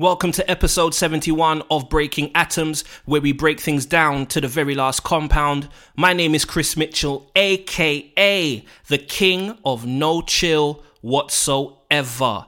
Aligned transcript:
Welcome 0.00 0.32
to 0.32 0.50
episode 0.50 0.94
71 0.94 1.62
of 1.70 1.90
Breaking 1.90 2.34
Atoms, 2.34 2.84
where 3.04 3.20
we 3.20 3.32
break 3.32 3.60
things 3.60 3.84
down 3.84 4.24
to 4.28 4.40
the 4.40 4.48
very 4.48 4.74
last 4.74 5.02
compound. 5.02 5.68
My 5.94 6.14
name 6.14 6.34
is 6.34 6.46
Chris 6.46 6.74
Mitchell, 6.74 7.30
aka 7.36 8.64
the 8.88 8.96
king 8.96 9.58
of 9.62 9.84
no 9.84 10.22
chill 10.22 10.82
whatsoever. 11.02 12.46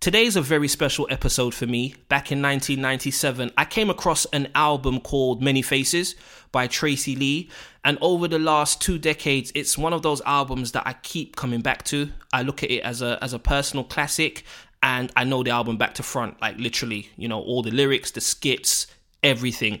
Today's 0.00 0.36
a 0.36 0.42
very 0.42 0.68
special 0.68 1.06
episode 1.10 1.54
for 1.54 1.66
me. 1.66 1.94
Back 2.08 2.32
in 2.32 2.40
1997, 2.40 3.52
I 3.56 3.64
came 3.66 3.90
across 3.90 4.24
an 4.26 4.48
album 4.54 5.00
called 5.00 5.42
Many 5.42 5.60
Faces 5.60 6.14
by 6.52 6.66
Tracey 6.66 7.16
Lee, 7.16 7.50
and 7.84 7.98
over 8.00 8.28
the 8.28 8.38
last 8.38 8.80
two 8.80 8.98
decades, 8.98 9.52
it's 9.54 9.76
one 9.76 9.92
of 9.92 10.02
those 10.02 10.22
albums 10.26 10.72
that 10.72 10.86
I 10.86 10.94
keep 11.02 11.36
coming 11.36 11.60
back 11.60 11.84
to. 11.84 12.12
I 12.32 12.42
look 12.42 12.62
at 12.62 12.70
it 12.70 12.80
as 12.80 13.02
a 13.02 13.18
as 13.22 13.32
a 13.32 13.38
personal 13.38 13.84
classic, 13.84 14.44
and 14.84 15.10
I 15.16 15.24
know 15.24 15.42
the 15.42 15.50
album 15.50 15.78
back 15.78 15.94
to 15.94 16.02
front, 16.02 16.38
like 16.42 16.58
literally, 16.58 17.08
you 17.16 17.26
know, 17.26 17.40
all 17.40 17.62
the 17.62 17.70
lyrics, 17.70 18.10
the 18.10 18.20
skits, 18.20 18.86
everything. 19.22 19.80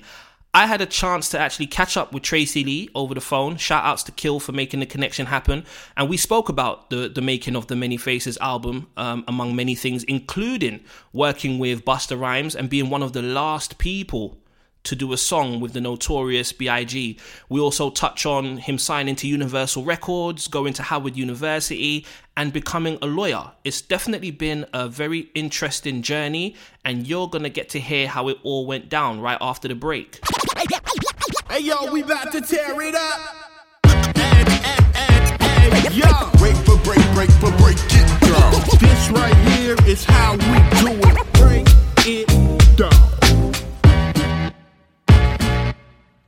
I 0.54 0.64
had 0.64 0.80
a 0.80 0.86
chance 0.86 1.28
to 1.30 1.38
actually 1.38 1.66
catch 1.66 1.98
up 1.98 2.14
with 2.14 2.22
Tracey 2.22 2.64
Lee 2.64 2.88
over 2.94 3.12
the 3.12 3.20
phone. 3.20 3.58
Shout 3.58 3.84
outs 3.84 4.02
to 4.04 4.12
Kill 4.12 4.40
for 4.40 4.52
making 4.52 4.80
the 4.80 4.86
connection 4.86 5.26
happen. 5.26 5.66
And 5.98 6.08
we 6.08 6.16
spoke 6.16 6.48
about 6.48 6.88
the, 6.88 7.10
the 7.10 7.20
making 7.20 7.54
of 7.54 7.66
the 7.66 7.76
Many 7.76 7.98
Faces 7.98 8.38
album, 8.38 8.86
um, 8.96 9.24
among 9.28 9.54
many 9.54 9.74
things, 9.74 10.04
including 10.04 10.80
working 11.12 11.58
with 11.58 11.84
Busta 11.84 12.18
Rhymes 12.18 12.56
and 12.56 12.70
being 12.70 12.88
one 12.88 13.02
of 13.02 13.12
the 13.12 13.20
last 13.20 13.76
people 13.76 14.38
to 14.84 14.94
do 14.94 15.12
a 15.12 15.16
song 15.16 15.60
with 15.60 15.72
the 15.72 15.80
notorious 15.80 16.52
B.I.G. 16.52 17.18
We 17.48 17.60
also 17.60 17.90
touch 17.90 18.26
on 18.26 18.58
him 18.58 18.78
signing 18.78 19.16
to 19.16 19.26
Universal 19.26 19.84
Records, 19.84 20.46
going 20.46 20.74
to 20.74 20.82
Howard 20.82 21.16
University, 21.16 22.06
and 22.36 22.52
becoming 22.52 22.98
a 23.00 23.06
lawyer. 23.06 23.52
It's 23.64 23.80
definitely 23.80 24.30
been 24.30 24.66
a 24.72 24.88
very 24.88 25.30
interesting 25.34 26.02
journey, 26.02 26.54
and 26.84 27.06
you're 27.06 27.28
gonna 27.28 27.48
get 27.48 27.70
to 27.70 27.80
hear 27.80 28.08
how 28.08 28.28
it 28.28 28.38
all 28.42 28.66
went 28.66 28.88
down 28.88 29.20
right 29.20 29.38
after 29.40 29.68
the 29.68 29.74
break. 29.74 30.20
Hey 31.48 31.60
yo, 31.60 31.90
we 31.92 32.02
about 32.02 32.32
to 32.32 32.40
tear 32.40 32.80
it 32.82 32.94
up. 32.94 33.20
Hey, 34.16 34.44
hey, 34.52 35.70
hey, 35.70 35.94
yo. 35.94 36.30
Break 36.38 36.56
for 36.56 36.76
break, 36.84 37.00
break 37.14 37.30
for 37.32 37.50
break 37.58 37.78
it 37.78 38.20
down. 38.20 38.52
This 38.78 39.10
right 39.10 39.36
here 39.52 39.76
is 39.86 40.04
how 40.04 40.32
we 40.32 40.58
do 40.80 40.92
it. 41.08 41.32
Break 41.34 41.66
it 42.06 42.76
down. 42.76 43.13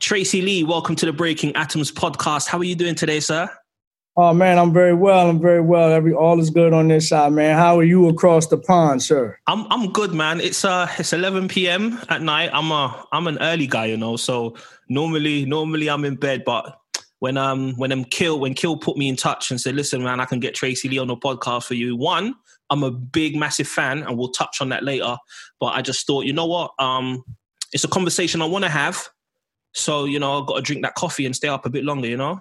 Tracey 0.06 0.40
Lee, 0.40 0.62
welcome 0.62 0.94
to 0.94 1.04
the 1.04 1.12
Breaking 1.12 1.52
Atoms 1.56 1.90
podcast. 1.90 2.46
How 2.46 2.58
are 2.58 2.64
you 2.64 2.76
doing 2.76 2.94
today, 2.94 3.18
sir? 3.18 3.50
Oh 4.16 4.32
man, 4.32 4.56
I'm 4.56 4.72
very 4.72 4.94
well. 4.94 5.28
I'm 5.28 5.40
very 5.40 5.60
well. 5.60 5.90
Every 5.90 6.12
all 6.12 6.38
is 6.38 6.48
good 6.48 6.72
on 6.72 6.86
this 6.86 7.08
side, 7.08 7.32
man. 7.32 7.58
How 7.58 7.76
are 7.76 7.82
you 7.82 8.08
across 8.08 8.46
the 8.46 8.56
pond, 8.56 9.02
sir? 9.02 9.36
I'm 9.48 9.66
I'm 9.68 9.90
good, 9.90 10.14
man. 10.14 10.40
It's 10.40 10.64
uh 10.64 10.86
it's 10.96 11.12
11 11.12 11.48
p.m. 11.48 11.98
at 12.08 12.22
night. 12.22 12.50
I'm 12.52 12.70
a 12.70 13.04
I'm 13.10 13.26
an 13.26 13.38
early 13.40 13.66
guy, 13.66 13.86
you 13.86 13.96
know. 13.96 14.16
So 14.16 14.54
normally 14.88 15.44
normally 15.44 15.90
I'm 15.90 16.04
in 16.04 16.14
bed, 16.14 16.44
but 16.44 16.78
when 17.18 17.36
um 17.36 17.74
when 17.74 17.90
I'm 17.90 18.04
kill 18.04 18.38
when 18.38 18.54
kill 18.54 18.76
put 18.76 18.96
me 18.96 19.08
in 19.08 19.16
touch 19.16 19.50
and 19.50 19.60
said, 19.60 19.74
listen, 19.74 20.04
man, 20.04 20.20
I 20.20 20.24
can 20.24 20.38
get 20.38 20.54
Tracey 20.54 20.88
Lee 20.88 20.98
on 20.98 21.08
the 21.08 21.16
podcast 21.16 21.64
for 21.64 21.74
you. 21.74 21.96
One, 21.96 22.36
I'm 22.70 22.84
a 22.84 22.92
big 22.92 23.34
massive 23.34 23.66
fan, 23.66 24.04
and 24.04 24.16
we'll 24.16 24.30
touch 24.30 24.60
on 24.60 24.68
that 24.68 24.84
later. 24.84 25.16
But 25.58 25.74
I 25.74 25.82
just 25.82 26.06
thought, 26.06 26.26
you 26.26 26.32
know 26.32 26.46
what, 26.46 26.70
um, 26.78 27.24
it's 27.72 27.82
a 27.82 27.88
conversation 27.88 28.40
I 28.40 28.44
want 28.44 28.62
to 28.64 28.70
have. 28.70 29.08
So 29.76 30.04
you 30.04 30.18
know, 30.18 30.40
I've 30.40 30.46
got 30.46 30.56
to 30.56 30.62
drink 30.62 30.82
that 30.82 30.94
coffee 30.94 31.26
and 31.26 31.36
stay 31.36 31.48
up 31.48 31.66
a 31.66 31.70
bit 31.70 31.84
longer, 31.84 32.08
you 32.08 32.16
know. 32.16 32.40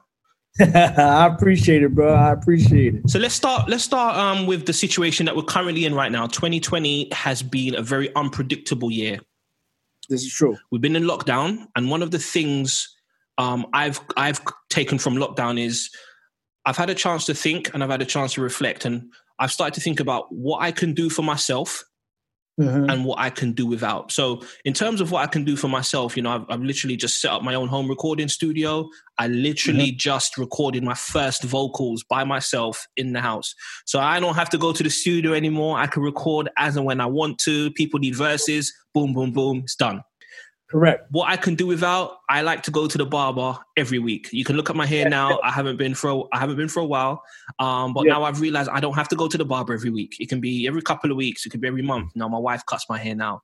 I 0.60 1.28
appreciate 1.28 1.84
it, 1.84 1.94
bro. 1.94 2.14
I 2.14 2.32
appreciate 2.32 2.96
it. 2.96 3.10
So 3.10 3.20
let's 3.20 3.36
start. 3.36 3.68
Let's 3.68 3.84
start 3.84 4.16
um, 4.16 4.48
with 4.48 4.66
the 4.66 4.72
situation 4.74 5.26
that 5.26 5.36
we're 5.36 5.44
currently 5.44 5.86
in 5.86 5.94
right 5.94 6.12
now. 6.12 6.28
2020 6.28 7.10
has 7.12 7.44
been 7.44 7.76
a 7.76 7.82
very 7.82 8.14
unpredictable 8.16 8.90
year. 8.90 9.20
This 10.08 10.24
is 10.24 10.34
true. 10.34 10.56
We've 10.72 10.82
been 10.82 10.96
in 10.96 11.04
lockdown, 11.04 11.66
and 11.76 11.90
one 11.90 12.02
of 12.02 12.12
the 12.12 12.20
things 12.20 12.96
um, 13.38 13.68
I've 13.74 14.00
I've 14.16 14.40
taken 14.70 14.98
from 14.98 15.16
lockdown 15.16 15.60
is 15.60 15.90
I've 16.66 16.78
had 16.78 16.90
a 16.90 16.96
chance 16.96 17.26
to 17.26 17.34
think 17.34 17.74
and 17.74 17.84
I've 17.84 17.90
had 17.90 18.02
a 18.02 18.06
chance 18.06 18.34
to 18.36 18.42
reflect, 18.42 18.86
and 18.86 19.12
I've 19.40 19.52
started 19.52 19.74
to 19.74 19.82
think 19.82 20.00
about 20.00 20.34
what 20.34 20.62
I 20.62 20.72
can 20.72 20.94
do 20.94 21.10
for 21.10 21.22
myself 21.22 21.84
Mhm. 22.60 22.90
and 22.90 23.04
what 23.04 23.20
I 23.20 23.30
can 23.30 23.52
do 23.52 23.66
without. 23.66 24.14
So, 24.14 24.42
in 24.64 24.74
terms 24.74 25.02
of 25.02 25.12
what 25.12 25.24
I 25.24 25.28
can 25.28 25.44
do 25.44 25.58
for 25.58 25.68
myself, 25.68 26.16
you 26.16 26.24
know, 26.24 26.32
I've, 26.32 26.46
I've 26.48 26.62
literally 26.62 26.96
just 26.96 27.20
set 27.20 27.32
up 27.32 27.44
my 27.44 27.54
own 27.54 27.68
home 27.68 27.90
recording 27.90 28.30
studio. 28.30 28.88
I 29.18 29.28
literally 29.28 29.92
just 29.92 30.38
recorded 30.38 30.82
my 30.84 30.94
first 30.94 31.44
vocals 31.44 32.04
by 32.04 32.24
myself 32.24 32.88
in 32.96 33.12
the 33.12 33.20
house. 33.20 33.54
So, 33.86 34.00
I 34.00 34.20
don't 34.22 34.36
have 34.36 34.50
to 34.52 34.58
go 34.58 34.72
to 34.72 34.84
the 34.84 34.90
studio 34.90 35.34
anymore. 35.34 35.78
I 35.78 35.88
can 35.88 36.02
record 36.02 36.50
as 36.58 36.78
and 36.78 36.86
when 36.86 37.02
I 37.02 37.08
want 37.08 37.40
to. 37.40 37.72
People 37.72 38.00
need 38.00 38.16
verses, 38.16 38.74
boom, 38.94 39.14
boom, 39.14 39.32
boom, 39.34 39.60
it's 39.66 39.76
done. 39.76 40.02
Correct. 40.76 41.08
What 41.12 41.30
I 41.30 41.38
can 41.38 41.56
do 41.56 41.68
without, 41.68 42.18
I 42.28 42.42
like 42.42 42.62
to 42.64 42.72
go 42.72 42.86
to 42.86 42.98
the 42.98 43.06
barber 43.06 43.58
every 43.78 43.98
week. 43.98 44.28
You 44.34 44.44
can 44.44 44.58
look 44.58 44.70
at 44.70 44.76
my 44.76 44.86
hair 44.86 45.08
now. 45.08 45.40
I 45.42 45.50
haven't 45.50 45.78
been 45.78 45.96
for 45.96 46.10
a, 46.10 46.20
I 46.34 46.40
haven't 46.40 46.58
been 46.58 46.68
for 46.68 46.82
a 46.82 46.86
while, 46.86 47.24
um, 47.60 47.94
but 47.94 48.06
Yeah. 48.06 48.12
now 48.12 48.24
I've 48.24 48.42
realized 48.42 48.70
I 48.70 48.82
don't 48.82 48.96
have 48.96 49.08
to 49.08 49.16
go 49.16 49.30
to 49.30 49.38
the 49.38 49.46
barber 49.46 49.74
every 49.74 49.90
week. 49.90 50.18
It 50.20 50.28
can 50.28 50.42
be 50.42 50.68
every 50.68 50.82
couple 50.82 51.12
of 51.12 51.16
weeks. 51.16 51.46
It 51.46 51.52
could 51.52 51.62
be 51.62 51.70
every 51.70 51.82
month. 51.82 52.12
Now 52.14 52.28
my 52.28 52.38
wife 52.40 52.66
cuts 52.66 52.90
my 52.90 52.98
hair 52.98 53.16
now. 53.16 53.42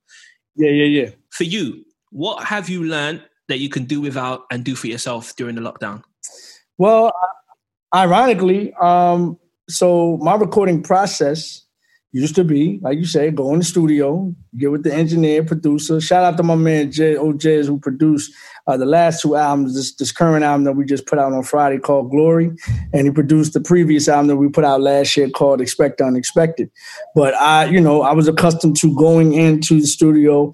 Yeah, 0.58 0.72
yeah, 0.72 1.04
yeah. 1.04 1.10
For 1.30 1.46
you, 1.46 1.86
what 2.10 2.44
have 2.44 2.68
you 2.68 2.84
learned 2.84 3.24
that 3.48 3.60
you 3.60 3.70
can 3.70 3.86
do 3.86 4.02
without 4.02 4.42
and 4.52 4.66
do 4.66 4.76
for 4.76 4.88
yourself 4.88 5.34
during 5.38 5.56
the 5.56 5.62
lockdown? 5.62 6.04
Well, 6.78 7.14
ironically, 7.96 8.74
um, 8.74 9.40
so 9.70 10.18
my 10.18 10.36
recording 10.36 10.84
process 10.84 11.66
used 12.12 12.36
to 12.36 12.44
be, 12.44 12.80
like 12.82 12.98
you 12.98 13.06
say, 13.06 13.32
go 13.32 13.54
in 13.54 13.60
the 13.60 13.66
studio, 13.66 14.34
get 14.58 14.72
with 14.72 14.84
the 14.84 14.94
engineer, 14.94 15.44
producer. 15.44 16.02
Shout 16.02 16.26
out 16.26 16.38
to 16.38 16.44
my 16.44 16.56
man 16.56 16.92
Jay 16.92 17.16
O'Jays 17.16 17.68
who 17.68 17.80
produced 17.80 18.34
uh, 18.68 18.78
the 18.78 18.86
last 18.86 19.22
two 19.22 19.36
albums, 19.36 19.76
this, 19.76 19.96
this 19.96 20.12
current 20.12 20.44
album 20.44 20.66
that 20.66 20.74
we 20.74 20.86
just 20.86 21.08
put 21.08 21.20
out 21.20 21.32
on 21.32 21.44
Friday 21.44 21.80
called 21.80 22.12
Glory, 22.12 22.52
and 22.94 23.08
he 23.08 23.12
produced 23.12 23.54
the 23.54 23.62
previous 23.62 24.08
album 24.08 24.28
that 24.28 24.36
we 24.36 24.50
put 24.50 24.66
out 24.66 24.82
last 24.82 25.16
year 25.16 25.30
called 25.30 25.62
Expect 25.62 26.02
Unexpected. 26.02 26.70
But 27.16 27.34
I, 27.36 27.66
you 27.66 27.80
know, 27.80 28.02
I 28.02 28.14
was 28.14 28.28
accustomed 28.28 28.76
to 28.78 28.96
going 28.96 29.34
into 29.34 29.80
the 29.80 29.88
studio 29.88 30.54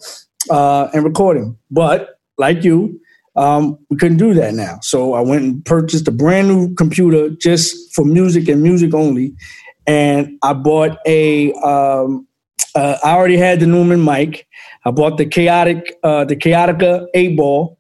uh, 0.50 0.90
and 0.94 1.04
recording. 1.04 1.58
But 1.72 2.20
like 2.38 2.64
you, 2.64 3.00
um, 3.36 3.78
we 3.90 3.98
couldn't 3.98 4.18
do 4.18 4.34
that 4.34 4.54
now. 4.54 4.80
So 4.82 5.14
I 5.14 5.22
went 5.22 5.44
and 5.44 5.66
purchased 5.66 6.08
a 6.08 6.12
brand 6.12 6.48
new 6.48 6.74
computer 6.76 7.30
just 7.30 7.94
for 7.94 8.06
music 8.06 8.48
and 8.48 8.64
music 8.64 8.94
only. 8.94 9.36
And 9.88 10.38
I 10.44 10.54
bought 10.54 10.98
a, 11.08 11.54
um, 11.54 12.28
uh, 12.76 12.98
I 13.04 13.12
already 13.12 13.38
had 13.38 13.60
the 13.60 13.66
Neumann 13.68 14.04
mic. 14.04 14.46
I 14.86 14.92
bought 14.92 15.18
the 15.18 15.26
chaotic, 15.26 15.98
uh, 16.04 16.26
the 16.26 16.36
Kaotica 16.36 17.08
Eyeball, 17.16 17.80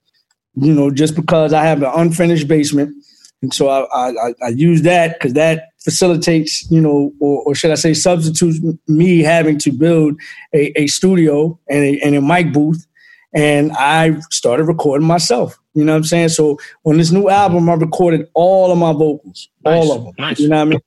you 0.56 0.74
know, 0.74 0.90
just 0.90 1.16
because 1.16 1.54
I 1.54 1.64
have 1.64 1.82
an 1.84 1.92
unfinished 1.96 2.48
basement. 2.48 2.96
And 3.42 3.54
so 3.54 3.68
I, 3.70 4.10
I, 4.10 4.34
I- 4.42 4.48
use 4.50 4.82
that 4.84 5.14
because 5.20 5.34
that 5.34 5.66
facilitates, 5.84 6.70
you 6.72 6.82
know, 6.82 7.14
or, 7.20 7.44
or 7.44 7.54
should 7.56 7.72
I 7.72 7.76
say, 7.76 7.94
substitutes 7.94 8.60
me 8.88 9.20
having 9.20 9.60
to 9.60 9.72
build 9.72 10.20
a, 10.54 10.72
a 10.82 10.88
studio 10.88 11.60
and 11.70 11.84
a, 11.84 12.00
and 12.02 12.16
a 12.16 12.22
mic 12.22 12.52
booth 12.54 12.86
and 13.34 13.72
I 13.74 14.18
started 14.32 14.64
recording 14.64 15.06
myself. 15.06 15.60
You 15.76 15.84
know 15.84 15.92
what 15.92 15.98
I'm 15.98 16.04
saying? 16.06 16.30
So 16.30 16.58
on 16.86 16.98
this 16.98 17.12
new 17.12 17.30
album, 17.30 17.70
I 17.70 17.74
recorded 17.76 18.28
all 18.34 18.72
of 18.72 18.78
my 18.80 18.94
vocals, 18.94 19.50
Nice, 19.64 19.74
all 19.86 19.92
of 19.96 20.04
them. 20.06 20.14
nice. 20.18 20.40
You 20.40 20.48
know 20.50 20.56
what 20.56 20.62
I 20.62 20.66
mean? 20.66 20.80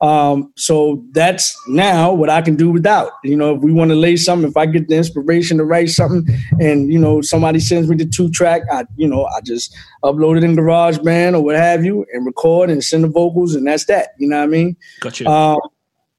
Um, 0.00 0.52
so 0.56 1.04
that's 1.10 1.56
now 1.66 2.12
what 2.12 2.30
I 2.30 2.40
can 2.40 2.54
do 2.54 2.70
without. 2.70 3.10
You 3.24 3.36
know, 3.36 3.56
if 3.56 3.62
we 3.62 3.72
want 3.72 3.90
to 3.90 3.96
lay 3.96 4.14
something, 4.16 4.48
if 4.48 4.56
I 4.56 4.66
get 4.66 4.86
the 4.88 4.96
inspiration 4.96 5.58
to 5.58 5.64
write 5.64 5.88
something, 5.88 6.24
and 6.60 6.92
you 6.92 6.98
know 7.00 7.20
somebody 7.20 7.58
sends 7.58 7.88
me 7.88 7.96
the 7.96 8.06
two 8.06 8.30
track, 8.30 8.62
I 8.70 8.84
you 8.96 9.08
know 9.08 9.24
I 9.24 9.40
just 9.40 9.74
upload 10.04 10.36
it 10.36 10.44
in 10.44 10.54
GarageBand 10.54 11.34
or 11.34 11.40
what 11.40 11.56
have 11.56 11.84
you, 11.84 12.06
and 12.12 12.24
record 12.24 12.70
and 12.70 12.82
send 12.84 13.02
the 13.04 13.08
vocals, 13.08 13.54
and 13.56 13.66
that's 13.66 13.86
that. 13.86 14.10
You 14.18 14.28
know 14.28 14.36
what 14.38 14.44
I 14.44 14.46
mean? 14.46 14.76
Got 15.00 15.18
you. 15.18 15.26
Um, 15.26 15.58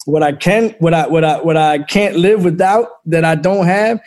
what 0.06 0.24
I 0.24 0.32
can, 0.34 0.72
what 0.80 0.94
I, 0.94 1.08
what 1.08 1.24
I, 1.24 1.42
what 1.42 1.56
I 1.58 1.80
can't 1.80 2.16
live 2.16 2.44
without 2.44 2.88
that 3.06 3.24
I 3.24 3.36
don't 3.36 3.66
have, 3.66 4.00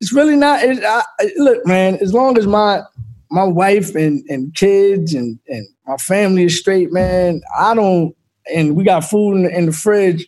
it's 0.00 0.12
really 0.12 0.36
not. 0.36 0.62
It, 0.62 0.82
I- 0.84 1.02
look, 1.38 1.66
man, 1.66 1.96
as 2.00 2.12
long 2.14 2.38
as 2.38 2.46
my 2.46 2.82
my 3.30 3.44
wife 3.44 3.94
and 3.96 4.24
and 4.28 4.54
kids 4.54 5.12
and 5.14 5.38
and 5.48 5.66
my 5.88 5.96
family 5.96 6.44
is 6.44 6.58
straight, 6.58 6.92
man, 6.92 7.40
I 7.58 7.74
don't. 7.74 8.14
And 8.54 8.76
we 8.76 8.84
got 8.84 9.00
food 9.04 9.36
in 9.36 9.42
the, 9.44 9.56
in 9.58 9.66
the 9.66 9.72
fridge. 9.72 10.26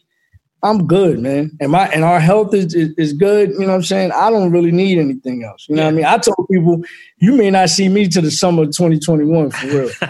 I'm 0.63 0.87
good, 0.87 1.21
man. 1.21 1.57
And 1.59 1.73
my 1.73 1.89
and 1.89 2.05
our 2.05 2.21
health 2.21 2.53
is, 2.53 2.75
is 2.75 2.91
is 2.99 3.13
good. 3.15 3.49
You 3.51 3.61
know 3.61 3.69
what 3.69 3.75
I'm 3.77 3.83
saying? 3.83 4.13
I 4.13 4.29
don't 4.29 4.51
really 4.51 4.71
need 4.73 4.99
anything 4.99 5.43
else. 5.43 5.67
You 5.69 5.77
know 5.77 5.85
what 5.85 5.89
I 5.89 5.93
mean? 5.93 6.05
I 6.05 6.19
told 6.19 6.47
people, 6.51 6.83
you 7.19 7.35
may 7.35 7.51
not 7.51 7.71
see 7.71 7.89
me 7.89 8.07
to 8.09 8.21
the 8.21 8.31
summer 8.31 8.65
of 8.65 8.69
2021 8.77 9.51
for 9.53 9.67
real. 9.67 9.91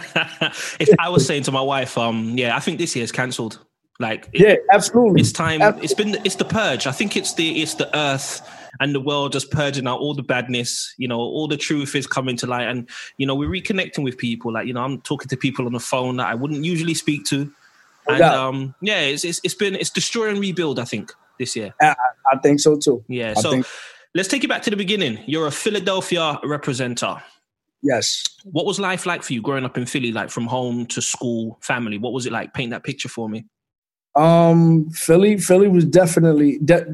if 0.81 0.89
I 0.99 1.09
was 1.09 1.25
saying 1.25 1.45
to 1.45 1.53
my 1.53 1.61
wife, 1.61 1.97
um, 1.97 2.37
yeah, 2.37 2.57
I 2.57 2.61
think 2.61 2.79
this 2.79 2.97
year's 2.97 3.13
cancelled. 3.13 3.61
Like, 4.01 4.29
it- 4.33 4.41
Yeah, 4.41 4.55
absolutely. 4.73 5.21
it's 5.21 5.31
time. 5.31 5.63
Absolutely. 5.63 5.85
It's 5.85 5.95
been 5.95 6.17
it's 6.25 6.35
the 6.35 6.45
purge. 6.47 6.87
I 6.89 6.93
think 6.93 7.17
it's 7.17 7.35
the 7.35 7.63
it's 7.63 7.75
the 7.75 7.97
earth 7.97 8.41
and 8.81 8.93
the 8.93 9.01
world 9.01 9.31
just 9.33 9.53
purging 9.53 9.87
out 9.87 10.01
all 10.01 10.15
the 10.15 10.23
badness. 10.25 10.95
You 10.99 11.07
know, 11.07 11.21
all 11.21 11.47
the 11.47 11.57
truth 11.59 11.95
is 11.95 12.09
coming 12.09 12.37
to 12.39 12.49
light, 12.49 12.67
and 12.67 12.89
you 13.19 13.27
know 13.27 13.37
we're 13.37 13.49
reconnecting 13.51 14.03
with 14.03 14.19
people. 14.19 14.53
Like 14.53 14.67
you 14.67 14.73
know, 14.73 14.83
I'm 14.83 15.01
talking 15.03 15.29
to 15.29 15.37
people 15.37 15.67
on 15.67 15.73
the 15.75 15.79
phone 15.81 16.17
that 16.17 16.27
I 16.27 16.35
wouldn't 16.35 16.65
usually 16.65 16.95
speak 16.95 17.25
to, 17.27 17.53
and 18.11 18.19
doubt. 18.19 18.35
um, 18.39 18.75
yeah, 18.83 19.01
it's, 19.01 19.25
it's 19.25 19.41
it's 19.45 19.55
been 19.55 19.75
it's 19.75 19.91
destroy 19.91 20.29
and 20.29 20.39
rebuild. 20.39 20.79
I 20.79 20.85
think 20.85 21.13
this 21.39 21.57
year. 21.57 21.73
I, 21.81 21.95
I 22.33 22.37
think 22.43 22.61
so 22.61 22.77
too. 22.77 23.05
Yeah. 23.09 23.35
I 23.37 23.41
So 23.41 23.51
think- 23.53 23.67
let's 24.15 24.29
take 24.29 24.43
you 24.43 24.49
back 24.49 24.63
to 24.63 24.71
the 24.71 24.77
beginning. 24.77 25.19
You're 25.27 25.47
a 25.47 25.51
Philadelphia 25.53 26.39
representer. 26.45 27.23
Yes. 27.83 28.25
What 28.45 28.67
was 28.67 28.79
life 28.79 29.07
like 29.07 29.23
for 29.23 29.33
you 29.33 29.41
growing 29.41 29.65
up 29.65 29.79
in 29.79 29.87
Philly, 29.87 30.13
like 30.13 30.29
from 30.31 30.47
home 30.47 30.85
to 30.87 31.01
school, 31.01 31.59
family? 31.63 31.97
What 31.97 32.13
was 32.13 32.27
it 32.27 32.33
like? 32.33 32.53
Paint 32.53 32.73
that 32.73 32.85
picture 32.85 33.09
for 33.09 33.27
me. 33.29 33.47
Um, 34.17 34.91
Philly, 34.91 35.39
Philly 35.39 35.69
was 35.69 35.85
definitely 35.85 36.59
de- 36.59 36.85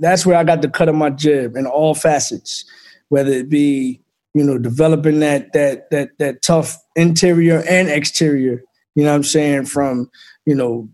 that's 0.00 0.26
where 0.26 0.36
I 0.36 0.44
got 0.44 0.62
the 0.62 0.68
cut 0.68 0.88
of 0.88 0.94
my 0.94 1.10
jib 1.10 1.56
in 1.56 1.66
all 1.66 1.94
facets, 1.94 2.64
whether 3.08 3.30
it 3.30 3.48
be 3.48 4.00
you 4.34 4.44
know 4.44 4.58
developing 4.58 5.20
that 5.20 5.52
that 5.52 5.90
that 5.90 6.10
that 6.18 6.42
tough 6.42 6.76
interior 6.96 7.62
and 7.68 7.88
exterior. 7.88 8.62
You 8.96 9.04
know 9.04 9.10
what 9.10 9.16
I'm 9.16 9.24
saying 9.24 9.66
from 9.66 10.10
you 10.46 10.54
know 10.54 10.88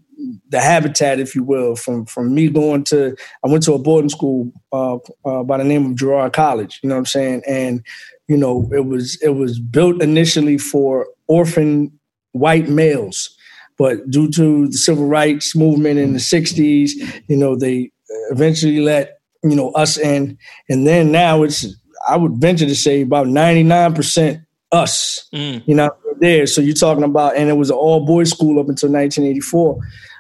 the 0.49 0.61
habitat, 0.61 1.21
if 1.21 1.35
you 1.35 1.43
will, 1.43 1.77
from 1.77 2.07
from 2.07 2.35
me 2.35 2.49
going 2.49 2.85
to 2.85 3.17
I 3.45 3.49
went 3.49 3.63
to 3.65 3.75
a 3.75 3.79
boarding 3.79 4.11
school 4.11 4.53
uh, 4.73 4.99
uh, 5.25 5.43
by 5.43 5.59
the 5.59 5.65
name 5.65 5.87
of 5.87 5.97
Girard 5.97 6.33
College. 6.33 6.81
You 6.83 6.89
know 6.89 6.97
what 6.97 7.01
I'm 7.01 7.07
saying, 7.07 7.43
and 7.47 7.83
you 8.29 8.37
know 8.37 8.69
it 8.73 8.87
was 8.87 9.21
it 9.23 9.31
was 9.31 9.59
built 9.59 10.03
initially 10.03 10.59
for 10.59 11.07
orphan 11.29 11.93
white 12.33 12.69
males 12.69 13.37
but 13.79 14.09
due 14.11 14.31
to 14.33 14.69
the 14.69 14.77
civil 14.77 15.07
rights 15.07 15.55
movement 15.55 15.99
in 15.99 16.13
the 16.13 16.19
60s, 16.19 16.91
you 17.29 17.37
know, 17.37 17.57
they 17.57 17.91
eventually 18.31 18.81
let, 18.81 19.21
you 19.43 19.55
know, 19.55 19.71
us 19.73 19.99
in. 19.99 20.39
And 20.69 20.87
then 20.87 21.13
now 21.13 21.43
it's, 21.43 21.67
I 22.09 22.17
would 22.17 22.37
venture 22.37 22.67
to 22.67 22.75
say 22.75 23.03
about 23.03 23.27
99% 23.27 24.45
us, 24.73 25.29
mm. 25.33 25.63
you 25.67 25.75
know, 25.75 25.91
there. 26.21 26.47
So 26.47 26.61
you're 26.61 26.75
talking 26.75 27.05
about, 27.05 27.37
and 27.37 27.49
it 27.49 27.55
was 27.55 27.71
an 27.71 27.77
all 27.77 28.05
boys 28.05 28.31
school 28.31 28.59
up 28.61 28.69
until 28.69 28.91
1984. 28.91 29.79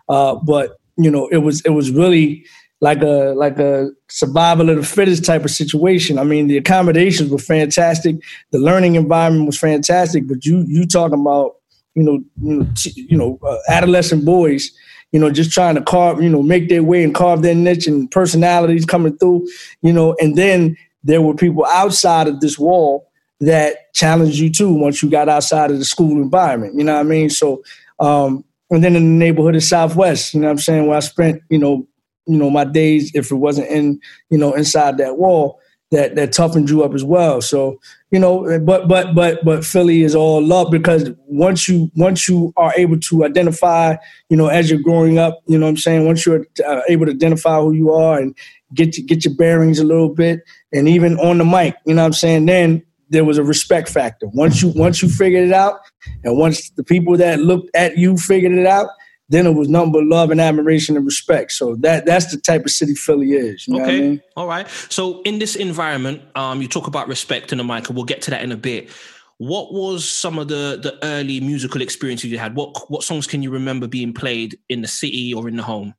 Uh, 0.08 0.34
but, 0.37 0.78
you 0.96 1.10
know, 1.10 1.28
it 1.28 1.38
was, 1.38 1.60
it 1.62 1.70
was 1.70 1.90
really, 1.90 2.44
like 2.82 3.00
a 3.00 3.32
like 3.34 3.58
a 3.58 3.88
survival 4.08 4.69
of 4.69 4.76
the 4.76 4.82
fittest 4.82 5.25
type 5.25 5.44
of 5.44 5.50
situation. 5.50 6.19
I 6.19 6.25
mean, 6.25 6.46
the 6.46 6.58
accommodations 6.58 7.31
were 7.31 7.38
fantastic, 7.38 8.16
the 8.50 8.58
learning 8.58 8.96
environment 8.96 9.46
was 9.46 9.58
fantastic, 9.58 10.28
but 10.28 10.44
you 10.44 10.62
you 10.69 10.87
talking 10.87 11.19
about 11.19 11.56
you 11.96 12.02
know, 12.02 12.22
you 12.43 12.58
know, 12.58 12.69
t- 12.76 13.06
you 13.08 13.16
know 13.16 13.38
uh, 13.43 13.56
adolescent 13.69 14.25
boys, 14.25 14.70
you 15.12 15.19
know, 15.19 15.31
just 15.31 15.50
trying 15.50 15.75
to 15.75 15.82
carve, 15.82 16.22
you 16.22 16.28
know, 16.28 16.43
make 16.43 16.69
their 16.69 16.82
way 16.82 17.02
and 17.02 17.14
carve 17.14 17.43
their 17.43 17.54
niche 17.54 17.87
and 17.87 18.10
personalities 18.10 18.84
coming 18.84 19.16
through, 19.16 19.48
you 19.82 19.93
know, 19.93 20.14
and 20.20 20.37
then 20.37 20.76
there 21.02 21.22
were 21.22 21.34
people 21.34 21.64
outside 21.66 22.28
of 22.28 22.40
this 22.40 22.58
wall 22.58 23.10
that 23.40 23.92
challenged 23.94 24.38
you 24.38 24.50
too 24.50 24.72
once 24.72 25.02
you 25.02 25.10
got 25.10 25.28
outside 25.28 25.70
of 25.70 25.78
the 25.78 25.84
school 25.84 26.22
environment. 26.22 26.74
You 26.76 26.84
know 26.84 26.94
what 26.94 27.00
I 27.00 27.04
mean? 27.04 27.30
So, 27.30 27.62
um, 28.00 28.44
and 28.70 28.82
then 28.82 28.96
in 28.96 29.02
the 29.04 29.24
neighborhood 29.24 29.56
of 29.56 29.62
Southwest, 29.62 30.34
you 30.34 30.40
know 30.40 30.46
what 30.46 30.52
I'm 30.52 30.58
saying, 30.58 30.86
where 30.86 30.96
I 30.96 31.00
spent, 31.00 31.42
you 31.50 31.58
know, 31.58 31.86
you 32.26 32.38
know, 32.38 32.50
my 32.50 32.64
days 32.64 33.12
if 33.14 33.30
it 33.30 33.36
wasn't 33.36 33.68
in, 33.68 34.00
you 34.30 34.38
know, 34.38 34.54
inside 34.54 34.98
that 34.98 35.18
wall, 35.18 35.60
that 35.92 36.16
that 36.16 36.32
toughened 36.32 36.68
you 36.68 36.82
up 36.82 36.94
as 36.94 37.04
well. 37.04 37.40
So 37.40 37.78
you 38.10 38.18
know, 38.18 38.58
but 38.60 38.88
but 38.88 39.14
but 39.14 39.44
but 39.44 39.64
Philly 39.64 40.02
is 40.02 40.14
all 40.14 40.42
love 40.42 40.70
because 40.70 41.10
once 41.26 41.68
you 41.68 41.90
once 41.94 42.28
you 42.28 42.52
are 42.56 42.72
able 42.76 42.98
to 43.00 43.24
identify, 43.24 43.96
you 44.28 44.36
know, 44.36 44.48
as 44.48 44.70
you're 44.70 44.80
growing 44.80 45.18
up, 45.18 45.40
you 45.46 45.58
know, 45.58 45.66
what 45.66 45.70
I'm 45.70 45.76
saying 45.76 46.06
once 46.06 46.26
you're 46.26 46.46
uh, 46.66 46.80
able 46.88 47.06
to 47.06 47.12
identify 47.12 47.60
who 47.60 47.72
you 47.72 47.92
are 47.92 48.18
and 48.18 48.36
get 48.74 48.96
get 49.06 49.24
your 49.24 49.34
bearings 49.34 49.78
a 49.78 49.84
little 49.84 50.08
bit, 50.08 50.40
and 50.72 50.88
even 50.88 51.18
on 51.18 51.38
the 51.38 51.44
mic, 51.44 51.76
you 51.84 51.94
know, 51.94 52.02
what 52.02 52.06
I'm 52.06 52.12
saying 52.14 52.46
then 52.46 52.82
there 53.08 53.25
was 53.25 53.38
a 53.38 53.44
respect 53.44 53.88
factor. 53.88 54.26
Once 54.29 54.62
you 54.62 54.69
once 54.69 55.03
you 55.03 55.08
figured 55.08 55.49
it 55.49 55.53
out, 55.53 55.81
and 56.25 56.37
once 56.37 56.70
the 56.70 56.85
people 56.85 57.17
that 57.17 57.41
looked 57.41 57.70
at 57.75 57.97
you 57.97 58.17
figured 58.17 58.53
it 58.53 58.67
out, 58.67 58.88
then 59.29 59.47
it 59.47 59.53
was 59.53 59.69
nothing 59.69 59.93
but 59.93 60.05
love 60.05 60.31
and 60.31 60.41
admiration 60.41 60.97
and 60.97 61.05
respect. 61.05 61.53
So 61.53 61.76
that 61.76 62.06
that's 62.06 62.31
the 62.31 62.41
type 62.41 62.64
of 62.64 62.70
city 62.70 62.94
Philly 62.94 63.32
is. 63.32 63.67
okay, 63.70 63.82
I 63.82 64.00
mean? 64.00 64.23
all 64.37 64.47
right. 64.47 64.69
So 64.88 65.23
in 65.23 65.38
this 65.38 65.56
environment, 65.56 66.23
um, 66.35 66.62
you 66.62 66.69
talk 66.69 66.87
about 66.87 67.08
respect 67.08 67.53
in 67.53 67.58
the 67.58 67.64
mic, 67.64 67.88
and 67.88 67.97
we'll 67.97 68.05
get 68.05 68.23
to 68.23 68.31
that 68.31 68.43
in 68.43 68.53
a 68.53 68.56
bit. 68.56 68.91
What 69.38 69.73
was 69.73 70.08
some 70.11 70.38
of 70.38 70.49
the 70.49 70.79
the 70.82 70.99
early 71.03 71.41
musical 71.41 71.82
experiences 71.82 72.31
you 72.31 72.38
had? 72.38 72.55
What 72.55 72.91
what 72.91 73.03
songs 73.03 73.26
can 73.26 73.43
you 73.43 73.50
remember 73.50 73.87
being 73.87 74.12
played 74.12 74.58
in 74.69 74.82
the 74.82 74.88
city 74.88 75.35
or 75.35 75.49
in 75.49 75.56
the 75.56 75.62
home? 75.62 75.94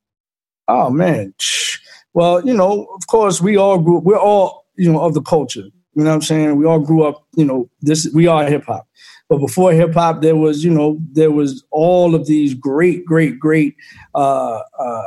Oh 0.67 0.89
man, 0.89 1.33
well 2.13 2.45
you 2.45 2.53
know 2.53 2.87
of 2.95 3.07
course 3.07 3.41
we 3.41 3.57
all 3.57 3.77
grew. 3.77 3.99
We're 3.99 4.19
all 4.19 4.65
you 4.75 4.91
know 4.91 5.01
of 5.01 5.13
the 5.13 5.21
culture. 5.21 5.65
You 5.97 6.03
know 6.03 6.11
what 6.11 6.17
I'm 6.17 6.21
saying? 6.21 6.55
We 6.57 6.65
all 6.65 6.79
grew 6.79 7.03
up. 7.03 7.25
You 7.35 7.43
know 7.43 7.69
this. 7.81 8.07
We 8.13 8.27
are 8.27 8.45
hip 8.45 8.65
hop. 8.65 8.87
But 9.29 9.39
before 9.39 9.71
hip 9.71 9.95
hop, 9.95 10.21
there 10.21 10.35
was, 10.35 10.63
you 10.63 10.69
know, 10.69 10.99
there 11.11 11.31
was 11.31 11.65
all 11.71 12.13
of 12.13 12.27
these 12.27 12.53
great, 12.53 13.03
great, 13.03 13.39
great 13.39 13.75
uh, 14.13 14.59
uh, 14.77 15.03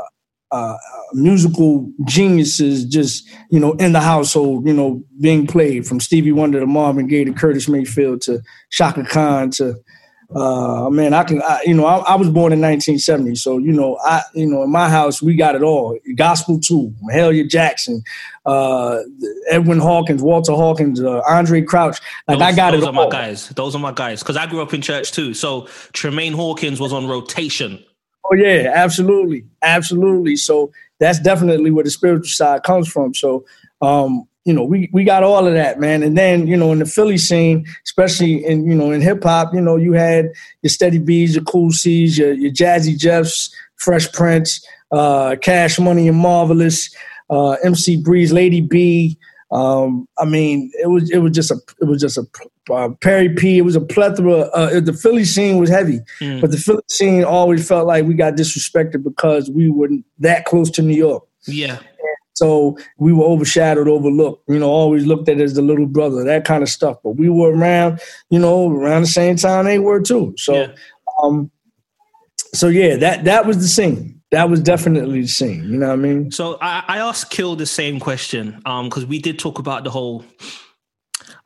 uh, 0.51 0.77
musical 1.13 1.89
geniuses 2.07 2.85
just, 2.85 3.31
you 3.51 3.61
know, 3.61 3.75
in 3.75 3.93
the 3.93 4.01
household, 4.01 4.67
you 4.67 4.73
know, 4.73 5.01
being 5.21 5.47
played 5.47 5.87
from 5.87 6.01
Stevie 6.01 6.33
Wonder 6.33 6.59
to 6.59 6.67
Marvin 6.67 7.07
Gaye 7.07 7.23
to 7.23 7.33
Curtis 7.33 7.69
Mayfield 7.69 8.23
to 8.23 8.43
Chaka 8.71 9.05
Khan 9.05 9.53
to 9.53 9.77
uh, 10.35 10.89
man, 10.91 11.13
I 11.13 11.25
can, 11.25 11.43
I, 11.43 11.61
you 11.65 11.75
know, 11.75 11.87
I, 11.87 11.97
I, 11.99 12.15
was 12.15 12.29
born 12.29 12.53
in 12.53 12.61
1970, 12.61 13.35
so 13.35 13.59
you 13.59 13.73
know, 13.73 13.99
I, 14.05 14.23
you 14.33 14.47
know, 14.47 14.63
in 14.63 14.71
my 14.71 14.89
house 14.89 15.21
we 15.21 15.35
got 15.35 15.57
it 15.57 15.63
all. 15.63 15.99
Gospel 16.15 16.61
too, 16.61 16.95
Mahalia 17.03 17.49
Jackson, 17.49 18.05
uh, 18.47 18.99
Edwin 19.51 19.81
Hawkins, 19.81 20.23
Walter 20.23 20.53
Hawkins, 20.53 21.01
uh, 21.01 21.21
Andraé 21.23 21.67
Crouch. 21.67 21.99
Like 22.29 22.39
those, 22.39 22.43
I 22.43 22.53
got 22.55 22.71
those 22.71 22.83
it. 22.83 22.87
Those 22.87 22.89
are 22.89 22.93
my 22.93 23.09
guys. 23.09 23.49
Those 23.49 23.75
are 23.75 23.81
my 23.81 23.93
guys. 23.93 24.21
Because 24.21 24.37
I 24.37 24.47
grew 24.47 24.63
up 24.63 24.73
in 24.73 24.83
church 24.83 25.11
too. 25.11 25.35
So 25.35 25.63
Tramaine 25.93 26.35
Hawkins 26.35 26.79
was 26.79 26.93
on 26.93 27.09
rotation. 27.09 27.85
Oh 28.25 28.35
yeah, 28.35 28.71
absolutely, 28.73 29.45
absolutely. 29.63 30.37
So 30.37 30.71
that's 31.01 31.19
definitely 31.19 31.73
where 31.73 31.83
the 31.83 31.91
spiritual 31.91 32.27
side 32.27 32.63
comes 32.63 32.89
from. 32.89 33.15
So 33.15 33.45
um, 33.83 34.29
you 34.45 34.55
know, 34.55 34.65
we 34.65 34.89
we 34.93 35.05
got 35.05 35.23
all 35.23 35.47
of 35.47 35.55
that, 35.55 35.79
man. 35.79 36.03
And 36.03 36.17
then, 36.17 36.47
you 36.47 36.57
know, 36.57 36.73
in 36.73 36.79
the 36.79 36.87
Philly 36.87 37.19
scene, 37.19 37.67
especially 37.85 38.45
in, 38.45 38.65
you 38.65 38.75
know, 38.75 38.91
in 38.91 39.01
hip 39.01 39.23
hop, 39.23 39.53
you 39.53 39.61
know, 39.61 39.77
you 39.77 39.93
had 39.93 40.31
your 40.63 40.71
Steady 40.71 40.99
B's, 40.99 41.35
your 41.35 41.45
Cool 41.45 41.71
C's, 41.71 42.17
your, 42.17 42.33
your 42.33 42.51
Jazzy 42.51 42.97
Jeffs, 42.97 43.55
Fresh 43.77 44.13
Prince, 44.13 44.67
uh, 44.93 45.37
Cash 45.43 45.79
Money 45.79 46.09
and 46.09 46.17
Marvelous, 46.17 46.95
uh, 47.29 47.53
MC 47.63 48.03
Breeze, 48.03 48.33
Lady 48.33 48.61
B. 48.61 49.19
Um, 49.53 50.07
I 50.19 50.25
mean, 50.25 50.71
it 50.81 50.87
was 50.87 51.11
it 51.11 51.19
was 51.19 51.33
just 51.33 51.51
a 51.51 51.57
it 51.81 51.85
was 51.85 52.01
just 52.01 52.17
a 52.17 52.25
uh, 52.73 52.91
Perry 53.01 53.29
P. 53.35 53.59
It 53.59 53.63
was 53.63 53.77
a 53.77 53.81
plethora. 53.81 54.43
Uh, 54.55 54.81
the 54.81 54.93
Philly 54.93 55.25
scene 55.25 55.59
was 55.59 55.69
heavy, 55.69 56.01
mm. 56.21 56.41
but 56.41 56.51
the 56.51 56.57
Philly 56.57 56.83
scene 56.89 57.25
always 57.25 57.67
felt 57.67 57.87
like 57.87 58.05
we 58.05 58.15
got 58.15 58.35
disrespected 58.35 59.03
because 59.03 59.51
we 59.51 59.69
were 59.69 59.89
that 60.21 60.45
close 60.45 60.71
to 60.71 60.83
New 60.83 60.97
York. 60.97 61.25
Yeah, 61.47 61.81
so 62.41 62.79
we 62.97 63.13
were 63.13 63.25
overshadowed, 63.25 63.87
overlooked, 63.87 64.49
you 64.49 64.59
know, 64.59 64.71
always 64.71 65.05
looked 65.05 65.29
at 65.29 65.39
as 65.43 65.53
the 65.53 65.61
little 65.61 65.85
brother, 65.85 66.25
that 66.25 66.47
kind 66.47 66.63
of 66.63 66.71
stuff. 66.71 66.97
But 67.05 67.17
we 67.17 67.29
were 67.29 67.53
around, 67.53 68.01
you 68.31 68.39
know, 68.39 68.71
around 68.71 69.03
the 69.03 69.09
same 69.09 69.37
time 69.37 69.67
they 69.67 69.79
were 69.79 70.01
too. 70.01 70.33
So, 70.39 70.55
yeah. 70.55 70.73
um, 71.23 71.51
so 72.55 72.69
yeah, 72.69 72.97
that 72.97 73.25
that 73.25 73.45
was 73.45 73.59
the 73.59 73.69
scene. 73.69 74.23
That 74.31 74.49
was 74.49 74.61
definitely 74.61 75.21
the 75.21 75.29
scene. 75.29 75.65
You 75.71 75.77
know 75.77 75.89
what 75.89 75.93
I 75.93 75.97
mean? 75.97 76.31
So 76.31 76.57
I, 76.63 76.83
I 76.89 76.99
asked 76.99 77.29
Kill 77.31 77.57
the 77.57 77.67
same 77.67 78.01
question 78.01 78.63
um, 78.65 78.89
because 78.89 79.05
we 79.05 79.19
did 79.19 79.39
talk 79.39 79.59
about 79.59 79.85
the 79.85 79.91
whole. 79.91 80.25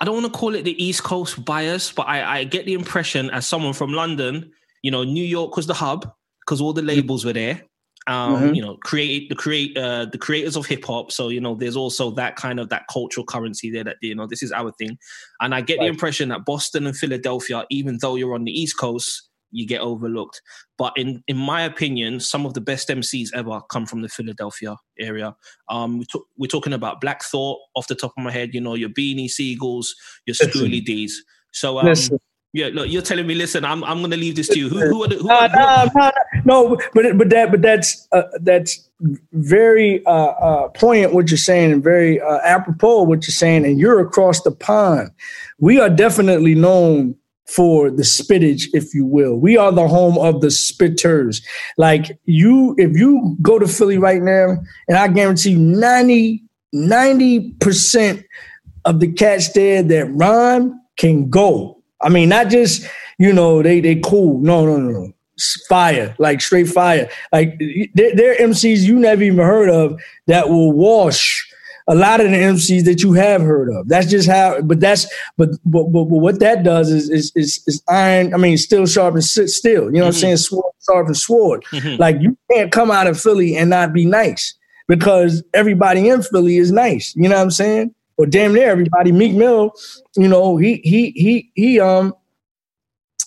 I 0.01 0.05
don't 0.05 0.15
want 0.15 0.33
to 0.33 0.39
call 0.39 0.55
it 0.55 0.63
the 0.63 0.81
East 0.81 1.03
Coast 1.03 1.45
bias, 1.45 1.91
but 1.91 2.07
I, 2.07 2.39
I 2.39 2.45
get 2.45 2.67
the 2.67 2.75
impression 2.75 3.31
as 3.31 3.49
someone 3.49 3.73
from 3.73 3.93
London, 3.93 4.53
you 4.83 4.93
know, 4.93 5.03
New 5.03 5.25
York 5.25 5.57
was 5.57 5.67
the 5.67 5.75
hub 5.75 6.09
because 6.41 6.61
all 6.61 6.73
the 6.73 6.83
labels 6.83 7.25
were 7.25 7.33
there 7.33 7.63
um, 8.07 8.37
mm-hmm. 8.37 8.55
you 8.55 8.63
know, 8.63 8.77
create 8.85 9.29
the 9.29 9.35
create 9.35 9.77
uh, 9.77 10.07
the 10.07 10.19
creators 10.19 10.57
of 10.57 10.67
hip 10.67 10.85
hop. 10.85 11.11
So 11.11 11.29
you 11.29 11.41
know, 11.41 11.55
there's 11.55 11.77
also 11.77 12.11
that 12.13 12.37
kind 12.37 12.61
of 12.61 12.69
that 12.69 12.85
cultural 12.93 13.25
currency 13.25 13.71
there 13.71 13.85
that 13.85 13.97
you 14.03 14.15
know 14.15 14.27
this 14.27 14.43
is 14.43 14.53
our 14.53 14.73
thing. 14.73 14.99
And 15.41 15.55
I 15.55 15.61
get 15.61 15.79
right. 15.79 15.85
the 15.85 15.91
impression 15.91 16.29
that 16.29 16.45
Boston 16.45 16.87
and 16.87 16.97
Philadelphia, 16.97 17.65
even 17.71 17.99
though 18.01 18.17
you're 18.17 18.35
on 18.35 18.45
the 18.45 18.53
East 18.53 18.79
Coast, 18.79 19.29
you 19.51 19.67
get 19.67 19.81
overlooked. 19.81 20.43
But 20.77 20.93
in 20.97 21.23
in 21.29 21.37
my 21.37 21.63
opinion, 21.63 22.21
some 22.21 22.45
of 22.45 22.53
the 22.55 22.61
best 22.61 22.89
MCs 22.89 23.29
ever 23.35 23.61
come 23.71 23.87
from 23.87 24.03
the 24.03 24.09
Philadelphia 24.09 24.77
area. 24.99 25.35
Um, 25.71 25.99
we 25.99 26.05
t- 26.05 26.21
we're 26.37 26.49
talking 26.49 26.75
about 26.75 27.01
Black 27.01 27.23
Thought 27.25 27.59
off 27.75 27.87
the 27.87 27.95
top 27.95 28.13
of 28.19 28.25
my 28.25 28.31
head. 28.31 28.51
You 28.53 28.61
know, 28.61 28.75
your 28.75 28.91
Beanie 28.91 29.31
Sigels, 29.31 29.95
your 30.27 30.35
Schoolly 30.35 30.81
D's. 30.81 31.25
So 31.53 31.79
um, 31.79 31.87
yeah, 32.55 32.71
look, 32.73 32.89
you're 32.89 33.03
telling 33.03 33.27
me. 33.27 33.35
Listen, 33.35 33.65
I'm 33.65 33.83
I'm 33.83 33.99
going 33.99 34.13
to 34.13 34.17
leave 34.17 34.37
this 34.37 34.47
to 34.51 34.59
you. 34.59 34.69
Who, 34.69 34.79
who 34.79 35.03
are 35.03 35.09
the? 35.09 35.17
Who 35.17 35.29
who 35.29 36.43
no, 36.45 36.77
but 36.95 37.19
but 37.19 37.29
that 37.31 37.51
but 37.51 37.63
that's 37.63 38.07
uh, 38.13 38.23
that's 38.43 38.89
very 39.33 40.07
uh, 40.07 40.11
uh, 40.11 40.69
poignant 40.69 41.15
what 41.15 41.33
you're 41.33 41.37
saying 41.37 41.73
and 41.73 41.83
very 41.83 42.21
uh, 42.21 42.39
apropos 42.45 43.03
what 43.03 43.27
you're 43.27 43.33
saying. 43.33 43.65
And 43.65 43.81
you're 43.81 43.99
across 43.99 44.43
the 44.43 44.53
pond. 44.53 45.11
We 45.59 45.81
are 45.81 45.91
definitely 45.91 46.55
known 46.55 47.17
for 47.45 47.91
the 47.91 48.05
spittage, 48.05 48.69
if 48.73 48.95
you 48.95 49.05
will. 49.05 49.35
We 49.35 49.57
are 49.57 49.73
the 49.73 49.89
home 49.89 50.17
of 50.17 50.41
the 50.41 50.47
spitters. 50.47 51.43
Like 51.77 52.17
you, 52.25 52.77
if 52.79 52.97
you 52.97 53.37
go 53.43 53.59
to 53.59 53.67
Philly 53.67 53.99
right 53.99 54.23
now, 54.23 54.59
and 54.87 54.97
I 54.97 55.09
guarantee 55.09 55.51
you 55.51 56.39
90 56.73 57.51
percent 57.59 58.25
of 58.85 59.01
the 59.01 59.13
cats 59.13 59.53
there 59.55 59.83
that 59.83 60.07
rhyme 60.15 60.81
can 60.97 61.29
go 61.29 61.81
I 62.05 62.09
mean, 62.09 62.29
not 62.29 62.49
just 62.49 62.87
you 63.19 63.33
know 63.33 63.63
they 63.63 63.81
they 63.81 63.97
cool. 63.97 64.41
No, 64.41 64.65
no, 64.65 64.77
no, 64.77 64.91
no. 64.91 65.13
Fire, 65.69 66.15
like 66.19 66.41
straight 66.41 66.69
fire. 66.69 67.11
Like 67.33 67.59
they're, 67.95 68.15
they're 68.15 68.37
MCs 68.37 68.83
you 68.83 68.99
never 69.01 69.23
even 69.25 69.45
heard 69.45 69.69
of 69.69 70.01
that 70.29 70.49
will 70.49 70.73
wash 70.73 71.45
a 71.87 71.95
lot 71.95 72.21
of 72.21 72.31
the 72.31 72.37
MCs 72.37 72.85
that 72.85 73.03
you 73.03 73.13
have 73.13 73.43
heard 73.43 73.69
of. 73.71 73.89
That's 73.89 74.07
just 74.07 74.29
how. 74.29 74.61
But 74.63 74.81
that's 74.81 75.07
but 75.37 75.51
but, 75.65 75.85
but, 75.93 76.05
but 76.05 76.17
what 76.17 76.41
that 76.41 76.63
does 76.63 76.91
is 76.91 77.11
is 77.11 77.33
is, 77.35 77.63
is 77.67 77.83
iron. 77.89 78.33
I 78.33 78.37
mean, 78.37 78.57
still 78.59 78.87
sharp 78.87 79.15
and 79.15 79.25
still. 79.25 79.45
You 79.45 79.51
know 79.51 79.87
mm-hmm. 79.87 79.95
what 79.99 80.07
I'm 80.07 80.13
mm-hmm. 80.13 80.21
saying? 80.21 80.37
Sword 80.39 80.75
sharp 80.87 81.07
and 81.07 81.17
sword. 81.17 81.65
Mm-hmm. 81.73 82.01
Like 82.01 82.17
you 82.21 82.37
can't 82.51 82.73
come 82.73 82.91
out 82.91 83.07
of 83.07 83.21
Philly 83.21 83.57
and 83.57 83.71
not 83.71 83.93
be 83.93 84.07
nice 84.07 84.55
because 84.89 85.43
everybody 85.53 86.09
in 86.09 86.23
Philly 86.23 86.57
is 86.57 86.73
nice. 86.73 87.15
You 87.17 87.29
know 87.29 87.37
what 87.37 87.43
I'm 87.43 87.51
saying? 87.51 87.95
Or 88.17 88.27
damn 88.27 88.55
near 88.55 88.71
everybody. 88.71 89.13
Meek 89.13 89.35
Mill, 89.35 89.73
you 90.17 90.29
know, 90.29 90.57
he 90.57 90.81
he 90.85 91.11
he 91.11 91.51
he 91.55 91.81
um 91.81 92.15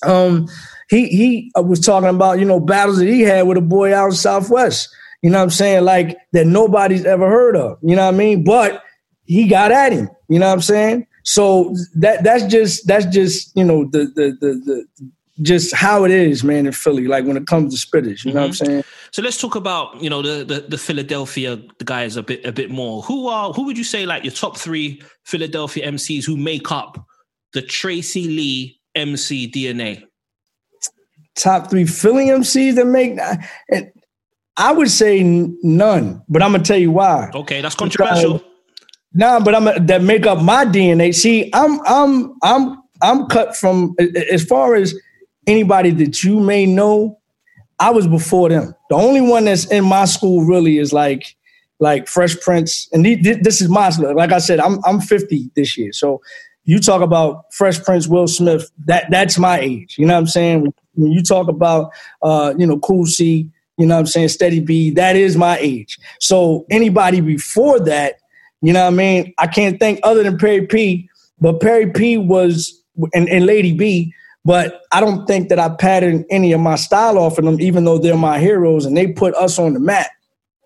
um 0.03 0.47
he 0.89 1.07
he 1.07 1.51
uh, 1.57 1.61
was 1.61 1.79
talking 1.79 2.09
about 2.09 2.39
you 2.39 2.45
know 2.45 2.59
battles 2.59 2.99
that 2.99 3.07
he 3.07 3.21
had 3.21 3.47
with 3.47 3.57
a 3.57 3.61
boy 3.61 3.93
out 3.93 4.07
in 4.07 4.11
Southwest. 4.13 4.89
You 5.21 5.29
know 5.29 5.39
what 5.39 5.43
I'm 5.43 5.49
saying? 5.49 5.83
Like 5.83 6.17
that 6.33 6.47
nobody's 6.47 7.05
ever 7.05 7.27
heard 7.29 7.55
of. 7.57 7.79
You 7.81 7.95
know 7.95 8.05
what 8.05 8.13
I 8.13 8.17
mean? 8.17 8.43
But 8.43 8.83
he 9.25 9.47
got 9.47 9.71
at 9.71 9.91
him. 9.91 10.09
You 10.29 10.39
know 10.39 10.47
what 10.47 10.53
I'm 10.53 10.61
saying? 10.61 11.07
So 11.23 11.75
that 11.95 12.23
that's 12.23 12.45
just 12.45 12.87
that's 12.87 13.05
just 13.05 13.51
you 13.55 13.63
know 13.63 13.85
the 13.91 14.05
the 14.15 14.37
the, 14.39 14.85
the 14.97 15.11
just 15.41 15.75
how 15.75 16.03
it 16.03 16.11
is, 16.11 16.43
man, 16.43 16.65
in 16.65 16.71
Philly. 16.71 17.07
Like 17.07 17.25
when 17.25 17.37
it 17.37 17.47
comes 17.47 17.79
to 17.79 17.87
spitters, 17.87 18.23
you 18.23 18.31
mm-hmm. 18.31 18.37
know 18.37 18.41
what 18.41 18.45
I'm 18.45 18.51
mm-hmm. 18.51 18.65
saying? 18.65 18.83
So 19.11 19.21
let's 19.21 19.39
talk 19.39 19.55
about 19.55 20.01
you 20.01 20.09
know 20.09 20.21
the, 20.21 20.43
the 20.43 20.61
the 20.61 20.77
Philadelphia 20.77 21.57
guys 21.83 22.17
a 22.17 22.23
bit 22.23 22.45
a 22.45 22.51
bit 22.51 22.69
more. 22.69 23.01
Who 23.03 23.27
are 23.27 23.53
who 23.53 23.63
would 23.65 23.77
you 23.77 23.83
say 23.83 24.05
like 24.05 24.23
your 24.23 24.33
top 24.33 24.57
three 24.57 25.01
Philadelphia 25.23 25.87
MCs 25.91 26.25
who 26.25 26.37
make 26.37 26.71
up 26.71 27.05
the 27.53 27.61
Tracey 27.61 28.27
Lee 28.27 28.79
MC 28.95 29.49
DNA? 29.49 30.03
Top 31.35 31.69
three 31.69 31.85
Philly 31.85 32.27
MCs 32.27 32.75
that 32.75 32.87
make 32.87 33.17
and 33.71 33.91
I 34.57 34.71
would 34.71 34.89
say 34.89 35.21
none, 35.23 36.23
but 36.27 36.41
I'm 36.41 36.51
gonna 36.51 36.63
tell 36.63 36.79
you 36.79 36.91
why. 36.91 37.29
Okay, 37.33 37.61
that's 37.61 37.75
controversial. 37.75 38.43
Nah, 39.13 39.39
but 39.39 39.55
I'm 39.55 39.85
that 39.85 40.01
make 40.01 40.25
up 40.25 40.41
my 40.41 40.65
DNA. 40.65 41.13
See, 41.13 41.49
I'm 41.53 41.79
I'm 41.85 42.33
I'm 42.43 42.81
I'm 43.01 43.27
cut 43.27 43.55
from 43.55 43.95
as 44.31 44.43
far 44.43 44.75
as 44.75 44.95
anybody 45.47 45.91
that 45.91 46.23
you 46.23 46.39
may 46.39 46.65
know. 46.65 47.19
I 47.79 47.91
was 47.91 48.07
before 48.07 48.49
them. 48.49 48.73
The 48.89 48.95
only 48.95 49.21
one 49.21 49.45
that's 49.45 49.65
in 49.65 49.85
my 49.85 50.05
school 50.05 50.43
really 50.43 50.79
is 50.79 50.93
like 50.93 51.35
like 51.79 52.07
Fresh 52.07 52.39
Prince, 52.39 52.89
and 52.91 53.05
this 53.05 53.61
is 53.61 53.69
my 53.69 53.89
like 53.89 54.31
I 54.31 54.39
said, 54.39 54.59
I'm 54.59 54.79
I'm 54.83 54.99
50 54.99 55.51
this 55.55 55.77
year, 55.77 55.93
so 55.93 56.21
you 56.67 56.79
talk 56.79 57.01
about 57.01 57.45
Fresh 57.53 57.83
Prince, 57.83 58.07
Will 58.07 58.27
Smith. 58.27 58.69
That 58.85 59.05
that's 59.09 59.37
my 59.39 59.59
age. 59.59 59.95
You 59.97 60.05
know 60.05 60.15
what 60.15 60.19
I'm 60.21 60.27
saying? 60.27 60.73
When 60.95 61.11
you 61.11 61.23
talk 61.23 61.47
about 61.47 61.91
uh, 62.21 62.53
you 62.57 62.67
know 62.67 62.77
Cool 62.79 63.05
C, 63.05 63.49
you 63.77 63.85
know 63.85 63.95
what 63.95 64.01
I'm 64.01 64.07
saying, 64.07 64.29
Steady 64.29 64.59
B, 64.59 64.89
that 64.91 65.15
is 65.15 65.37
my 65.37 65.57
age. 65.59 65.97
So 66.19 66.65
anybody 66.69 67.21
before 67.21 67.79
that, 67.81 68.15
you 68.61 68.73
know 68.73 68.81
what 68.83 68.93
I 68.93 68.95
mean? 68.95 69.33
I 69.37 69.47
can't 69.47 69.79
think 69.79 69.99
other 70.03 70.23
than 70.23 70.37
Perry 70.37 70.65
P, 70.67 71.09
but 71.39 71.61
Perry 71.61 71.91
P 71.91 72.17
was 72.17 72.83
and, 73.13 73.29
and 73.29 73.45
Lady 73.45 73.73
B, 73.73 74.13
but 74.47 74.83
I 74.93 75.01
don't 75.01 75.25
think 75.25 75.49
that 75.49 75.59
I 75.59 75.67
patterned 75.67 76.23
any 76.29 76.53
of 76.53 76.61
my 76.61 76.77
style 76.77 77.17
off 77.17 77.37
of 77.37 77.43
them, 77.43 77.59
even 77.59 77.83
though 77.83 77.97
they're 77.97 78.15
my 78.15 78.39
heroes 78.39 78.85
and 78.85 78.95
they 78.95 79.07
put 79.07 79.35
us 79.35 79.59
on 79.59 79.73
the 79.73 79.79
map. 79.81 80.07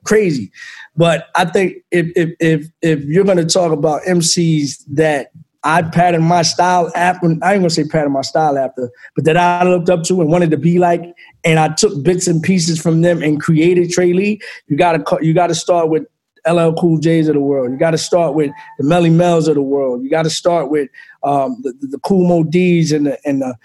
Crazy. 0.06 0.52
But 0.96 1.30
I 1.34 1.46
think 1.46 1.78
if 1.90 2.12
if 2.16 2.30
if 2.40 2.68
if 2.84 3.04
you're 3.06 3.26
gonna 3.26 3.44
talk 3.44 3.72
about 3.72 4.04
MCs 4.04 4.84
that 4.90 5.32
I 5.64 5.82
patterned 5.82 6.26
my 6.26 6.44
style 6.44 6.92
after. 6.96 7.26
I 7.26 7.54
ain't 7.54 7.62
gonna 7.62 7.72
say 7.72 7.86
pattern 7.86 8.12
my 8.12 8.22
style 8.22 8.56
after, 8.56 8.92
but 9.16 9.26
that 9.26 9.38
I 9.38 9.64
looked 9.64 9.90
up 9.90 10.04
to 10.04 10.22
and 10.22 10.30
wanted 10.30 10.52
to 10.52 10.58
be 10.58 10.78
like, 10.78 11.02
and 11.44 11.58
I 11.58 11.70
took 11.70 12.04
bits 12.04 12.28
and 12.28 12.42
pieces 12.42 12.80
from 12.80 13.02
them 13.02 13.24
and 13.24 13.42
created 13.42 13.90
Trey 13.90 14.14
Lee. 14.14 14.42
You 14.68 14.78
gotta 14.78 15.04
you 15.26 15.34
gotta 15.34 15.56
start 15.56 15.90
with 15.90 16.04
LL 16.48 16.74
Cool 16.74 16.98
J's 16.98 17.28
of 17.28 17.36
the 17.36 17.40
world. 17.40 17.72
You 17.72 17.78
got 17.78 17.92
to 17.92 17.98
start 17.98 18.36
with 18.36 18.52
the 18.78 18.84
Melle 18.84 19.12
Mels 19.12 19.48
of 19.48 19.56
the 19.56 19.62
world. 19.62 20.04
You 20.04 20.10
got 20.10 20.24
to 20.24 20.30
start 20.30 20.70
with 20.70 20.90
um, 21.24 21.58
the, 21.62 21.74
the, 21.80 21.88
the 21.88 22.00
Kool 22.00 22.28
Moe 22.28 22.44
Dees 22.44 22.92
and 22.92 23.06
the 23.06 23.20
and 23.26 23.42
the 23.42 23.56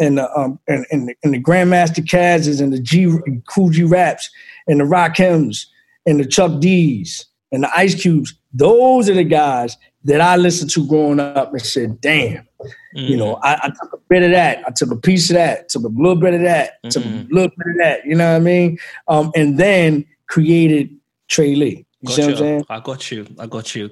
and 0.00 0.18
the 0.18 0.38
um, 0.38 0.58
and, 0.68 0.86
and, 0.90 1.08
the, 1.08 1.14
and 1.22 1.34
the 1.34 1.42
Grandmaster 1.42 2.06
Cazes 2.06 2.60
and 2.60 2.72
the 2.72 2.80
G 2.80 3.12
Kool 3.48 3.70
G 3.70 3.84
Raps 3.84 4.30
and 4.66 4.80
the 4.80 4.84
Rakims 4.84 5.66
and 6.06 6.20
the 6.20 6.26
Chuck 6.26 6.60
D's 6.60 7.26
and 7.52 7.64
the 7.64 7.70
Ice 7.76 8.00
Cubes. 8.00 8.34
Those 8.52 9.08
are 9.08 9.14
the 9.14 9.24
guys 9.24 9.76
that 10.04 10.20
I 10.20 10.36
listened 10.36 10.70
to 10.70 10.86
growing 10.86 11.20
up 11.20 11.52
and 11.52 11.62
said, 11.62 12.00
damn, 12.00 12.46
mm. 12.96 13.08
you 13.08 13.16
know, 13.16 13.36
mm. 13.36 13.40
I, 13.42 13.58
I, 13.64 13.68
took 13.68 13.92
a 13.92 13.98
bit 14.08 14.22
of 14.22 14.30
that. 14.30 14.62
I 14.66 14.70
took 14.70 14.90
a 14.90 14.96
piece 14.96 15.28
of 15.30 15.34
that, 15.34 15.68
took 15.68 15.84
a 15.84 15.88
little 15.88 16.16
bit 16.16 16.34
of 16.34 16.42
that, 16.42 16.82
mm. 16.84 16.90
took 16.90 17.04
a 17.04 17.08
mm-hmm. 17.08 17.34
little 17.34 17.50
bit 17.50 17.66
of 17.66 17.76
that, 17.78 18.06
you 18.06 18.14
know 18.14 18.30
what 18.30 18.36
I 18.36 18.40
mean? 18.40 18.78
Um, 19.08 19.32
and 19.34 19.58
then 19.58 20.06
created 20.28 20.96
Trey 21.28 21.54
Lee. 21.54 21.84
You 22.00 22.10
see 22.10 22.22
what 22.22 22.30
I'm 22.30 22.36
saying? 22.36 22.64
I 22.68 22.80
got 22.80 23.10
you. 23.10 23.26
I 23.38 23.46
got 23.46 23.74
you. 23.74 23.90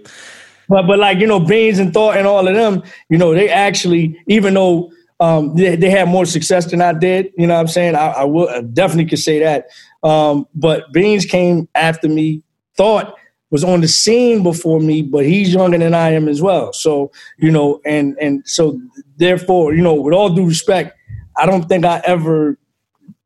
But 0.69 0.87
but 0.87 0.99
like, 0.99 1.19
you 1.19 1.27
know, 1.27 1.41
Beans 1.41 1.79
and 1.79 1.93
Thought 1.93 2.17
and 2.17 2.27
all 2.27 2.47
of 2.47 2.55
them, 2.55 2.83
you 3.09 3.19
know, 3.19 3.35
they 3.35 3.49
actually, 3.49 4.21
even 4.27 4.55
though 4.55 4.91
um, 5.21 5.55
they, 5.55 5.77
they 5.77 5.91
had 5.91 6.09
more 6.09 6.27
success 6.27 6.71
than 6.71 6.81
I 6.83 6.93
did, 6.93 7.33
you 7.37 7.47
know 7.47 7.55
what 7.55 7.61
I'm 7.61 7.69
saying? 7.69 7.95
I, 7.95 8.09
I 8.09 8.25
will 8.25 8.49
I 8.49 8.63
definitely 8.63 9.07
could 9.07 9.19
say 9.19 9.41
that. 9.41 9.69
Um, 10.03 10.47
but 10.55 10.93
Beans 10.93 11.25
came 11.25 11.69
after 11.75 12.09
me, 12.09 12.43
Thought 12.77 13.15
was 13.51 13.65
on 13.65 13.81
the 13.81 13.89
scene 13.89 14.43
before 14.43 14.81
me, 14.81 15.03
but 15.03 15.25
he's 15.25 15.55
younger 15.55 15.79
than 15.79 15.95
I 15.95 16.11
am 16.11 16.29
as 16.29 16.43
well. 16.43 16.73
So, 16.73 17.13
you 17.39 17.51
know, 17.51 17.81
and 17.85 18.17
and 18.21 18.43
so 18.47 18.81
therefore, 19.17 19.75
you 19.75 19.83
know, 19.83 19.95
with 19.95 20.15
all 20.15 20.31
due 20.31 20.47
respect, 20.47 20.97
I 21.37 21.47
don't 21.47 21.69
think 21.69 21.85
I 21.85 22.03
ever 22.05 22.59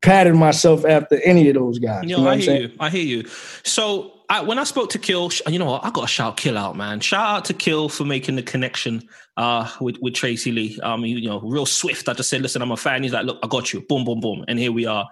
patterned 0.01 0.39
myself 0.39 0.85
after 0.85 1.19
any 1.23 1.49
of 1.49 1.55
those 1.55 1.79
guys. 1.79 2.03
Yo, 2.03 2.17
you 2.17 2.23
know 2.23 2.29
I 2.29 2.37
hear 2.37 2.61
you. 2.61 2.71
I 2.79 2.89
hear 2.89 3.03
you. 3.03 3.27
So 3.63 4.20
I, 4.31 4.41
when 4.41 4.57
I 4.57 4.63
spoke 4.63 4.89
to 4.91 4.99
Kill, 4.99 5.29
you 5.47 5.59
know 5.59 5.65
what? 5.65 5.85
I 5.85 5.91
got 5.91 6.01
to 6.01 6.07
shout 6.07 6.37
Kill 6.37 6.57
out, 6.57 6.75
man. 6.75 6.99
Shout 6.99 7.29
out 7.29 7.45
to 7.45 7.53
Kill 7.53 7.89
for 7.89 8.05
making 8.05 8.35
the 8.35 8.43
connection 8.43 9.07
uh, 9.37 9.69
with 9.79 9.97
with 10.01 10.13
Tracey 10.13 10.51
Lee. 10.51 10.79
Um, 10.81 11.05
you, 11.05 11.17
you 11.17 11.29
know, 11.29 11.41
real 11.41 11.65
swift. 11.65 12.07
I 12.09 12.13
just 12.13 12.29
said, 12.29 12.41
listen, 12.41 12.61
I'm 12.61 12.71
a 12.71 12.77
fan. 12.77 13.03
He's 13.03 13.13
like, 13.13 13.25
look, 13.25 13.39
I 13.43 13.47
got 13.47 13.73
you. 13.73 13.81
Boom, 13.81 14.05
boom, 14.05 14.19
boom, 14.19 14.45
and 14.47 14.57
here 14.57 14.71
we 14.71 14.85
are. 14.85 15.07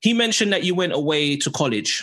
He 0.00 0.12
mentioned 0.12 0.52
that 0.52 0.64
you 0.64 0.74
went 0.74 0.92
away 0.92 1.36
to 1.36 1.50
college 1.50 2.02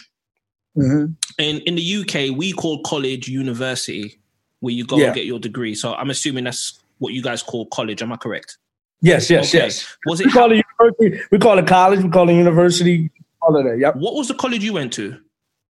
Mm-hmm. 0.77 1.13
And 1.39 1.59
in 1.59 1.75
the 1.75 1.95
UK, 1.97 2.35
we 2.35 2.53
call 2.53 2.81
college 2.83 3.27
university, 3.27 4.19
where 4.59 4.73
you 4.73 4.85
go 4.85 4.97
yeah. 4.97 5.07
and 5.07 5.15
get 5.15 5.25
your 5.25 5.39
degree. 5.39 5.75
So 5.75 5.93
I'm 5.93 6.09
assuming 6.09 6.45
that's 6.45 6.79
what 6.99 7.13
you 7.13 7.21
guys 7.21 7.43
call 7.43 7.65
college. 7.67 8.01
Am 8.01 8.11
I 8.11 8.17
correct? 8.17 8.57
Yes, 9.01 9.29
yes, 9.29 9.49
okay. 9.49 9.65
yes. 9.65 9.97
Was 10.05 10.21
it? 10.21 10.27
We 10.27 10.31
call 10.31 10.51
it 10.51 10.63
university. 10.79 11.25
We 11.31 11.39
call 11.39 11.57
it 11.57 11.67
college. 11.67 12.03
We 12.03 12.09
call 12.09 12.29
it 12.29 12.35
university. 12.35 13.09
All 13.41 13.55
of 13.55 13.65
that. 13.65 13.79
Yep. 13.79 13.95
What 13.95 14.13
was 14.13 14.27
the 14.27 14.35
college 14.35 14.63
you 14.63 14.73
went 14.73 14.93
to? 14.93 15.19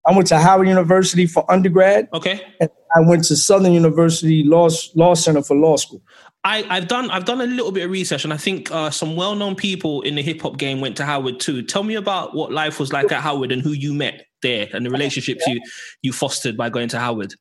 I 0.06 0.16
went 0.16 0.28
to 0.28 0.40
Howard 0.40 0.68
University 0.68 1.28
for 1.28 1.50
undergrad. 1.52 2.10
Okay. 2.14 2.42
And 2.60 2.70
I 2.96 3.02
went 3.02 3.24
to 3.26 3.36
Southern 3.36 3.74
University 3.74 4.44
Law 4.44 4.70
Law 4.96 5.14
Center 5.14 5.44
for 5.44 5.56
law 5.56 5.78
school. 5.78 6.02
I, 6.44 6.62
have 6.74 6.88
done 6.88 7.12
I've 7.12 7.26
done 7.26 7.40
a 7.40 7.46
little 7.46 7.72
bit 7.72 7.86
of 7.86 7.92
research, 7.92 8.24
and 8.24 8.34
I 8.34 8.38
think 8.38 8.72
uh, 8.72 8.90
some 8.90 9.16
well 9.16 9.36
known 9.36 9.56
people 9.56 10.02
in 10.02 10.16
the 10.16 10.24
hip 10.24 10.42
hop 10.42 10.58
game 10.58 10.82
went 10.82 10.98
to 10.98 11.06
Howard 11.06 11.40
too. 11.40 11.62
Tell 11.62 11.84
me 11.84 11.96
about 11.96 12.34
what 12.34 12.52
life 12.52 12.80
was 12.80 12.92
like 12.92 13.12
at 13.12 13.22
Howard 13.22 13.52
and 13.52 13.62
who 13.62 13.72
you 13.72 13.94
met 13.94 14.26
there, 14.42 14.68
and 14.74 14.86
the 14.86 14.90
relationships 14.90 15.46
you 15.46 15.62
you 16.02 16.12
fostered 16.12 16.58
by 16.58 16.70
going 16.70 16.90
to 16.90 17.00
Howard. 17.00 17.36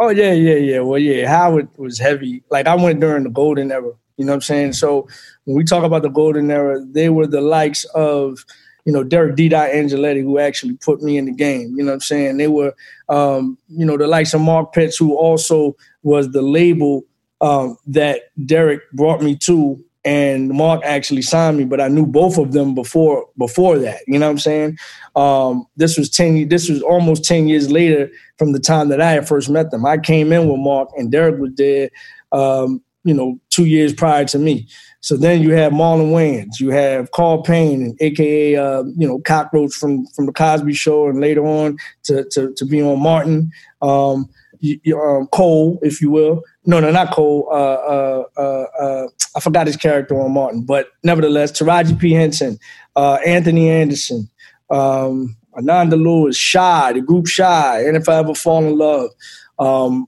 Oh 0.00 0.08
yeah, 0.08 0.32
yeah, 0.32 0.56
yeah. 0.56 0.80
Well, 0.80 0.98
yeah, 0.98 1.28
Howard 1.28 1.68
was 1.76 1.98
heavy. 1.98 2.42
Like 2.50 2.66
I 2.66 2.74
went 2.74 2.98
during 2.98 3.22
the 3.22 3.30
golden 3.30 3.70
era. 3.70 3.92
You 4.16 4.24
know 4.24 4.32
what 4.32 4.36
I'm 4.36 4.40
saying? 4.42 4.72
So 4.74 5.08
when 5.44 5.56
we 5.56 5.64
talk 5.64 5.84
about 5.84 6.02
the 6.02 6.08
golden 6.08 6.50
era, 6.50 6.80
they 6.84 7.08
were 7.10 7.26
the 7.26 7.40
likes 7.40 7.84
of 7.94 8.44
you 8.84 8.92
know, 8.92 9.02
Deric 9.02 9.36
D. 9.36 9.48
Angelettie, 9.48 10.22
who 10.22 10.38
actually 10.38 10.74
put 10.74 11.02
me 11.02 11.16
in 11.16 11.24
the 11.26 11.32
game. 11.32 11.74
You 11.76 11.84
know 11.84 11.92
what 11.92 11.94
I'm 11.94 12.00
saying? 12.00 12.36
They 12.36 12.48
were, 12.48 12.74
um, 13.08 13.58
you 13.68 13.84
know, 13.84 13.96
the 13.96 14.06
likes 14.06 14.34
of 14.34 14.40
Mark 14.40 14.72
Pitts, 14.72 14.96
who 14.96 15.16
also 15.16 15.76
was 16.02 16.30
the 16.32 16.42
label 16.42 17.04
um, 17.40 17.76
that 17.86 18.22
Deric 18.40 18.80
brought 18.92 19.22
me 19.22 19.36
to, 19.36 19.82
and 20.04 20.50
Mark 20.50 20.82
actually 20.84 21.22
signed 21.22 21.56
me, 21.56 21.64
but 21.64 21.80
I 21.80 21.88
knew 21.88 22.04
both 22.04 22.36
of 22.36 22.52
them 22.52 22.74
before 22.74 23.26
before 23.38 23.78
that. 23.78 24.00
You 24.06 24.18
know 24.18 24.26
what 24.26 24.32
I'm 24.32 24.38
saying? 24.38 24.76
Um, 25.16 25.66
this 25.76 25.96
was 25.96 26.10
ten. 26.10 26.48
This 26.48 26.68
was 26.68 26.82
almost 26.82 27.24
ten 27.24 27.48
years 27.48 27.70
later 27.70 28.10
from 28.38 28.52
the 28.52 28.60
time 28.60 28.90
that 28.90 29.00
I 29.00 29.12
had 29.12 29.26
first 29.26 29.48
met 29.48 29.70
them. 29.70 29.86
I 29.86 29.96
came 29.96 30.30
in 30.32 30.48
with 30.48 30.58
Mark, 30.58 30.90
and 30.96 31.10
Derek 31.10 31.40
was 31.40 31.52
there. 31.56 31.88
Um, 32.32 32.82
you 33.04 33.14
know, 33.14 33.38
two 33.50 33.66
years 33.66 33.94
prior 33.94 34.24
to 34.26 34.38
me. 34.38 34.66
So 35.04 35.18
then 35.18 35.42
you 35.42 35.50
have 35.50 35.70
Marlon 35.70 36.12
Wayans, 36.12 36.58
you 36.60 36.70
have 36.70 37.10
Carl 37.10 37.42
Payne, 37.42 37.82
and 37.82 37.96
AKA 38.00 38.56
uh, 38.56 38.84
you 38.96 39.06
know 39.06 39.18
Cockroach 39.18 39.74
from 39.74 40.06
from 40.06 40.24
the 40.24 40.32
Cosby 40.32 40.72
Show, 40.72 41.08
and 41.08 41.20
later 41.20 41.44
on 41.44 41.76
to 42.04 42.24
to, 42.30 42.54
to 42.54 42.64
be 42.64 42.80
on 42.80 43.02
Martin, 43.02 43.52
um, 43.82 44.30
you, 44.60 44.98
um, 44.98 45.26
Cole, 45.26 45.78
if 45.82 46.00
you 46.00 46.10
will. 46.10 46.42
No, 46.64 46.80
no, 46.80 46.90
not 46.90 47.12
Cole. 47.12 47.46
Uh, 47.50 47.54
uh, 47.54 48.24
uh, 48.38 48.64
uh, 48.80 49.08
I 49.36 49.40
forgot 49.40 49.66
his 49.66 49.76
character 49.76 50.18
on 50.18 50.32
Martin, 50.32 50.64
but 50.64 50.88
nevertheless, 51.02 51.52
Taraji 51.52 51.98
P 51.98 52.12
Henson, 52.12 52.58
uh, 52.96 53.18
Anthony 53.26 53.68
Anderson, 53.68 54.30
um, 54.70 55.36
Ananda 55.54 55.96
Lewis, 55.96 56.38
Shai, 56.38 56.94
the 56.94 57.02
group 57.02 57.26
Shai, 57.26 57.82
and 57.82 57.98
if 57.98 58.08
I 58.08 58.16
ever 58.20 58.34
fall 58.34 58.64
in 58.64 58.78
love. 58.78 59.10
Um, 59.58 60.06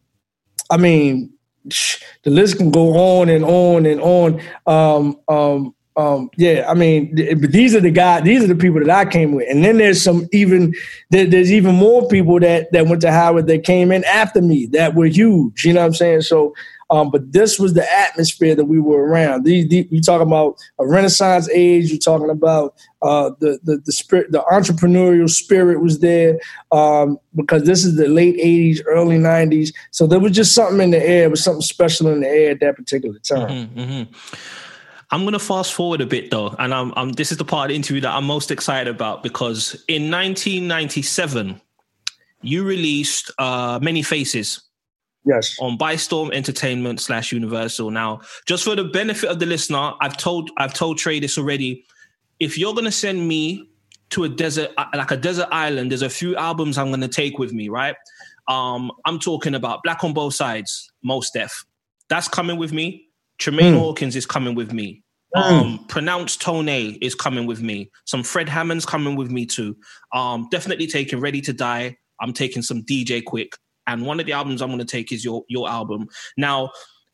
I 0.71 0.79
mean, 0.79 1.36
the 2.23 2.31
list 2.31 2.59
can 2.59 2.71
go 2.71 2.97
on 2.97 3.29
and 3.29 3.45
on 3.45 3.87
and 3.87 4.01
on. 4.01 4.41
Um, 4.67 5.21
um, 5.29 5.75
um, 5.97 6.31
yeah, 6.37 6.67
I 6.69 6.75
mean, 6.75 7.17
th- 7.17 7.41
but 7.41 7.53
these 7.53 7.75
are 7.75 7.81
the 7.81 7.91
guys, 7.91 8.23
these 8.23 8.45
are 8.45 8.49
the 8.49 8.55
people 8.55 8.81
that 8.81 8.91
I 8.91 9.11
came 9.11 9.35
with, 9.35 9.49
and 9.49 9.65
then 9.65 9.79
there's 9.79 10.03
some 10.03 10.29
even 10.31 10.75
there, 11.11 11.27
there's 11.27 11.51
even 11.51 11.75
more 11.75 12.07
people 12.09 12.39
that 12.41 12.71
that 12.73 12.87
went 12.87 13.01
to 13.01 13.11
Howard 13.11 13.47
that 13.47 13.65
came 13.65 13.91
in 13.91 14.05
after 14.05 14.43
me 14.43 14.67
that 14.73 14.95
were 14.95 15.07
huge. 15.07 15.65
You 15.65 15.73
know 15.73 15.81
what 15.81 15.87
I'm 15.87 15.95
saying? 15.95 16.21
So, 16.23 16.55
um, 16.91 17.11
but 17.11 17.33
this 17.33 17.59
was 17.59 17.75
the 17.75 17.91
atmosphere 17.93 18.55
that 18.55 18.67
we 18.67 18.79
were 18.81 19.07
around. 19.07 19.45
These, 19.45 19.73
you 19.91 20.01
talk 20.01 20.21
about 20.21 20.57
a 20.79 20.87
Renaissance 20.87 21.49
age. 21.51 21.91
You're 21.91 21.99
talking 21.99 22.31
about 22.31 22.75
uh, 23.03 23.31
the 23.41 23.59
the 23.65 23.79
the 23.85 23.93
spirit, 23.93 24.31
the 24.33 24.45
entrepreneurial 24.51 25.29
spirit 25.29 25.81
was 25.81 26.01
there 26.01 26.39
um, 26.73 27.19
because 27.35 27.65
this 27.65 27.85
is 27.85 27.97
the 27.97 28.09
late 28.09 28.37
'80s, 28.37 28.83
early 28.87 29.19
'90s. 29.19 29.73
So 29.91 30.07
there 30.07 30.21
was 30.21 30.33
just 30.33 30.55
something 30.55 30.81
in 30.81 30.91
the 30.91 31.03
air. 31.03 31.25
It 31.25 31.31
was 31.31 31.43
something 31.43 31.63
special 31.63 32.09
in 32.09 32.21
the 32.21 32.29
air 32.29 32.53
at 32.53 32.61
that 32.61 32.77
particular 32.77 33.19
time. 33.19 33.49
Mm-hmm, 33.49 33.81
mm-hmm. 33.81 34.15
I'm 35.11 35.27
to 35.27 35.39
fast 35.39 35.73
forward 35.73 36.01
a 36.01 36.07
bit 36.07 36.31
though, 36.31 36.55
and 36.59 36.75
I'm, 36.75 36.93
I'm, 36.97 37.13
this 37.13 37.31
is 37.31 37.39
the 37.39 37.45
part 37.45 37.67
of 37.67 37.69
the 37.69 37.77
interview 37.77 38.01
that 38.01 38.13
I'm 38.13 38.25
most 38.25 38.51
excited 38.51 38.93
about 38.93 39.23
because 39.23 39.75
in 39.87 40.11
1997, 40.11 41.61
you 42.43 42.65
released 42.65 43.31
uh, 43.39 43.79
Many 43.81 44.03
Faces. 44.03 44.63
Yes. 45.27 45.57
On 45.61 45.77
Bystorm 45.77 46.33
Entertainment 46.33 47.01
slash 47.01 47.33
Universal. 47.33 47.91
Now, 47.91 48.21
just 48.47 48.65
for 48.65 48.77
the 48.77 48.85
benefit 48.85 49.29
of 49.29 49.41
the 49.41 49.47
listener, 49.47 49.93
I've 50.01 50.17
told 50.17 50.51
I've 50.57 50.73
told 50.73 50.99
Trey 50.99 51.19
this 51.21 51.37
already. 51.37 51.85
If 52.39 52.57
you're 52.57 52.75
gonna 52.75 52.93
send 52.93 53.27
me 53.27 53.69
to 54.11 54.25
a 54.25 54.29
desert 54.29 54.71
uh, 54.79 54.87
like 54.95 55.11
a 55.11 55.17
desert 55.17 55.49
island, 55.51 55.91
there's 55.91 56.03
a 56.03 56.11
few 56.11 56.37
albums 56.37 56.79
I'm 56.79 56.91
gonna 56.91 57.09
take 57.09 57.39
with 57.39 57.53
me, 57.53 57.69
right? 57.69 57.97
Um, 58.49 58.93
I'm 59.05 59.19
talking 59.19 59.57
about 59.57 59.83
Black 59.83 60.05
on 60.05 60.13
Both 60.13 60.35
Sides, 60.35 60.93
Mos 61.03 61.31
Def. 61.31 61.65
That's 62.09 62.29
coming 62.29 62.57
with 62.57 62.73
me. 62.73 63.09
Tramaine 63.41 63.75
mm. 63.75 63.79
Hawkins 63.79 64.15
is 64.15 64.27
coming 64.27 64.55
with 64.55 64.73
me. 64.73 65.03
Mm. 65.35 65.43
Um, 65.43 65.85
pronounced 65.89 66.41
Tone 66.41 66.69
is 66.69 67.15
coming 67.15 67.47
with 67.47 67.61
me. 67.61 67.91
Some 68.05 68.23
Fred 68.23 68.49
Hammond's 68.49 68.87
coming 68.87 69.17
with 69.17 69.31
me 69.31 69.45
too. 69.45 69.77
Um, 70.13 70.49
definitely 70.51 70.87
taking 70.87 71.21
Ready 71.21 71.41
to 71.43 71.53
Die. 71.53 71.97
I'm 72.21 72.33
taking 72.33 72.63
some 72.63 72.83
DJ 72.83 73.23
Quik, 73.23 73.51
and 73.87 74.05
one 74.05 74.21
of 74.21 74.27
the 74.27 74.33
albums 74.33 74.63
I'm 74.63 74.69
going 74.69 74.79
to 74.79 74.85
take 74.85 75.13
is 75.13 75.25
your 75.25 75.45
your 75.49 75.69
album. 75.69 76.09
Now, 76.37 76.71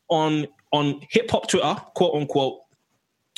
on 0.09 0.47
on 0.71 1.01
hip 1.09 1.29
hop 1.29 1.49
Twitter, 1.49 1.75
quote 1.95 2.15
unquote, 2.15 2.59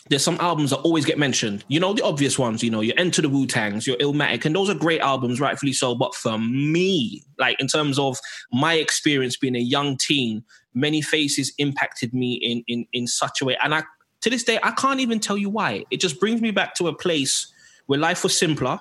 there's 0.10 0.24
some 0.24 0.38
albums 0.40 0.70
that 0.70 0.78
always 0.78 1.06
get 1.06 1.18
mentioned. 1.18 1.64
You 1.68 1.80
know, 1.80 1.94
the 1.94 2.04
obvious 2.04 2.38
ones, 2.38 2.62
you 2.64 2.70
know, 2.70 2.82
you 2.82 2.94
Enter 2.98 3.22
the 3.22 3.30
Wu 3.30 3.48
Tangs, 3.48 3.88
your 3.88 3.98
Illmatic, 3.98 4.46
and 4.46 4.56
those 4.56 4.70
are 4.70 4.76
great 4.76 5.02
albums, 5.02 5.40
rightfully 5.40 5.74
so. 5.74 5.96
But 5.96 6.14
for 6.14 6.38
me, 6.38 7.24
like 7.40 7.60
in 7.60 7.68
terms 7.68 7.98
of 7.98 8.18
my 8.52 8.76
experience 8.76 9.36
being 9.36 9.56
a 9.56 9.60
young 9.60 9.98
teen, 9.98 10.44
many 10.74 11.02
faces 11.02 11.54
impacted 11.58 12.14
me 12.14 12.34
in 12.36 12.64
in 12.68 12.86
in 12.94 13.08
such 13.08 13.42
a 13.42 13.46
way. 13.46 13.58
And 13.64 13.74
I 13.74 13.84
to 14.22 14.30
this 14.30 14.44
day, 14.44 14.60
I 14.64 14.72
can't 14.72 15.00
even 15.00 15.20
tell 15.20 15.38
you 15.38 15.50
why. 15.50 15.86
It 15.92 16.00
just 16.00 16.20
brings 16.20 16.42
me 16.42 16.52
back 16.52 16.76
to 16.76 16.88
a 16.88 16.96
place 16.96 17.52
where 17.88 18.00
life 18.00 18.24
was 18.24 18.38
simpler, 18.38 18.80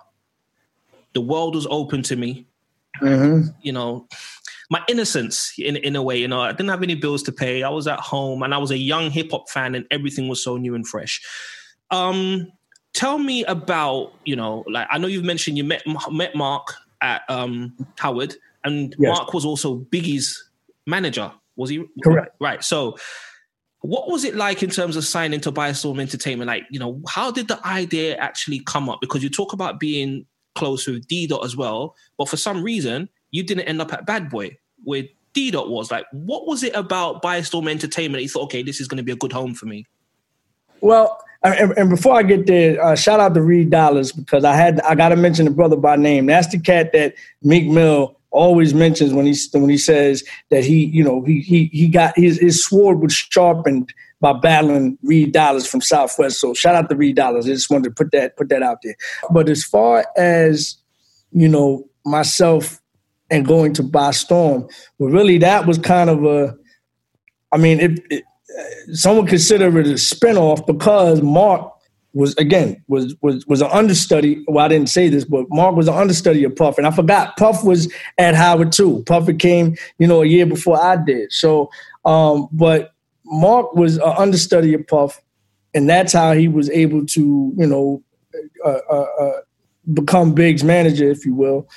the 1.15 1.21
world 1.21 1.55
was 1.55 1.67
open 1.71 2.03
to 2.05 2.17
me. 2.17 2.47
Mm-hmm. 3.01 3.49
You 3.63 3.73
know, 3.73 4.09
my 4.71 4.83
innocence 4.88 5.52
in 5.59 5.76
in 5.76 5.97
a 5.97 6.02
way. 6.02 6.18
You 6.18 6.28
know, 6.28 6.40
I 6.40 6.52
didn't 6.52 6.71
have 6.71 6.83
any 6.83 6.94
bills 6.94 7.23
to 7.25 7.33
pay. 7.33 7.62
I 7.62 7.68
was 7.68 7.87
at 7.87 8.00
home, 8.00 8.42
and 8.42 8.54
I 8.54 8.59
was 8.59 8.71
a 8.71 8.78
young 8.78 9.11
hip 9.11 9.30
hop 9.30 9.49
fan, 9.49 9.75
and 9.75 9.87
everything 9.90 10.28
was 10.28 10.42
so 10.42 10.56
new 10.56 10.75
and 10.75 10.87
fresh. 10.87 11.21
Um, 11.90 12.50
tell 12.92 13.18
me 13.18 13.44
about 13.44 14.12
you 14.25 14.37
know, 14.37 14.64
like 14.68 14.87
I 14.90 14.99
know 14.99 15.06
you've 15.06 15.25
mentioned 15.25 15.56
you 15.59 15.64
met 15.64 15.83
met 16.11 16.35
Mark 16.35 16.75
at 17.02 17.23
um, 17.28 17.75
Howard, 17.99 18.35
and 18.64 18.94
yes. 18.99 19.18
Mark 19.18 19.35
was 19.35 19.44
also 19.44 19.78
Biggie's 19.78 20.50
manager. 20.87 21.30
Was 21.56 21.71
he 21.71 21.85
correct? 22.02 22.35
Right. 22.40 22.64
So, 22.64 22.97
what 23.80 24.09
was 24.09 24.25
it 24.25 24.35
like 24.35 24.62
in 24.62 24.71
terms 24.71 24.97
of 24.97 25.04
signing 25.04 25.40
to 25.42 25.52
Bystorm 25.52 26.00
Entertainment? 26.00 26.49
Like, 26.49 26.64
you 26.71 26.80
know, 26.80 27.00
how 27.09 27.30
did 27.30 27.49
the 27.49 27.64
idea 27.66 28.16
actually 28.16 28.61
come 28.61 28.88
up? 28.88 29.00
Because 29.00 29.23
you 29.23 29.28
talk 29.28 29.52
about 29.52 29.78
being 29.78 30.26
close 30.54 30.87
with 30.87 31.06
D 31.06 31.26
Dot 31.26 31.44
as 31.44 31.56
well, 31.56 31.94
but 32.16 32.28
for 32.28 32.37
some 32.37 32.62
reason 32.62 33.09
you 33.35 33.43
didn't 33.43 33.64
end 33.64 33.83
up 33.83 33.93
at 33.93 34.07
Bad 34.07 34.31
Boy 34.31 34.57
where 34.85 35.03
D 35.33 35.50
Dot 35.50 35.69
was. 35.69 35.91
Like, 35.91 36.07
what 36.12 36.47
was 36.47 36.62
it 36.62 36.75
about 36.76 37.21
Bystorm 37.21 37.69
Entertainment? 37.69 38.23
He 38.23 38.29
thought, 38.29 38.45
okay, 38.45 38.62
this 38.62 38.81
is 38.81 38.87
going 38.87 38.99
to 38.99 39.03
be 39.03 39.11
a 39.11 39.17
good 39.17 39.33
home 39.33 39.55
for 39.55 39.67
me. 39.67 39.87
Well, 40.81 41.20
and, 41.42 41.73
and 41.73 41.90
before 41.90 42.14
I 42.14 42.23
get 42.23 42.47
there, 42.47 42.83
uh, 42.83 42.94
shout 42.94 43.18
out 43.18 43.35
to 43.35 43.42
Reed 43.42 43.70
Dollaz 43.70 44.14
because 44.14 44.44
I 44.44 44.55
had 44.55 44.81
I 44.83 44.94
got 44.94 45.09
to 45.09 45.16
mention 45.16 45.47
the 45.47 45.51
brother 45.51 45.77
by 45.77 45.97
name. 45.97 46.27
That's 46.27 46.47
the 46.47 46.61
cat 46.61 46.92
that 46.92 47.14
Meek 47.42 47.66
Mill 47.66 48.16
always 48.31 48.73
mentions 48.73 49.12
when 49.12 49.27
he 49.27 49.35
when 49.53 49.68
he 49.68 49.79
says 49.79 50.23
that 50.51 50.64
he 50.64 50.85
you 50.87 51.03
know 51.03 51.23
he 51.25 51.40
he 51.40 51.66
he 51.73 51.88
got 51.88 52.16
his 52.16 52.38
his 52.38 52.64
sword 52.64 53.01
was 53.01 53.12
sharpened 53.12 53.92
by 54.20 54.33
battling 54.33 54.97
Reed 55.03 55.35
Dollaz 55.35 55.66
from 55.66 55.81
Southwest. 55.81 56.40
So 56.40 56.55
shout 56.55 56.77
out 56.77 56.88
to 56.88 56.94
Reed 56.94 57.16
Dollaz. 57.16 57.44
I 57.44 57.49
just 57.49 57.68
wanted 57.68 57.85
to 57.85 57.90
put 57.90 58.12
that 58.12 58.37
put 58.37 58.49
that 58.51 58.62
out 58.62 58.79
there. 58.85 58.94
But 59.31 59.49
as 59.49 59.64
far 59.64 60.07
as 60.16 60.77
you 61.33 61.49
know 61.49 61.88
myself 62.07 62.81
and 63.31 63.47
going 63.47 63.73
to 63.75 63.83
Bystorm, 63.83 64.71
But 64.99 65.07
really, 65.07 65.39
that 65.39 65.67
was 65.67 65.79
kind 65.79 66.11
of 66.11 66.25
a, 66.25 66.55
I 67.53 67.57
mean, 67.57 67.81
it, 67.81 68.01
it, 68.11 68.25
someone 68.93 69.27
consider 69.27 69.79
it 69.79 69.87
a 69.87 69.95
spinoff 69.95 70.67
because 70.67 71.23
Mark 71.23 71.71
was 72.13 72.35
again 72.37 72.83
was 72.87 73.15
was 73.23 73.45
was 73.47 73.61
an 73.61 73.71
understudy. 73.73 74.45
Well, 74.47 74.65
I 74.65 74.69
didn't 74.69 74.89
say 74.89 75.09
this, 75.09 75.25
but 75.25 75.47
Mark 75.51 75.75
was 75.75 75.89
an 75.89 75.95
understudy 75.95 76.45
of 76.45 76.55
Puff, 76.55 76.79
and 76.79 76.87
I 76.87 76.91
forgot 76.91 77.37
Puff 77.37 77.65
was 77.65 77.93
at 78.19 78.35
Howard 78.35 78.73
too. 78.73 79.03
Puff 79.07 79.29
came, 79.39 79.77
you 79.99 80.07
know, 80.07 80.23
a 80.23 80.27
year 80.27 80.47
before 80.47 80.81
I 80.81 80.97
did. 80.97 81.33
So, 81.33 81.71
um, 82.05 82.49
but 82.53 82.93
Mark 83.25 83.75
was 83.75 83.97
an 83.97 84.15
understudy 84.17 84.75
of 84.75 84.87
Puff, 84.87 85.21
and 85.75 85.89
that's 85.89 86.13
how 86.13 86.33
he 86.33 86.47
was 86.47 86.71
able 86.71 87.05
to, 87.07 87.53
you 87.57 87.67
know, 87.67 88.03
uh, 88.65 88.79
uh, 88.91 89.07
uh, 89.21 89.41
become 89.93 90.35
Big's 90.35 90.63
manager, 90.63 91.11
if 91.11 91.27
you 91.27 91.35
will. 91.35 91.69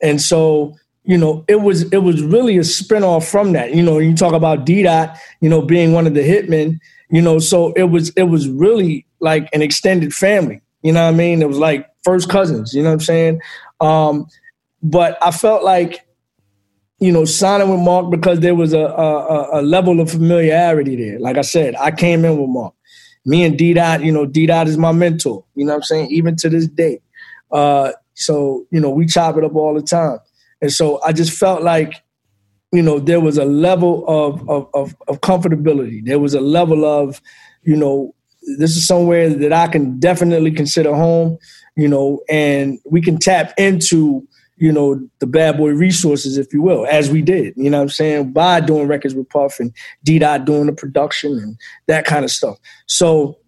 And 0.00 0.20
so 0.20 0.76
you 1.10 1.18
know, 1.18 1.44
it 1.48 1.60
was 1.62 1.82
it 1.92 2.04
was 2.04 2.22
really 2.22 2.56
a 2.56 2.60
spinoff 2.60 3.28
from 3.28 3.52
that. 3.54 3.74
You 3.74 3.82
know, 3.82 3.98
you 3.98 4.14
talk 4.14 4.32
about 4.32 4.64
D 4.64 4.84
Dot, 4.84 5.16
you 5.40 5.48
know, 5.48 5.60
being 5.60 5.92
one 5.92 6.06
of 6.06 6.14
the 6.14 6.20
hitmen, 6.20 6.78
you 7.10 7.20
know, 7.20 7.40
so 7.40 7.72
it 7.72 7.90
was 7.90 8.10
it 8.10 8.28
was 8.34 8.48
really 8.48 9.04
like 9.18 9.48
an 9.52 9.60
extended 9.60 10.14
family. 10.14 10.62
You 10.82 10.92
know 10.92 11.02
what 11.02 11.14
I 11.14 11.16
mean? 11.16 11.42
It 11.42 11.48
was 11.48 11.58
like 11.58 11.90
first 12.04 12.28
cousins, 12.28 12.72
you 12.72 12.84
know 12.84 12.90
what 12.90 12.94
I'm 12.94 13.00
saying? 13.00 13.40
Um, 13.80 14.28
but 14.84 15.18
I 15.20 15.32
felt 15.32 15.64
like, 15.64 16.06
you 17.00 17.10
know, 17.10 17.24
signing 17.24 17.70
with 17.70 17.80
Mark 17.80 18.08
because 18.08 18.38
there 18.38 18.54
was 18.54 18.72
a, 18.72 18.78
a, 18.78 19.60
a 19.60 19.62
level 19.62 19.98
of 19.98 20.12
familiarity 20.12 20.94
there. 20.94 21.18
Like 21.18 21.38
I 21.38 21.42
said, 21.42 21.74
I 21.74 21.90
came 21.90 22.24
in 22.24 22.38
with 22.38 22.50
Mark. 22.50 22.72
Me 23.26 23.42
and 23.42 23.58
D 23.58 23.74
Dot, 23.74 24.04
you 24.04 24.12
know, 24.12 24.26
D 24.26 24.46
Dot 24.46 24.68
is 24.68 24.78
my 24.78 24.92
mentor, 24.92 25.44
you 25.56 25.64
know 25.64 25.72
what 25.72 25.78
I'm 25.78 25.82
saying? 25.82 26.10
Even 26.12 26.36
to 26.36 26.48
this 26.48 26.68
day. 26.68 27.00
Uh, 27.50 27.90
so, 28.14 28.64
you 28.70 28.78
know, 28.78 28.90
we 28.90 29.06
chop 29.06 29.36
it 29.36 29.42
up 29.42 29.56
all 29.56 29.74
the 29.74 29.82
time. 29.82 30.20
And 30.60 30.72
so 30.72 31.00
I 31.04 31.12
just 31.12 31.36
felt 31.36 31.62
like, 31.62 32.02
you 32.72 32.82
know, 32.82 33.00
there 33.00 33.20
was 33.20 33.38
a 33.38 33.44
level 33.44 34.04
of, 34.06 34.48
of, 34.48 34.68
of, 34.74 34.94
of 35.08 35.20
comfortability. 35.20 36.04
There 36.04 36.20
was 36.20 36.34
a 36.34 36.40
level 36.40 36.84
of, 36.84 37.20
you 37.62 37.76
know, 37.76 38.14
this 38.58 38.76
is 38.76 38.86
somewhere 38.86 39.28
that 39.28 39.52
I 39.52 39.66
can 39.66 39.98
definitely 39.98 40.52
consider 40.52 40.94
home, 40.94 41.38
you 41.76 41.88
know, 41.88 42.20
and 42.28 42.78
we 42.84 43.02
can 43.02 43.18
tap 43.18 43.52
into, 43.58 44.26
you 44.56 44.70
know, 44.70 45.00
the 45.18 45.26
bad 45.26 45.56
boy 45.56 45.70
resources, 45.70 46.38
if 46.38 46.52
you 46.52 46.62
will, 46.62 46.86
as 46.86 47.10
we 47.10 47.22
did, 47.22 47.54
you 47.56 47.70
know 47.70 47.78
what 47.78 47.84
I'm 47.84 47.88
saying, 47.88 48.32
by 48.32 48.60
doing 48.60 48.86
records 48.86 49.14
with 49.14 49.28
Puff 49.30 49.58
and 49.58 49.74
D 50.04 50.18
Dot 50.18 50.44
doing 50.44 50.66
the 50.66 50.72
production 50.72 51.32
and 51.38 51.56
that 51.86 52.04
kind 52.04 52.24
of 52.24 52.30
stuff. 52.30 52.58
So 52.86 53.39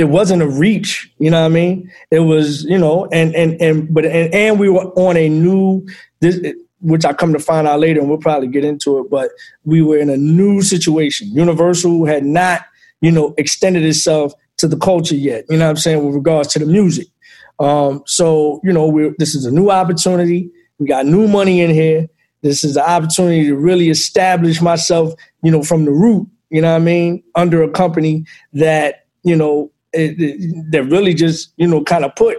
it 0.00 0.08
wasn't 0.08 0.40
a 0.40 0.48
reach, 0.48 1.12
you 1.18 1.30
know 1.30 1.40
what 1.40 1.46
I 1.46 1.50
mean? 1.50 1.92
It 2.10 2.20
was, 2.20 2.64
you 2.64 2.78
know, 2.78 3.06
and 3.12 3.34
and 3.34 3.60
and 3.60 3.92
but 3.92 4.06
and, 4.06 4.32
and 4.32 4.58
we 4.58 4.70
were 4.70 4.86
on 4.94 5.18
a 5.18 5.28
new 5.28 5.86
this 6.20 6.40
which 6.80 7.04
I 7.04 7.12
come 7.12 7.34
to 7.34 7.38
find 7.38 7.68
out 7.68 7.80
later 7.80 8.00
and 8.00 8.08
we'll 8.08 8.16
probably 8.16 8.48
get 8.48 8.64
into 8.64 8.98
it, 8.98 9.10
but 9.10 9.30
we 9.64 9.82
were 9.82 9.98
in 9.98 10.08
a 10.08 10.16
new 10.16 10.62
situation. 10.62 11.28
Universal 11.28 12.06
had 12.06 12.24
not, 12.24 12.62
you 13.02 13.10
know, 13.12 13.34
extended 13.36 13.84
itself 13.84 14.32
to 14.56 14.66
the 14.66 14.78
culture 14.78 15.14
yet, 15.14 15.44
you 15.50 15.58
know 15.58 15.66
what 15.66 15.72
I'm 15.72 15.76
saying, 15.76 16.02
with 16.02 16.14
regards 16.14 16.48
to 16.54 16.58
the 16.60 16.64
music. 16.64 17.08
Um, 17.58 18.02
so, 18.06 18.62
you 18.64 18.72
know, 18.72 18.86
we 18.86 19.12
this 19.18 19.34
is 19.34 19.44
a 19.44 19.50
new 19.50 19.70
opportunity. 19.70 20.50
We 20.78 20.86
got 20.86 21.04
new 21.04 21.28
money 21.28 21.60
in 21.60 21.68
here. 21.68 22.08
This 22.40 22.64
is 22.64 22.72
the 22.72 22.88
opportunity 22.88 23.44
to 23.48 23.54
really 23.54 23.90
establish 23.90 24.62
myself, 24.62 25.12
you 25.42 25.50
know, 25.50 25.62
from 25.62 25.84
the 25.84 25.90
root, 25.90 26.26
you 26.48 26.62
know 26.62 26.70
what 26.70 26.80
I 26.80 26.84
mean, 26.84 27.22
under 27.34 27.62
a 27.62 27.70
company 27.70 28.24
that, 28.54 29.04
you 29.24 29.36
know, 29.36 29.70
that 29.92 30.86
really 30.90 31.14
just 31.14 31.52
you 31.56 31.66
know 31.66 31.82
kind 31.82 32.04
of 32.04 32.14
put 32.14 32.38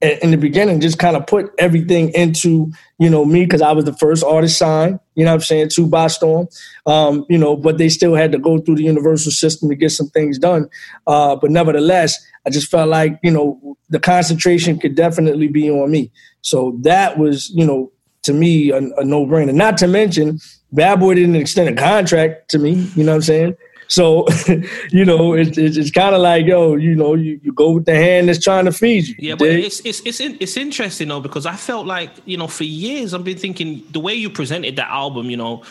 in 0.00 0.30
the 0.30 0.36
beginning 0.36 0.80
just 0.80 0.98
kind 0.98 1.16
of 1.16 1.26
put 1.26 1.50
everything 1.58 2.10
into 2.10 2.70
you 2.98 3.10
know 3.10 3.24
me 3.24 3.44
because 3.44 3.62
I 3.62 3.72
was 3.72 3.84
the 3.84 3.92
first 3.94 4.22
artist 4.22 4.56
signed. 4.56 5.00
You 5.16 5.24
know 5.24 5.34
I'm 5.34 5.40
saying 5.40 5.70
to 5.70 5.86
Bystorm, 5.86 6.48
um, 6.86 7.26
you 7.28 7.38
know, 7.38 7.56
but 7.56 7.78
they 7.78 7.88
still 7.88 8.14
had 8.14 8.30
to 8.32 8.38
go 8.38 8.58
through 8.58 8.76
the 8.76 8.84
universal 8.84 9.32
system 9.32 9.68
to 9.68 9.74
get 9.74 9.90
some 9.90 10.08
things 10.08 10.38
done. 10.38 10.68
Uh, 11.06 11.34
but 11.34 11.50
nevertheless, 11.50 12.16
I 12.46 12.50
just 12.50 12.70
felt 12.70 12.88
like 12.88 13.18
you 13.22 13.30
know 13.30 13.76
the 13.90 13.98
concentration 13.98 14.78
could 14.78 14.94
definitely 14.94 15.48
be 15.48 15.68
on 15.70 15.90
me. 15.90 16.12
So 16.42 16.76
that 16.82 17.18
was 17.18 17.50
you 17.50 17.66
know 17.66 17.90
to 18.22 18.32
me 18.32 18.70
a, 18.70 18.78
a 18.78 19.04
no 19.04 19.26
brainer. 19.26 19.54
Not 19.54 19.78
to 19.78 19.88
mention, 19.88 20.38
Bad 20.72 21.00
Boy 21.00 21.14
didn't 21.14 21.36
extend 21.36 21.76
a 21.76 21.80
contract 21.80 22.50
to 22.50 22.58
me. 22.58 22.88
You 22.94 23.02
know 23.02 23.12
what 23.12 23.16
I'm 23.16 23.22
saying? 23.22 23.56
So, 23.88 24.26
you 24.90 25.04
know, 25.04 25.32
it's 25.32 25.56
it's, 25.58 25.76
it's 25.76 25.90
kind 25.90 26.14
of 26.14 26.20
like 26.20 26.46
yo, 26.46 26.76
you 26.76 26.94
know, 26.94 27.14
you, 27.14 27.40
you 27.42 27.52
go 27.52 27.72
with 27.72 27.86
the 27.86 27.94
hand 27.94 28.28
that's 28.28 28.42
trying 28.42 28.66
to 28.66 28.72
feed 28.72 29.08
you. 29.08 29.14
Yeah, 29.18 29.34
but 29.34 29.48
it's 29.48 29.80
it's 29.80 30.00
it's 30.00 30.20
in, 30.20 30.36
it's 30.40 30.56
interesting 30.56 31.08
though 31.08 31.20
because 31.20 31.46
I 31.46 31.56
felt 31.56 31.86
like 31.86 32.10
you 32.26 32.36
know 32.36 32.46
for 32.46 32.64
years 32.64 33.14
I've 33.14 33.24
been 33.24 33.38
thinking 33.38 33.82
the 33.90 34.00
way 34.00 34.14
you 34.14 34.30
presented 34.30 34.76
that 34.76 34.88
album, 34.88 35.30
you 35.30 35.36
know, 35.36 35.64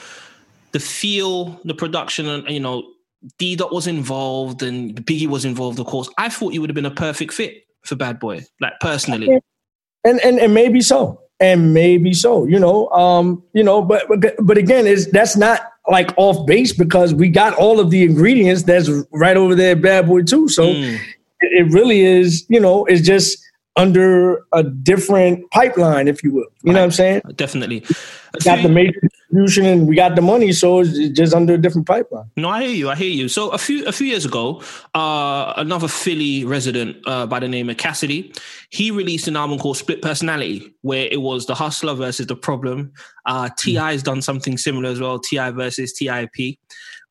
the 0.71 0.79
feel, 0.79 1.59
the 1.63 1.75
production, 1.75 2.27
and 2.27 2.49
you 2.49 2.59
know, 2.59 2.91
D 3.37 3.55
Dot 3.55 3.71
was 3.71 3.87
involved 3.87 4.63
and 4.63 4.95
Biggie 5.05 5.27
was 5.27 5.45
involved, 5.45 5.79
of 5.79 5.85
course. 5.85 6.09
I 6.17 6.29
thought 6.29 6.53
you 6.53 6.61
would 6.61 6.69
have 6.69 6.75
been 6.75 6.85
a 6.85 6.91
perfect 6.91 7.33
fit 7.33 7.67
for 7.83 7.95
Bad 7.95 8.19
Boy, 8.19 8.45
like 8.59 8.73
personally. 8.81 9.41
And 10.03 10.19
and 10.21 10.39
and 10.39 10.53
maybe 10.53 10.81
so, 10.81 11.21
and 11.39 11.73
maybe 11.73 12.13
so. 12.13 12.45
You 12.45 12.59
know, 12.59 12.89
um, 12.89 13.43
you 13.53 13.63
know, 13.63 13.81
but 13.81 14.07
but 14.07 14.35
but 14.39 14.57
again, 14.57 14.87
is 14.87 15.09
that's 15.11 15.35
not 15.35 15.61
like 15.89 16.13
off 16.17 16.45
base 16.45 16.73
because 16.73 17.13
we 17.13 17.29
got 17.29 17.53
all 17.53 17.79
of 17.79 17.89
the 17.91 18.03
ingredients 18.03 18.63
that's 18.63 18.89
right 19.11 19.37
over 19.37 19.55
there, 19.55 19.75
Bad 19.75 20.07
Boy 20.07 20.23
too. 20.23 20.47
So 20.49 20.67
mm. 20.67 20.99
it, 21.39 21.71
really 21.71 22.01
is, 22.01 22.45
you 22.49 22.59
know, 22.59 22.85
it's 22.85 23.01
just 23.01 23.41
under 23.75 24.45
a 24.53 24.63
different 24.63 25.49
pipeline, 25.51 26.07
if 26.07 26.23
you 26.23 26.31
will. 26.31 26.41
You 26.41 26.47
right. 26.65 26.73
know 26.73 26.79
what 26.79 26.85
I'm 26.85 26.91
saying? 26.91 27.21
Definitely. 27.35 27.85
Got 28.43 28.63
the 28.63 28.69
major 28.69 28.99
distribution 29.29 29.65
and 29.65 29.87
we 29.87 29.95
got 29.95 30.15
the 30.15 30.21
money, 30.21 30.51
so 30.51 30.79
it's 30.79 31.09
just 31.09 31.33
under 31.33 31.53
a 31.53 31.57
different 31.57 31.87
pipeline. 31.87 32.29
No, 32.35 32.49
I 32.49 32.63
hear 32.63 32.75
you. 32.75 32.89
I 32.89 32.95
hear 32.95 33.09
you. 33.09 33.27
So 33.27 33.49
a 33.49 33.57
few 33.57 33.85
a 33.85 33.91
few 33.91 34.07
years 34.07 34.25
ago, 34.25 34.61
uh, 34.93 35.53
another 35.57 35.87
Philly 35.87 36.45
resident 36.45 36.97
uh, 37.05 37.25
by 37.25 37.39
the 37.39 37.47
name 37.47 37.69
of 37.69 37.77
Cassidy, 37.77 38.33
he 38.69 38.91
released 38.91 39.27
an 39.27 39.35
album 39.35 39.59
called 39.59 39.77
Split 39.77 40.01
Personality, 40.01 40.73
where 40.81 41.07
it 41.11 41.21
was 41.21 41.45
the 41.45 41.55
hustler 41.55 41.93
versus 41.93 42.27
the 42.27 42.35
problem. 42.35 42.91
Uh, 43.25 43.49
T.I. 43.57 43.91
has 43.91 44.03
done 44.03 44.21
something 44.21 44.57
similar 44.57 44.89
as 44.89 44.99
well, 44.99 45.19
T.I. 45.19 45.51
versus 45.51 45.93
TIP. 45.93 46.57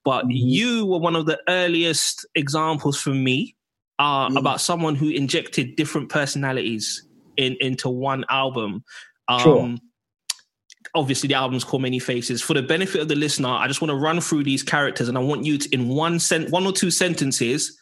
But 0.05 0.25
mm-hmm. 0.25 0.31
you 0.31 0.87
were 0.87 0.99
one 0.99 1.17
of 1.17 1.27
the 1.27 1.39
earliest 1.49 2.27
examples 2.35 3.01
for 3.01 3.11
me 3.11 3.57
uh, 3.99 4.29
mm. 4.29 4.39
about 4.39 4.61
someone 4.61 4.95
who 4.95 5.09
injected 5.09 5.77
different 5.77 6.09
personalities 6.09 7.07
in 7.37 7.57
into 7.61 7.89
one 7.89 8.25
album. 8.31 8.85
Um, 9.29 9.41
sure. 9.41 9.77
Obviously, 10.95 11.29
the 11.29 11.35
album's 11.35 11.65
called 11.65 11.83
Many 11.83 11.99
Faces. 11.99 12.43
For 12.43 12.55
the 12.55 12.63
benefit 12.63 13.01
of 13.01 13.09
the 13.09 13.17
listener, 13.17 13.49
I 13.49 13.67
just 13.67 13.81
want 13.81 13.91
to 13.91 13.97
run 13.97 14.21
through 14.21 14.45
these 14.45 14.63
characters, 14.63 15.09
and 15.09 15.17
I 15.17 15.21
want 15.21 15.45
you 15.45 15.59
to, 15.59 15.75
in 15.75 15.89
one 15.89 16.19
sent, 16.19 16.51
one 16.51 16.67
or 16.67 16.73
two 16.73 16.91
sentences, 16.91 17.79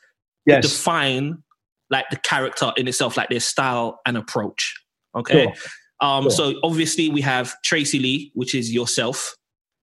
yes. 0.47 0.63
define 0.63 1.43
like 1.91 2.07
the 2.11 2.17
character 2.17 2.73
in 2.77 2.89
itself, 2.89 3.17
like 3.17 3.29
their 3.29 3.41
style 3.41 4.01
and 4.07 4.17
approach. 4.17 4.75
Okay. 5.15 5.45
Sure. 5.45 5.53
Um, 6.01 6.25
sure. 6.25 6.31
So 6.31 6.55
obviously, 6.63 7.09
we 7.09 7.21
have 7.21 7.55
Tracey 7.63 7.99
Lee, 7.99 8.33
which 8.35 8.55
is 8.55 8.73
yourself. 8.73 9.37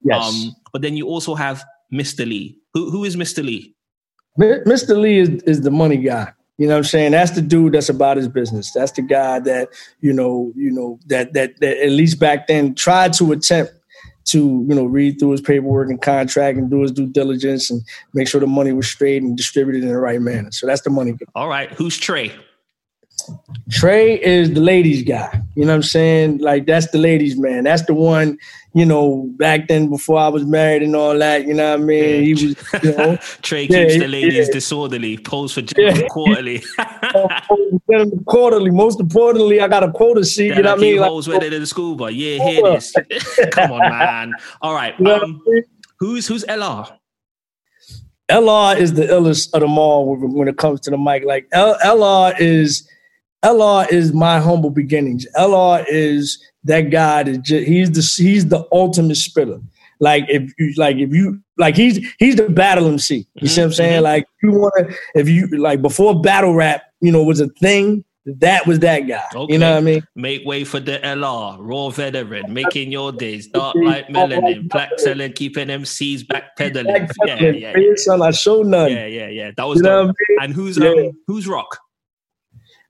Yes. 0.03 0.25
Um, 0.25 0.55
but 0.73 0.81
then 0.81 0.97
you 0.97 1.07
also 1.07 1.35
have 1.35 1.63
Mr. 1.93 2.27
Lee. 2.27 2.57
Who 2.73 2.89
who 2.89 3.03
is 3.03 3.15
Mr. 3.15 3.43
Lee? 3.43 3.75
Mr. 4.39 4.99
Lee 4.99 5.19
is, 5.19 5.29
is 5.43 5.61
the 5.61 5.71
money 5.71 5.97
guy. 5.97 6.31
You 6.61 6.67
know 6.67 6.73
what 6.73 6.77
I'm 6.77 6.83
saying? 6.83 7.13
That's 7.13 7.31
the 7.31 7.41
dude 7.41 7.73
that's 7.73 7.89
about 7.89 8.17
his 8.17 8.27
business. 8.27 8.71
That's 8.71 8.91
the 8.91 9.01
guy 9.01 9.39
that, 9.39 9.69
you 9.99 10.13
know, 10.13 10.53
you 10.55 10.69
know, 10.69 10.99
that 11.07 11.33
that 11.33 11.59
that 11.59 11.77
at 11.83 11.89
least 11.89 12.19
back 12.19 12.45
then 12.45 12.75
tried 12.75 13.13
to 13.13 13.31
attempt 13.31 13.73
to, 14.25 14.37
you 14.69 14.75
know, 14.75 14.85
read 14.85 15.17
through 15.17 15.31
his 15.31 15.41
paperwork 15.41 15.89
and 15.89 15.99
contract 15.99 16.59
and 16.59 16.69
do 16.69 16.83
his 16.83 16.91
due 16.91 17.07
diligence 17.07 17.71
and 17.71 17.81
make 18.13 18.27
sure 18.27 18.39
the 18.39 18.45
money 18.45 18.73
was 18.73 18.87
straight 18.87 19.23
and 19.23 19.35
distributed 19.35 19.81
in 19.81 19.89
the 19.89 19.97
right 19.97 20.21
manner. 20.21 20.51
So 20.51 20.67
that's 20.67 20.83
the 20.83 20.91
money. 20.91 21.17
All 21.33 21.47
right. 21.47 21.71
Who's 21.71 21.97
Trey? 21.97 22.31
Trey 23.69 24.21
is 24.21 24.53
the 24.53 24.61
ladies 24.61 25.03
guy. 25.03 25.41
You 25.55 25.65
know 25.65 25.73
what 25.73 25.77
I'm 25.77 25.83
saying? 25.83 26.37
Like 26.39 26.65
that's 26.65 26.89
the 26.91 26.97
ladies 26.97 27.37
man. 27.37 27.65
That's 27.65 27.85
the 27.85 27.93
one, 27.93 28.37
you 28.73 28.85
know, 28.85 29.29
back 29.37 29.67
then 29.67 29.89
before 29.89 30.19
I 30.19 30.29
was 30.29 30.45
married 30.45 30.81
and 30.83 30.95
all 30.95 31.17
that, 31.17 31.45
you 31.45 31.53
know 31.53 31.71
what 31.71 31.81
I 31.81 31.83
mean? 31.83 32.23
He 32.23 32.33
was 32.33 32.83
you 32.83 32.97
know, 32.97 33.17
Trey 33.41 33.63
yeah, 33.63 33.83
keeps 33.83 33.99
the 33.99 34.07
ladies 34.07 34.47
yeah. 34.47 34.53
disorderly, 34.53 35.17
pose 35.17 35.53
for 35.53 35.63
yeah. 35.77 36.07
quarterly. 36.09 36.63
quarterly. 38.25 38.71
Most 38.71 38.99
importantly, 38.99 39.59
I 39.59 39.67
got 39.67 39.83
a 39.83 39.91
quota 39.91 40.23
sheet, 40.23 40.47
yeah, 40.47 40.57
you 40.57 40.63
know 40.63 40.71
what 40.71 40.79
I 40.79 40.81
mean? 40.81 40.97
Holes 40.99 41.27
like, 41.27 41.39
with 41.39 41.47
it 41.47 41.53
in 41.53 41.61
the 41.61 41.67
school, 41.67 41.95
but 41.95 42.13
yeah, 42.13 42.43
hear 42.43 42.63
this. 42.63 42.93
Come 43.51 43.73
on, 43.73 43.79
man. 43.79 44.33
All 44.61 44.73
right. 44.73 44.99
Um, 45.05 45.43
who's 45.99 46.27
who's 46.27 46.45
LR? 46.45 46.97
LR 48.31 48.77
is 48.77 48.93
the 48.93 49.03
illest 49.03 49.53
of 49.53 49.61
them 49.61 49.77
all 49.77 50.15
when 50.15 50.47
it 50.47 50.57
comes 50.57 50.79
to 50.81 50.89
the 50.89 50.97
mic. 50.97 51.25
Like 51.25 51.47
L- 51.51 51.77
LR 51.83 52.39
is 52.39 52.87
LR 53.43 53.91
is 53.91 54.13
my 54.13 54.39
humble 54.39 54.69
beginnings. 54.69 55.25
LR 55.35 55.85
is 55.87 56.41
that 56.63 56.89
guy 56.91 57.23
that 57.23 57.41
just, 57.41 57.67
he's 57.67 57.91
the 57.91 58.23
he's 58.23 58.47
the 58.47 58.67
ultimate 58.71 59.15
spitter. 59.15 59.59
Like 59.99 60.25
if 60.29 60.51
you 60.57 60.73
like 60.77 60.97
if 60.97 61.13
you 61.13 61.41
like 61.57 61.75
he's 61.75 61.99
he's 62.19 62.35
the 62.35 62.49
battle 62.49 62.87
MC. 62.87 63.15
You 63.15 63.23
mm-hmm. 63.23 63.47
see 63.47 63.61
what 63.61 63.65
I'm 63.65 63.73
saying? 63.73 63.93
Mm-hmm. 63.93 64.03
Like 64.03 64.27
you 64.43 64.51
want 64.51 64.73
to 64.77 64.95
if 65.15 65.29
you 65.29 65.47
like 65.47 65.81
before 65.81 66.19
battle 66.19 66.53
rap, 66.53 66.83
you 67.01 67.11
know, 67.11 67.23
was 67.23 67.39
a 67.39 67.47
thing. 67.47 68.03
That 68.25 68.67
was 68.67 68.77
that 68.79 68.99
guy. 69.07 69.23
Okay. 69.33 69.53
You 69.53 69.57
know 69.59 69.71
what 69.71 69.77
I 69.79 69.81
mean? 69.81 70.03
Make 70.15 70.45
way 70.45 70.63
for 70.63 70.79
the 70.79 70.99
LR, 70.99 71.57
raw 71.59 71.89
veteran, 71.89 72.53
making 72.53 72.91
your 72.91 73.11
days, 73.11 73.47
dark 73.53 73.75
like 73.77 74.07
melanin, 74.09 74.69
black 74.69 74.91
selling, 74.97 75.33
keeping 75.33 75.69
MCs 75.69 76.27
back 76.27 76.55
pedaling. 76.55 77.09
Yeah, 77.25 77.41
yeah, 77.41 77.75
yeah. 77.75 77.93
Son, 77.95 78.21
I 78.21 78.29
show 78.29 78.61
none. 78.61 78.91
Yeah, 78.91 79.07
yeah, 79.07 79.27
yeah. 79.27 79.51
That 79.57 79.63
was 79.63 79.77
you 79.77 79.83
know 79.83 80.01
I 80.01 80.05
mean? 80.05 80.13
And 80.39 80.53
who's 80.53 80.77
yeah. 80.77 80.89
um, 80.89 81.11
who's 81.25 81.47
rock? 81.47 81.79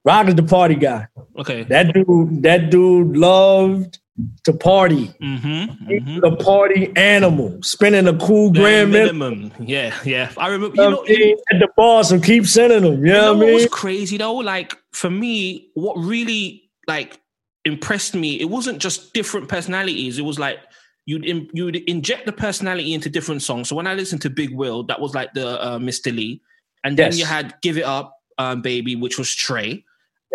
Rock 0.03 0.27
is 0.27 0.35
the 0.35 0.43
party 0.43 0.75
guy. 0.75 1.07
Okay. 1.37 1.63
That 1.63 1.93
dude, 1.93 2.43
that 2.43 2.69
dude 2.69 3.15
loved 3.15 3.99
to 4.43 4.53
party. 4.53 5.07
Mm-hmm, 5.21 5.91
mm-hmm. 5.91 6.19
The 6.19 6.35
party 6.37 6.91
animal, 6.95 7.61
spending 7.61 8.07
a 8.07 8.17
cool 8.17 8.51
grand 8.51 8.91
minimum. 8.91 9.51
Yeah, 9.59 9.95
yeah. 10.03 10.31
I 10.37 10.49
remember 10.49 10.81
you 10.81 10.89
know 10.89 11.03
at 11.03 11.59
the 11.59 11.67
bar, 11.75 12.03
so 12.03 12.19
keep 12.19 12.45
sending 12.45 12.83
them. 12.83 13.05
You, 13.05 13.13
you 13.13 13.13
know, 13.13 13.33
what 13.33 13.43
I 13.43 13.45
mean? 13.45 13.53
was 13.55 13.67
crazy 13.67 14.17
though? 14.17 14.35
Like 14.35 14.75
for 14.91 15.09
me, 15.09 15.69
what 15.73 15.97
really 15.97 16.69
like 16.87 17.19
impressed 17.65 18.15
me, 18.15 18.39
it 18.39 18.49
wasn't 18.49 18.79
just 18.79 19.13
different 19.13 19.47
personalities. 19.49 20.17
It 20.17 20.25
was 20.25 20.39
like 20.39 20.59
you'd 21.05 21.25
in, 21.25 21.49
you'd 21.53 21.77
inject 21.87 22.25
the 22.25 22.33
personality 22.33 22.93
into 22.93 23.09
different 23.09 23.41
songs. 23.41 23.69
So 23.69 23.75
when 23.75 23.87
I 23.87 23.93
listened 23.93 24.21
to 24.23 24.29
Big 24.29 24.53
Will, 24.53 24.83
that 24.83 24.99
was 24.99 25.15
like 25.15 25.33
the 25.33 25.61
uh, 25.61 25.79
Mr. 25.79 26.15
Lee, 26.15 26.41
and 26.83 26.97
then 26.97 27.07
yes. 27.07 27.19
you 27.19 27.25
had 27.25 27.55
Give 27.61 27.77
It 27.77 27.85
Up, 27.85 28.17
um, 28.37 28.61
Baby, 28.61 28.95
which 28.95 29.17
was 29.17 29.33
Trey. 29.33 29.85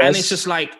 Yes. 0.00 0.08
And 0.08 0.16
it's 0.16 0.28
just 0.28 0.46
like 0.46 0.72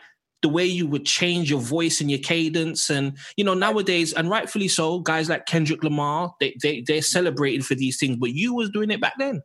the 0.43 0.49
way 0.49 0.65
you 0.65 0.87
would 0.87 1.05
change 1.05 1.51
your 1.51 1.61
voice 1.61 2.01
and 2.01 2.11
your 2.11 2.21
cadence. 2.21 2.91
And, 2.91 3.17
you 3.37 3.45
know, 3.45 3.55
nowadays, 3.55 4.13
and 4.13 4.31
rightfully 4.31 4.69
so, 4.69 5.01
guys 5.01 5.29
like 5.29 5.47
Kendrick 5.47 5.83
Lamar, 5.83 6.35
they, 6.41 6.55
they, 6.63 6.83
they're 6.87 7.03
celebrated 7.03 7.65
for 7.65 7.75
these 7.75 7.99
things, 7.99 8.17
but 8.17 8.31
you 8.31 8.55
was 8.55 8.71
doing 8.71 8.91
it 8.91 9.01
back 9.01 9.15
then. 9.19 9.43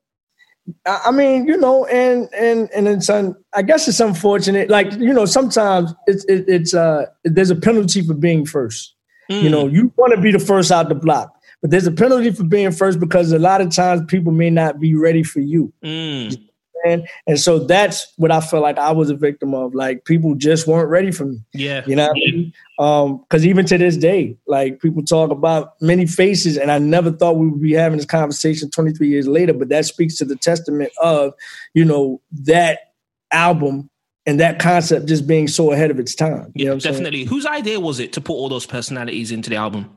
I 0.86 1.10
mean, 1.10 1.48
you 1.48 1.58
know, 1.58 1.86
and 1.88 2.30
and 2.36 2.70
and 2.72 2.88
it's 2.88 3.10
un, 3.10 3.36
I 3.52 3.64
guess 3.64 3.88
it's 3.88 4.00
unfortunate. 4.00 4.70
Like 4.70 4.94
you 4.94 5.12
know, 5.12 5.26
sometimes 5.26 5.92
it's 6.06 6.24
it, 6.26 6.46
it's 6.48 6.76
uh 6.76 7.08
there's 7.24 7.50
a 7.50 7.56
penalty 7.56 8.04
for 8.04 8.14
being 8.14 8.46
first. 8.46 8.94
Mm. 9.30 9.42
You 9.42 9.50
know, 9.50 9.68
you 9.68 9.92
want 9.98 10.14
to 10.14 10.22
be 10.22 10.32
the 10.32 10.40
first 10.40 10.72
out 10.72 10.88
the 10.88 10.96
block, 10.96 11.34
but 11.64 11.72
there's 11.72 11.88
a 11.88 11.92
penalty 11.92 12.30
for 12.30 12.44
being 12.44 12.72
first 12.72 13.00
because 13.00 13.32
a 13.32 13.40
lot 13.40 13.60
of 13.60 13.72
times 13.72 14.04
people 14.08 14.32
may 14.32 14.52
not 14.52 14.80
be 14.80 14.94
ready 14.94 15.24
for 15.24 15.40
you. 15.40 15.74
Mm 15.84 16.51
saying? 16.84 17.08
And 17.28 17.40
so 17.40 17.60
that's 17.60 18.12
what 18.18 18.32
I 18.32 18.42
felt 18.42 18.64
like 18.64 18.78
I 18.78 18.92
was 18.92 19.10
a 19.10 19.16
victim 19.16 19.54
of. 19.54 19.74
Like 19.76 20.06
people 20.06 20.36
just 20.36 20.68
weren't 20.68 20.90
ready 20.90 21.12
for 21.12 21.26
me. 21.26 21.40
Yeah. 21.54 21.84
You 21.86 21.96
know 21.96 22.10
I 22.10 22.14
mean? 22.14 22.54
Um, 22.80 23.24
cause 23.30 23.46
even 23.46 23.66
to 23.68 23.78
this 23.78 23.98
day, 23.98 24.38
like 24.48 24.82
people 24.82 25.04
talk 25.04 25.32
about 25.32 25.80
many 25.82 26.06
faces, 26.06 26.58
and 26.58 26.72
I 26.72 26.80
never 26.80 27.12
thought 27.12 27.38
we 27.38 27.48
would 27.48 27.62
be 27.62 27.74
having 27.74 27.98
this 27.98 28.06
conversation 28.06 28.70
23 28.70 29.08
years 29.08 29.28
later, 29.28 29.54
but 29.54 29.70
that 29.70 29.86
speaks 29.86 30.18
to 30.18 30.26
the 30.26 30.36
testament 30.36 30.92
of, 31.02 31.34
you 31.74 31.86
know, 31.86 32.22
that 32.44 32.94
album 33.32 33.90
and 34.26 34.40
that 34.40 34.60
concept 34.60 35.08
just 35.08 35.26
being 35.26 35.48
so 35.48 35.72
ahead 35.72 35.92
of 35.92 36.00
its 36.00 36.14
time. 36.14 36.52
yeah, 36.56 36.76
definitely. 36.76 37.26
Whose 37.26 37.46
idea 37.46 37.80
was 37.80 38.00
it 38.00 38.14
to 38.14 38.22
put 38.22 38.34
all 38.34 38.50
those 38.50 38.66
personalities 38.66 39.32
into 39.32 39.50
the 39.50 39.56
album? 39.56 39.90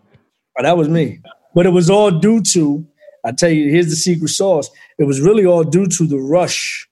Oh, 0.59 0.63
that 0.63 0.77
was 0.77 0.89
me. 0.89 1.21
But 1.55 1.67
it 1.67 1.71
was 1.71 1.91
all 1.91 2.11
due 2.11 2.41
to 2.53 2.87
I 3.25 3.33
tell 3.33 3.51
you, 3.51 3.71
here's 3.71 3.89
the 3.89 3.97
secret 3.97 4.29
sauce. 4.29 4.71
It 4.99 5.05
was 5.05 5.21
really 5.21 5.47
all 5.47 5.65
due 5.65 5.87
to 5.87 6.07
the 6.07 6.19
rush 6.19 6.89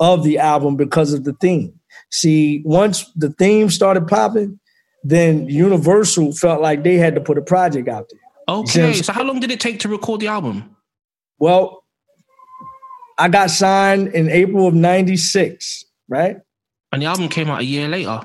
of 0.00 0.24
the 0.24 0.38
album 0.38 0.76
because 0.76 1.12
of 1.12 1.24
the 1.24 1.32
theme. 1.34 1.78
See, 2.10 2.62
once 2.64 3.10
the 3.14 3.30
theme 3.30 3.70
started 3.70 4.06
popping, 4.06 4.58
then 5.04 5.48
Universal 5.48 6.32
felt 6.32 6.60
like 6.60 6.82
they 6.82 6.96
had 6.96 7.14
to 7.14 7.20
put 7.20 7.38
a 7.38 7.42
project 7.42 7.88
out 7.88 8.06
there. 8.10 8.20
Okay, 8.56 8.92
so 8.94 9.12
how 9.12 9.22
long 9.22 9.40
did 9.40 9.50
it 9.50 9.60
take 9.60 9.80
to 9.80 9.88
record 9.88 10.20
the 10.20 10.28
album? 10.28 10.76
Well, 11.38 11.84
I 13.18 13.28
got 13.28 13.50
signed 13.50 14.08
in 14.08 14.28
April 14.28 14.66
of 14.68 14.74
96, 14.74 15.84
right? 16.08 16.38
And 16.92 17.02
the 17.02 17.06
album 17.06 17.28
came 17.28 17.48
out 17.48 17.60
a 17.60 17.64
year 17.64 17.88
later. 17.88 18.20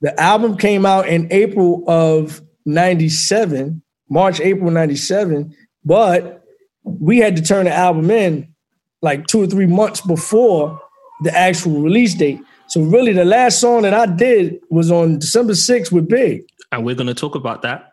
The 0.00 0.18
album 0.20 0.56
came 0.56 0.84
out 0.84 1.08
in 1.08 1.28
April 1.30 1.84
of 1.88 2.42
97, 2.66 3.82
March, 4.10 4.40
April 4.40 4.70
97, 4.70 5.54
but 5.84 6.44
we 6.86 7.18
had 7.18 7.36
to 7.36 7.42
turn 7.42 7.64
the 7.66 7.74
album 7.74 8.10
in 8.10 8.54
like 9.02 9.26
two 9.26 9.42
or 9.42 9.46
three 9.46 9.66
months 9.66 10.00
before 10.00 10.80
the 11.22 11.36
actual 11.36 11.80
release 11.82 12.14
date. 12.14 12.40
So 12.68 12.80
really, 12.80 13.12
the 13.12 13.24
last 13.24 13.60
song 13.60 13.82
that 13.82 13.92
I 13.94 14.06
did 14.06 14.60
was 14.70 14.90
on 14.90 15.18
December 15.18 15.52
6th 15.52 15.92
with 15.92 16.08
Big. 16.08 16.42
And 16.72 16.84
we're 16.84 16.94
going 16.94 17.06
to 17.06 17.14
talk 17.14 17.34
about 17.34 17.62
that. 17.62 17.92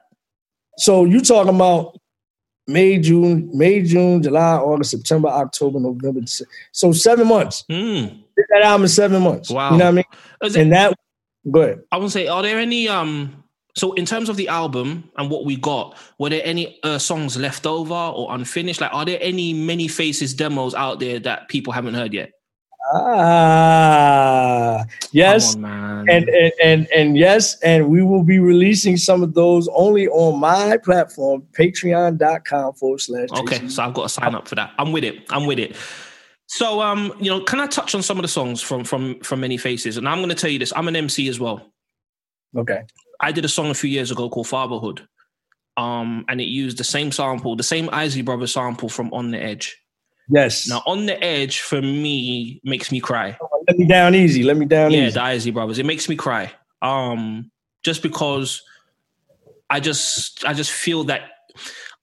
So 0.78 1.06
you 1.06 1.22
talking 1.22 1.54
about 1.54 2.00
May, 2.68 2.98
June, 2.98 3.50
May, 3.54 3.82
June, 3.84 4.24
July, 4.24 4.56
August, 4.56 4.92
September, 4.92 5.28
October, 5.28 5.80
November. 5.80 6.22
December. 6.22 6.50
So 6.72 6.92
seven 6.94 7.28
months. 7.28 7.66
Mm. 7.70 8.10
Did 8.36 8.46
that 8.50 8.62
album 8.64 8.84
in 8.84 8.88
seven 8.88 9.22
months. 9.22 9.50
Wow. 9.52 9.74
You 9.74 9.78
know 9.78 9.86
what 9.86 9.90
I 9.90 9.96
mean? 9.96 10.06
Is 10.44 10.56
it- 10.56 10.62
And 10.62 10.72
that, 10.72 10.94
go 11.52 11.62
ahead. 11.62 11.82
I 11.92 11.98
would 11.98 12.12
say, 12.12 12.28
are 12.28 12.42
there 12.42 12.58
any 12.60 12.88
um? 12.88 13.43
So 13.76 13.94
in 13.94 14.06
terms 14.06 14.30
of 14.30 14.38
the 14.38 14.48
album 14.48 15.10
and 15.18 15.32
what 15.32 15.46
we 15.46 15.56
got, 15.56 15.98
were 16.20 16.30
there 16.30 16.42
any 16.44 16.80
uh, 16.84 17.00
songs 17.00 17.38
left 17.38 17.66
over 17.66 17.94
or 17.94 18.34
unfinished? 18.34 18.82
Like, 18.82 18.94
are 18.94 19.06
there 19.06 19.18
any 19.20 19.54
many 19.54 19.88
faces 19.88 20.34
demos 20.34 20.76
out 20.76 21.00
there 21.00 21.20
that 21.20 21.50
people 21.50 21.74
haven't 21.74 21.96
heard 21.96 22.14
yet? 22.14 22.34
Ah, 22.94 24.84
yes. 25.12 25.56
On, 25.56 25.62
man. 25.62 26.10
And, 26.10 26.30
and 26.30 26.52
and 26.62 26.88
and 26.94 27.18
yes, 27.18 27.58
and 27.62 27.90
we 27.90 28.04
will 28.04 28.24
be 28.24 28.40
releasing 28.40 28.98
some 28.98 29.24
of 29.24 29.34
those 29.34 29.70
only 29.74 30.08
on 30.10 30.40
my 30.40 30.78
platform, 30.78 31.44
patreon.com 31.58 32.74
forward 32.74 33.00
slash. 33.00 33.30
Okay, 33.40 33.68
so 33.70 33.84
I've 33.84 33.94
got 33.94 34.04
to 34.04 34.10
sign 34.10 34.36
up 34.36 34.48
for 34.48 34.56
that. 34.56 34.72
I'm 34.78 34.92
with 34.92 35.06
it. 35.06 35.24
I'm 35.30 35.46
with 35.46 35.60
it. 35.60 35.76
So, 36.48 36.82
um, 36.82 37.14
you 37.20 37.32
know, 37.32 37.42
can 37.42 37.60
I 37.60 37.68
touch 37.68 37.96
on 37.96 38.04
some 38.04 38.18
of 38.18 38.22
the 38.22 38.28
songs 38.28 38.62
from 38.62 38.84
from 38.84 39.20
from 39.22 39.40
Many 39.40 39.58
Faces? 39.58 39.98
And 39.98 40.08
I'm 40.08 40.18
going 40.18 40.30
to 40.30 40.36
tell 40.36 40.50
you 40.50 40.60
this: 40.60 40.74
I'm 40.76 40.88
an 40.88 40.96
MC 40.96 41.30
as 41.30 41.40
well. 41.40 41.72
Okay. 42.56 42.84
I 43.24 43.32
did 43.32 43.46
a 43.46 43.50
song 43.50 43.70
a 43.72 43.74
few 43.74 43.90
years 43.90 44.12
ago 44.12 44.30
called 44.30 44.48
Fatherhood, 44.48 45.08
um, 45.78 46.26
and 46.28 46.40
it 46.42 46.46
used 46.46 46.78
the 46.78 46.84
same 46.84 47.12
sample, 47.12 47.56
the 47.56 47.64
same 47.64 47.90
Isley 47.92 48.22
Brothers 48.22 48.54
sample 48.54 48.90
from 48.90 49.12
On 49.14 49.32
the 49.32 49.42
Edge. 49.42 49.78
Yes. 50.30 50.68
Now, 50.68 50.84
On 50.86 51.06
the 51.06 51.22
Edge 51.24 51.62
for 51.62 51.82
me 51.82 52.62
makes 52.64 52.92
me 52.92 53.00
cry. 53.00 53.38
Let 53.68 53.78
me 53.78 53.88
down 53.88 54.14
easy. 54.14 54.44
Let 54.44 54.58
me 54.58 54.66
down 54.66 54.92
Yeah, 54.92 55.08
easy. 55.08 55.14
the 55.14 55.24
Isley 55.24 55.52
Brothers. 55.52 55.80
It 55.80 55.86
makes 55.86 56.08
me 56.10 56.16
cry. 56.16 56.52
Um, 56.82 57.50
just 57.84 58.02
because 58.04 58.62
I 59.70 59.80
just 59.80 60.46
I 60.46 60.54
just 60.54 60.72
feel 60.72 61.06
that 61.06 61.22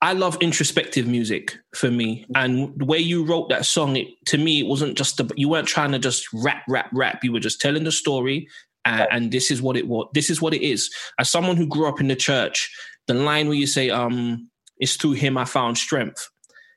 I 0.02 0.14
love 0.14 0.38
introspective 0.40 1.06
music 1.06 1.58
for 1.74 1.90
me, 1.90 2.24
and 2.34 2.72
the 2.78 2.86
way 2.86 2.98
you 2.98 3.24
wrote 3.24 3.50
that 3.50 3.66
song, 3.66 3.96
it 3.96 4.08
to 4.26 4.38
me 4.38 4.60
it 4.60 4.66
wasn't 4.66 4.96
just 4.96 5.20
you 5.36 5.48
weren't 5.50 5.68
trying 5.68 5.92
to 5.92 5.98
just 5.98 6.26
rap, 6.32 6.62
rap, 6.68 6.88
rap. 6.92 7.22
You 7.22 7.32
were 7.32 7.40
just 7.40 7.60
telling 7.60 7.84
the 7.84 7.92
story, 7.92 8.48
and, 8.84 9.08
and 9.10 9.32
this 9.32 9.50
is 9.50 9.62
what 9.62 9.76
it 9.76 9.86
was. 9.86 10.08
This 10.14 10.30
is 10.30 10.40
what 10.40 10.54
it 10.54 10.62
is. 10.62 10.90
As 11.18 11.30
someone 11.30 11.56
who 11.56 11.66
grew 11.66 11.88
up 11.88 12.00
in 12.00 12.08
the 12.08 12.16
church, 12.16 12.70
the 13.06 13.14
line 13.14 13.48
where 13.48 13.56
you 13.56 13.66
say, 13.66 13.90
"Um, 13.90 14.50
it's 14.78 14.96
through 14.96 15.12
Him 15.12 15.36
I 15.36 15.44
found 15.44 15.78
strength." 15.78 16.28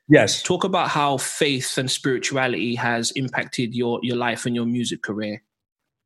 yes. 0.08 0.42
Talk 0.42 0.64
about 0.64 0.88
how 0.88 1.16
faith 1.18 1.78
and 1.78 1.90
spirituality 1.90 2.74
has 2.74 3.10
impacted 3.12 3.74
your 3.74 4.00
your 4.02 4.16
life 4.16 4.46
and 4.46 4.54
your 4.54 4.66
music 4.66 5.02
career. 5.02 5.42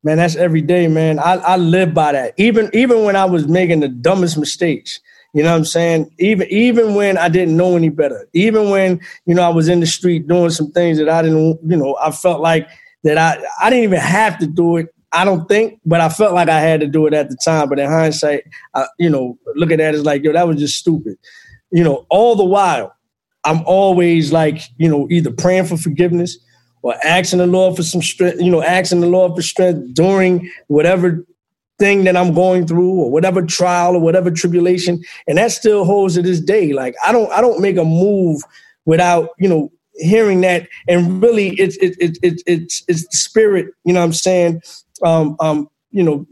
Man, 0.01 0.17
that's 0.17 0.37
every 0.37 0.61
day, 0.61 0.87
man. 0.87 1.19
I, 1.19 1.33
I 1.35 1.57
live 1.57 1.93
by 1.93 2.13
that. 2.13 2.33
Even 2.37 2.69
even 2.73 3.03
when 3.03 3.15
I 3.15 3.25
was 3.25 3.47
making 3.47 3.81
the 3.81 3.89
dumbest 3.89 4.37
mistakes, 4.37 4.99
you 5.33 5.43
know 5.43 5.51
what 5.51 5.57
I'm 5.57 5.65
saying? 5.65 6.09
Even 6.19 6.47
even 6.49 6.95
when 6.95 7.17
I 7.17 7.29
didn't 7.29 7.57
know 7.57 7.75
any 7.75 7.89
better, 7.89 8.27
even 8.33 8.69
when, 8.69 9.01
you 9.25 9.35
know, 9.35 9.43
I 9.43 9.49
was 9.49 9.67
in 9.67 9.79
the 9.79 9.85
street 9.85 10.27
doing 10.27 10.49
some 10.49 10.71
things 10.71 10.97
that 10.97 11.09
I 11.09 11.21
didn't, 11.21 11.59
you 11.63 11.77
know, 11.77 11.97
I 12.01 12.11
felt 12.11 12.39
like 12.41 12.67
that 13.03 13.17
I 13.17 13.43
I 13.61 13.69
didn't 13.69 13.83
even 13.83 13.99
have 13.99 14.37
to 14.39 14.47
do 14.47 14.77
it. 14.77 14.93
I 15.11 15.25
don't 15.25 15.47
think, 15.47 15.79
but 15.85 16.01
I 16.01 16.09
felt 16.09 16.33
like 16.33 16.49
I 16.49 16.59
had 16.59 16.81
to 16.81 16.87
do 16.87 17.07
it 17.07 17.13
at 17.13 17.29
the 17.29 17.37
time. 17.43 17.69
But 17.69 17.79
in 17.79 17.89
hindsight, 17.89 18.43
I, 18.75 18.85
you 18.99 19.09
know, 19.09 19.37
look 19.55 19.71
at 19.71 19.79
that 19.79 19.95
as 19.95 20.05
like, 20.05 20.23
yo, 20.23 20.33
that 20.33 20.47
was 20.47 20.57
just 20.57 20.77
stupid. 20.77 21.17
You 21.71 21.83
know, 21.83 22.05
all 22.09 22.35
the 22.35 22.45
while, 22.45 22.93
I'm 23.43 23.63
always 23.65 24.31
like, 24.31 24.61
you 24.77 24.89
know, 24.89 25.07
either 25.09 25.31
praying 25.31 25.65
for 25.65 25.77
forgiveness 25.77 26.37
or 26.81 26.95
asking 27.05 27.39
the 27.39 27.47
Lord 27.47 27.75
for 27.75 27.83
some 27.83 28.01
strength, 28.01 28.41
you 28.41 28.51
know, 28.51 28.61
asking 28.61 29.01
the 29.01 29.07
Lord 29.07 29.35
for 29.35 29.41
strength 29.41 29.93
during 29.93 30.49
whatever 30.67 31.25
thing 31.79 32.03
that 32.03 32.17
I'm 32.17 32.33
going 32.33 32.67
through 32.67 32.91
or 32.91 33.09
whatever 33.09 33.41
trial 33.41 33.95
or 33.95 34.01
whatever 34.01 34.29
tribulation. 34.29 35.01
And 35.27 35.37
that 35.37 35.51
still 35.51 35.85
holds 35.85 36.15
to 36.15 36.21
this 36.21 36.39
day. 36.39 36.73
Like 36.73 36.95
I 37.05 37.11
don't 37.11 37.31
I 37.31 37.41
don't 37.41 37.61
make 37.61 37.77
a 37.77 37.85
move 37.85 38.41
without, 38.85 39.29
you 39.39 39.47
know, 39.47 39.71
hearing 39.95 40.41
that 40.41 40.67
and 40.87 41.21
really 41.21 41.49
it's 41.59 41.77
it's 41.77 41.97
it's 41.99 42.19
it's 42.21 42.43
it's, 42.45 42.83
it's 42.87 43.07
the 43.07 43.17
spirit, 43.17 43.67
you 43.85 43.93
know 43.93 43.99
what 43.99 44.05
I'm 44.05 44.13
saying? 44.13 44.61
Um 45.03 45.35
um, 45.39 45.69
you 45.91 46.03
know, 46.03 46.25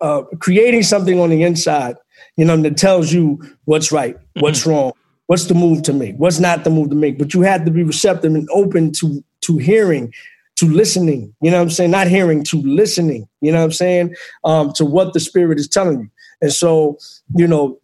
uh 0.00 0.22
creating 0.40 0.82
something 0.82 1.20
on 1.20 1.30
the 1.30 1.42
inside, 1.42 1.96
you 2.36 2.44
know, 2.44 2.56
that 2.56 2.76
tells 2.76 3.12
you 3.12 3.40
what's 3.64 3.92
right, 3.92 4.16
what's 4.40 4.66
wrong, 4.66 4.92
what's 5.26 5.44
the 5.44 5.54
move 5.54 5.82
to 5.84 5.92
make, 5.92 6.16
what's 6.16 6.40
not 6.40 6.64
the 6.64 6.70
move 6.70 6.90
to 6.90 6.96
make. 6.96 7.18
But 7.18 7.34
you 7.34 7.42
have 7.42 7.64
to 7.64 7.70
be 7.70 7.82
receptive 7.82 8.34
and 8.34 8.48
open 8.52 8.92
to 9.00 9.24
to 9.42 9.58
hearing, 9.58 10.12
to 10.56 10.66
listening. 10.66 11.34
You 11.40 11.50
know 11.50 11.58
what 11.58 11.64
I'm 11.64 11.70
saying? 11.70 11.90
Not 11.90 12.08
hearing, 12.08 12.42
to 12.44 12.60
listening. 12.62 13.28
You 13.40 13.52
know 13.52 13.58
what 13.58 13.64
I'm 13.64 13.72
saying? 13.72 14.14
Um, 14.44 14.72
to 14.74 14.84
what 14.84 15.12
the 15.12 15.20
spirit 15.20 15.58
is 15.58 15.68
telling 15.68 16.00
you. 16.00 16.10
And 16.40 16.52
so, 16.52 16.98
you 17.34 17.46
know, 17.46 17.78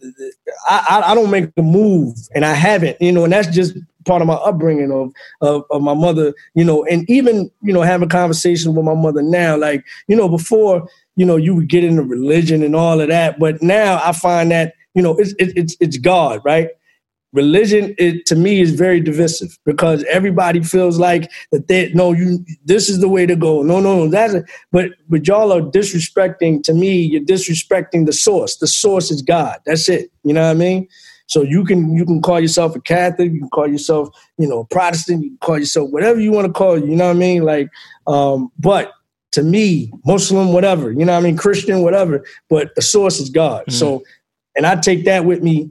I, 0.67 1.03
I, 1.07 1.15
don't 1.15 1.31
make 1.31 1.51
a 1.57 1.63
move, 1.63 2.17
and 2.35 2.45
I 2.45 2.53
haven't. 2.53 3.01
You 3.01 3.11
know, 3.11 3.25
and 3.25 3.33
that's 3.33 3.49
just 3.49 3.75
part 4.05 4.23
of 4.23 4.29
my 4.29 4.35
upbringing 4.35 4.93
of, 4.93 5.13
of 5.41 5.65
of 5.71 5.83
my 5.83 5.95
mother. 5.95 6.35
You 6.55 6.65
know, 6.65 6.85
and 6.85 7.09
even 7.09 7.51
you 7.63 7.73
know 7.73 7.83
having 7.83 8.09
conversations 8.09 8.75
with 8.75 8.85
my 8.85 8.95
mother 8.95 9.23
now, 9.23 9.57
like 9.57 9.85
you 10.09 10.17
know 10.17 10.29
before. 10.29 10.89
You 11.15 11.27
know, 11.27 11.37
you 11.37 11.55
would 11.55 11.69
get 11.69 11.85
into 11.85 12.03
religion 12.03 12.63
and 12.63 12.75
all 12.75 12.99
of 12.99 13.09
that, 13.09 13.39
but 13.39 13.61
now 13.61 14.01
I 14.03 14.13
find 14.13 14.51
that 14.51 14.73
you 14.95 15.03
know 15.03 15.15
it's 15.19 15.35
it, 15.39 15.53
it's 15.55 15.77
it's 15.79 15.99
God, 15.99 16.41
right? 16.43 16.71
religion 17.33 17.95
it 17.99 18.27
to 18.27 18.37
me 18.37 18.61
is 18.61 18.73
very 18.73 19.01
divisive 19.01 19.59
because 19.65 20.05
everybody 20.05 20.63
feels 20.63 20.99
like 20.99 21.31
that 21.51 21.67
they 21.69 21.91
no 21.95 22.13
you 22.13 22.45
this 22.65 22.89
is 22.91 23.01
the 23.01 23.09
way 23.09 23.25
to 23.25 23.35
go 23.35 23.63
no 23.63 23.81
no 23.81 23.97
no 23.97 24.09
that's 24.09 24.35
a, 24.35 24.45
but 24.71 24.91
but 25.09 25.27
y'all 25.27 25.53
are 25.53 25.63
disrespecting 25.63 26.63
to 26.63 26.75
me 26.75 27.01
you're 27.01 27.23
disrespecting 27.23 28.05
the 28.05 28.13
source 28.13 28.57
the 28.57 28.67
source 28.67 29.11
is 29.11 29.23
god 29.23 29.59
that's 29.65 29.89
it 29.89 30.11
you 30.25 30.33
know 30.33 30.43
what 30.43 30.51
i 30.51 30.55
mean 30.55 30.87
so 31.27 31.43
you 31.43 31.65
can 31.65 31.97
you 31.97 32.05
can 32.05 32.21
call 32.21 32.41
yourself 32.41 32.75
a 32.77 32.81
catholic 32.81 33.33
you 33.33 33.41
can 33.41 33.51
call 33.51 33.67
yourself 33.67 34.09
you 34.39 34.49
know 34.49 34.61
a 34.61 34.65
protestant 34.67 35.23
you 35.23 35.31
can 35.31 35.39
call 35.39 35.59
yourself 35.59 35.91
whatever 35.91 36.21
you 36.21 36.33
want 36.33 36.47
to 36.47 36.53
call 36.53 36.79
you, 36.79 36.87
you 36.87 36.97
know 36.97 37.07
what 37.07 37.17
i 37.17 37.19
mean 37.19 37.43
like 37.43 37.69
um 38.07 38.51
but 38.59 38.93
to 39.31 39.43
me 39.43 39.93
muslim 40.05 40.53
whatever 40.53 40.91
you 40.93 41.05
know 41.05 41.13
what 41.13 41.21
i 41.21 41.23
mean 41.23 41.37
christian 41.37 41.83
whatever 41.83 42.25
but 42.49 42.75
the 42.75 42.83
source 42.83 43.21
is 43.21 43.31
god 43.31 43.65
so 43.73 44.03
and 44.57 44.67
i 44.67 44.75
take 44.75 45.05
that 45.05 45.25
with 45.25 45.43
me 45.43 45.71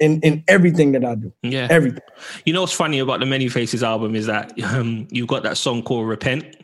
in 0.00 0.20
in 0.20 0.44
everything 0.48 0.92
that 0.92 1.04
I 1.04 1.14
do. 1.14 1.32
Yeah. 1.42 1.66
Everything. 1.70 2.02
You 2.44 2.52
know 2.52 2.60
what's 2.60 2.72
funny 2.72 2.98
about 2.98 3.20
the 3.20 3.26
Many 3.26 3.48
Faces 3.48 3.82
album 3.82 4.14
is 4.14 4.26
that 4.26 4.52
um, 4.62 5.08
you've 5.10 5.28
got 5.28 5.42
that 5.42 5.56
song 5.56 5.82
called 5.82 6.06
Repent, 6.06 6.57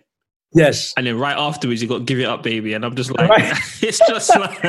Yes. 0.54 0.94
and 0.96 1.06
then 1.06 1.18
right 1.18 1.36
afterwards 1.36 1.82
you 1.82 1.88
got 1.88 1.98
to 1.98 2.04
Give 2.04 2.20
It 2.20 2.24
Up, 2.26 2.42
Baby, 2.42 2.74
and 2.74 2.84
I'm 2.84 2.94
just 2.94 3.10
like, 3.10 3.28
Right. 3.28 3.52
it's 3.82 3.98
just 3.98 4.30
like, 4.38 4.62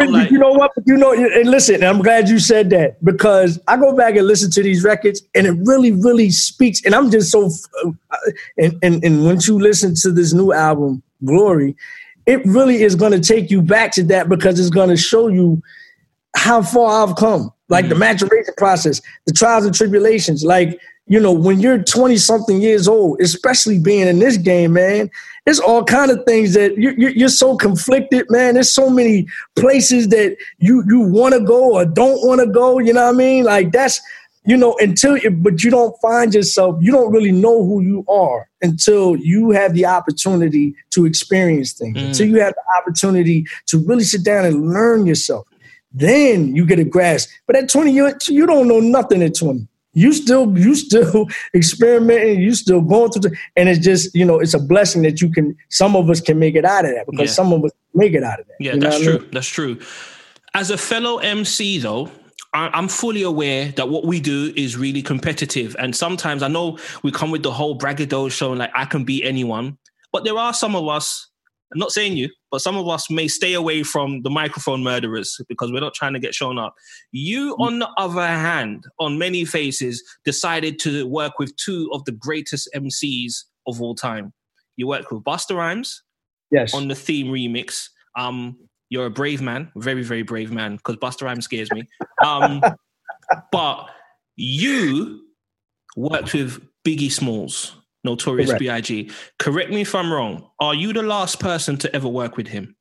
like, 0.00 0.30
you 0.30 0.38
know 0.38 0.52
what? 0.52 0.72
You 0.86 0.96
know, 0.96 1.12
and 1.12 1.48
listen, 1.50 1.84
I'm 1.84 2.02
glad 2.02 2.28
you 2.28 2.38
said 2.38 2.70
that 2.70 3.02
because 3.04 3.60
I 3.68 3.76
go 3.76 3.94
back 3.96 4.16
and 4.16 4.26
listen 4.26 4.50
to 4.52 4.62
these 4.62 4.82
records, 4.82 5.22
and 5.34 5.46
it 5.46 5.56
really, 5.64 5.92
really 5.92 6.30
speaks. 6.30 6.84
And 6.84 6.94
I'm 6.94 7.10
just 7.10 7.30
so, 7.30 7.48
uh, 7.84 8.16
and 8.56 8.76
and 8.82 9.04
and 9.04 9.24
once 9.24 9.46
you 9.46 9.58
listen 9.58 9.94
to 10.02 10.10
this 10.12 10.32
new 10.32 10.52
album, 10.52 11.02
Glory, 11.24 11.76
it 12.26 12.44
really 12.44 12.82
is 12.82 12.94
going 12.94 13.12
to 13.12 13.20
take 13.20 13.50
you 13.50 13.62
back 13.62 13.92
to 13.92 14.02
that 14.04 14.28
because 14.28 14.58
it's 14.58 14.70
going 14.70 14.88
to 14.90 14.96
show 14.96 15.28
you 15.28 15.62
how 16.36 16.62
far 16.62 17.06
I've 17.06 17.16
come, 17.16 17.50
like 17.68 17.88
the 17.88 17.94
maturation 17.94 18.54
process, 18.56 19.00
the 19.26 19.32
trials 19.32 19.64
and 19.64 19.74
tribulations. 19.74 20.44
Like, 20.44 20.78
you 21.08 21.18
know, 21.18 21.32
when 21.32 21.58
you're 21.58 21.82
20 21.82 22.16
something 22.18 22.60
years 22.60 22.86
old, 22.86 23.20
especially 23.20 23.78
being 23.78 24.06
in 24.06 24.18
this 24.18 24.36
game, 24.36 24.74
man, 24.74 25.10
it's 25.46 25.58
all 25.58 25.82
kind 25.82 26.10
of 26.10 26.22
things 26.26 26.52
that 26.52 26.76
you, 26.76 26.92
you, 26.98 27.08
you're 27.08 27.30
so 27.30 27.56
conflicted, 27.56 28.26
man. 28.28 28.54
There's 28.54 28.72
so 28.72 28.90
many 28.90 29.26
places 29.56 30.08
that 30.08 30.36
you 30.58 30.84
you 30.86 31.00
want 31.00 31.32
to 31.32 31.40
go 31.40 31.74
or 31.74 31.86
don't 31.86 32.26
want 32.26 32.40
to 32.40 32.46
go. 32.46 32.78
You 32.78 32.92
know 32.92 33.06
what 33.06 33.14
I 33.14 33.18
mean? 33.18 33.44
Like 33.44 33.72
that's 33.72 33.98
you 34.44 34.58
know 34.58 34.76
until 34.80 35.16
you, 35.16 35.30
but 35.30 35.64
you 35.64 35.70
don't 35.70 35.98
find 36.02 36.34
yourself. 36.34 36.76
You 36.80 36.92
don't 36.92 37.10
really 37.10 37.32
know 37.32 37.64
who 37.64 37.80
you 37.80 38.04
are 38.06 38.46
until 38.60 39.16
you 39.16 39.52
have 39.52 39.72
the 39.72 39.86
opportunity 39.86 40.74
to 40.90 41.06
experience 41.06 41.72
things. 41.72 41.96
Mm. 41.96 42.08
Until 42.08 42.28
you 42.28 42.40
have 42.40 42.52
the 42.52 42.78
opportunity 42.82 43.46
to 43.68 43.78
really 43.78 44.04
sit 44.04 44.24
down 44.24 44.44
and 44.44 44.68
learn 44.68 45.06
yourself 45.06 45.48
then 45.90 46.54
you 46.54 46.66
get 46.66 46.78
a 46.78 46.84
grasp. 46.84 47.30
But 47.46 47.56
at 47.56 47.68
20, 47.70 47.90
you, 47.90 48.12
you 48.28 48.46
don't 48.46 48.68
know 48.68 48.80
nothing 48.80 49.22
at 49.22 49.34
20. 49.34 49.66
You 49.98 50.12
still, 50.12 50.56
you 50.58 50.74
still 50.74 51.26
experimenting, 51.54 52.40
you 52.40 52.54
still 52.54 52.80
going 52.80 53.10
through, 53.10 53.30
the, 53.30 53.36
and 53.56 53.68
it's 53.68 53.78
just, 53.80 54.14
you 54.14 54.24
know, 54.24 54.38
it's 54.38 54.54
a 54.54 54.58
blessing 54.58 55.02
that 55.02 55.20
you 55.20 55.30
can. 55.30 55.56
Some 55.68 55.96
of 55.96 56.08
us 56.10 56.20
can 56.20 56.38
make 56.38 56.54
it 56.54 56.64
out 56.64 56.84
of 56.84 56.92
that 56.94 57.06
because 57.06 57.30
Yeah. 57.30 57.34
some 57.34 57.52
of 57.52 57.64
us 57.64 57.72
make 57.94 58.14
it 58.14 58.22
out 58.22 58.40
of 58.40 58.46
that. 58.46 58.54
Yeah, 58.60 58.74
You 58.74 58.80
know 58.80 58.90
that's 58.90 59.00
what 59.00 59.08
I 59.08 59.10
true. 59.16 59.18
mean? 59.20 59.30
That's 59.32 59.46
true. 59.48 59.78
As 60.54 60.70
a 60.70 60.78
fellow 60.78 61.18
MC, 61.18 61.78
though, 61.78 62.10
I'm 62.54 62.88
fully 62.88 63.22
aware 63.22 63.68
that 63.72 63.88
what 63.90 64.06
we 64.06 64.20
do 64.20 64.52
is 64.56 64.76
really 64.76 65.02
competitive. 65.02 65.76
And 65.78 65.94
sometimes 65.94 66.42
I 66.42 66.48
know 66.48 66.78
we 67.02 67.10
come 67.12 67.30
with 67.30 67.42
the 67.42 67.52
whole 67.52 67.74
braggadocio 67.74 68.28
showing 68.30 68.58
like 68.58 68.70
I 68.74 68.86
can 68.86 69.04
beat 69.04 69.24
anyone. 69.24 69.76
But 70.12 70.24
there 70.24 70.38
are 70.38 70.54
some 70.54 70.74
of 70.74 70.88
us, 70.88 71.27
I'm 71.72 71.78
not 71.78 71.92
saying 71.92 72.16
you, 72.16 72.30
but 72.50 72.62
some 72.62 72.76
of 72.76 72.88
us 72.88 73.10
may 73.10 73.28
stay 73.28 73.52
away 73.52 73.82
from 73.82 74.22
the 74.22 74.30
microphone 74.30 74.82
murderers 74.82 75.38
because 75.48 75.70
we're 75.70 75.80
not 75.80 75.92
trying 75.94 76.14
to 76.14 76.18
get 76.18 76.34
shown 76.34 76.58
up. 76.58 76.74
You, 77.12 77.54
on 77.58 77.78
the 77.78 77.88
other 77.98 78.26
hand, 78.26 78.84
on 78.98 79.18
many 79.18 79.44
faces, 79.44 80.02
decided 80.24 80.78
to 80.80 81.06
work 81.06 81.38
with 81.38 81.54
two 81.56 81.90
of 81.92 82.04
the 82.06 82.12
greatest 82.12 82.68
MCs 82.74 83.44
of 83.66 83.82
all 83.82 83.94
time. 83.94 84.32
You 84.76 84.86
worked 84.86 85.12
with 85.12 85.22
Busta 85.24 85.54
Rhymes 85.56 86.02
Yes. 86.50 86.72
on 86.72 86.88
the 86.88 86.94
theme 86.94 87.26
remix. 87.26 87.88
Um, 88.16 88.56
you're 88.88 89.04
a 89.06 89.10
brave 89.10 89.42
man, 89.42 89.70
very, 89.76 90.02
very 90.02 90.22
brave 90.22 90.50
man, 90.50 90.76
because 90.76 90.96
Busta 90.96 91.22
Rhymes 91.24 91.44
scares 91.44 91.70
me. 91.72 91.84
Um, 92.24 92.62
but 93.52 93.86
you 94.36 95.20
worked 95.96 96.32
with 96.32 96.66
Biggie 96.86 97.12
Smalls, 97.12 97.76
Notorious 98.04 98.50
Correct. 98.50 98.60
B.I.G. 98.60 99.10
Correct 99.38 99.70
me 99.70 99.82
if 99.82 99.94
I'm 99.94 100.12
wrong. 100.12 100.48
Are 100.60 100.74
you 100.74 100.92
the 100.92 101.02
last 101.02 101.40
person 101.40 101.76
to 101.78 101.94
ever 101.94 102.08
work 102.08 102.36
with 102.36 102.46
him? 102.46 102.76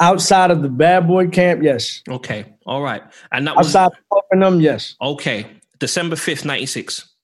Outside 0.00 0.50
of 0.50 0.62
the 0.62 0.68
bad 0.68 1.08
boy 1.08 1.28
camp, 1.28 1.62
yes. 1.62 2.02
Okay, 2.08 2.54
all 2.66 2.82
right. 2.82 3.02
And 3.32 3.46
that 3.46 3.56
was 3.56 3.74
Outside 3.74 3.98
of 4.10 4.40
them, 4.40 4.60
yes. 4.60 4.94
okay. 5.00 5.46
December 5.78 6.16
fifth, 6.16 6.44
ninety 6.44 6.66
six. 6.66 7.14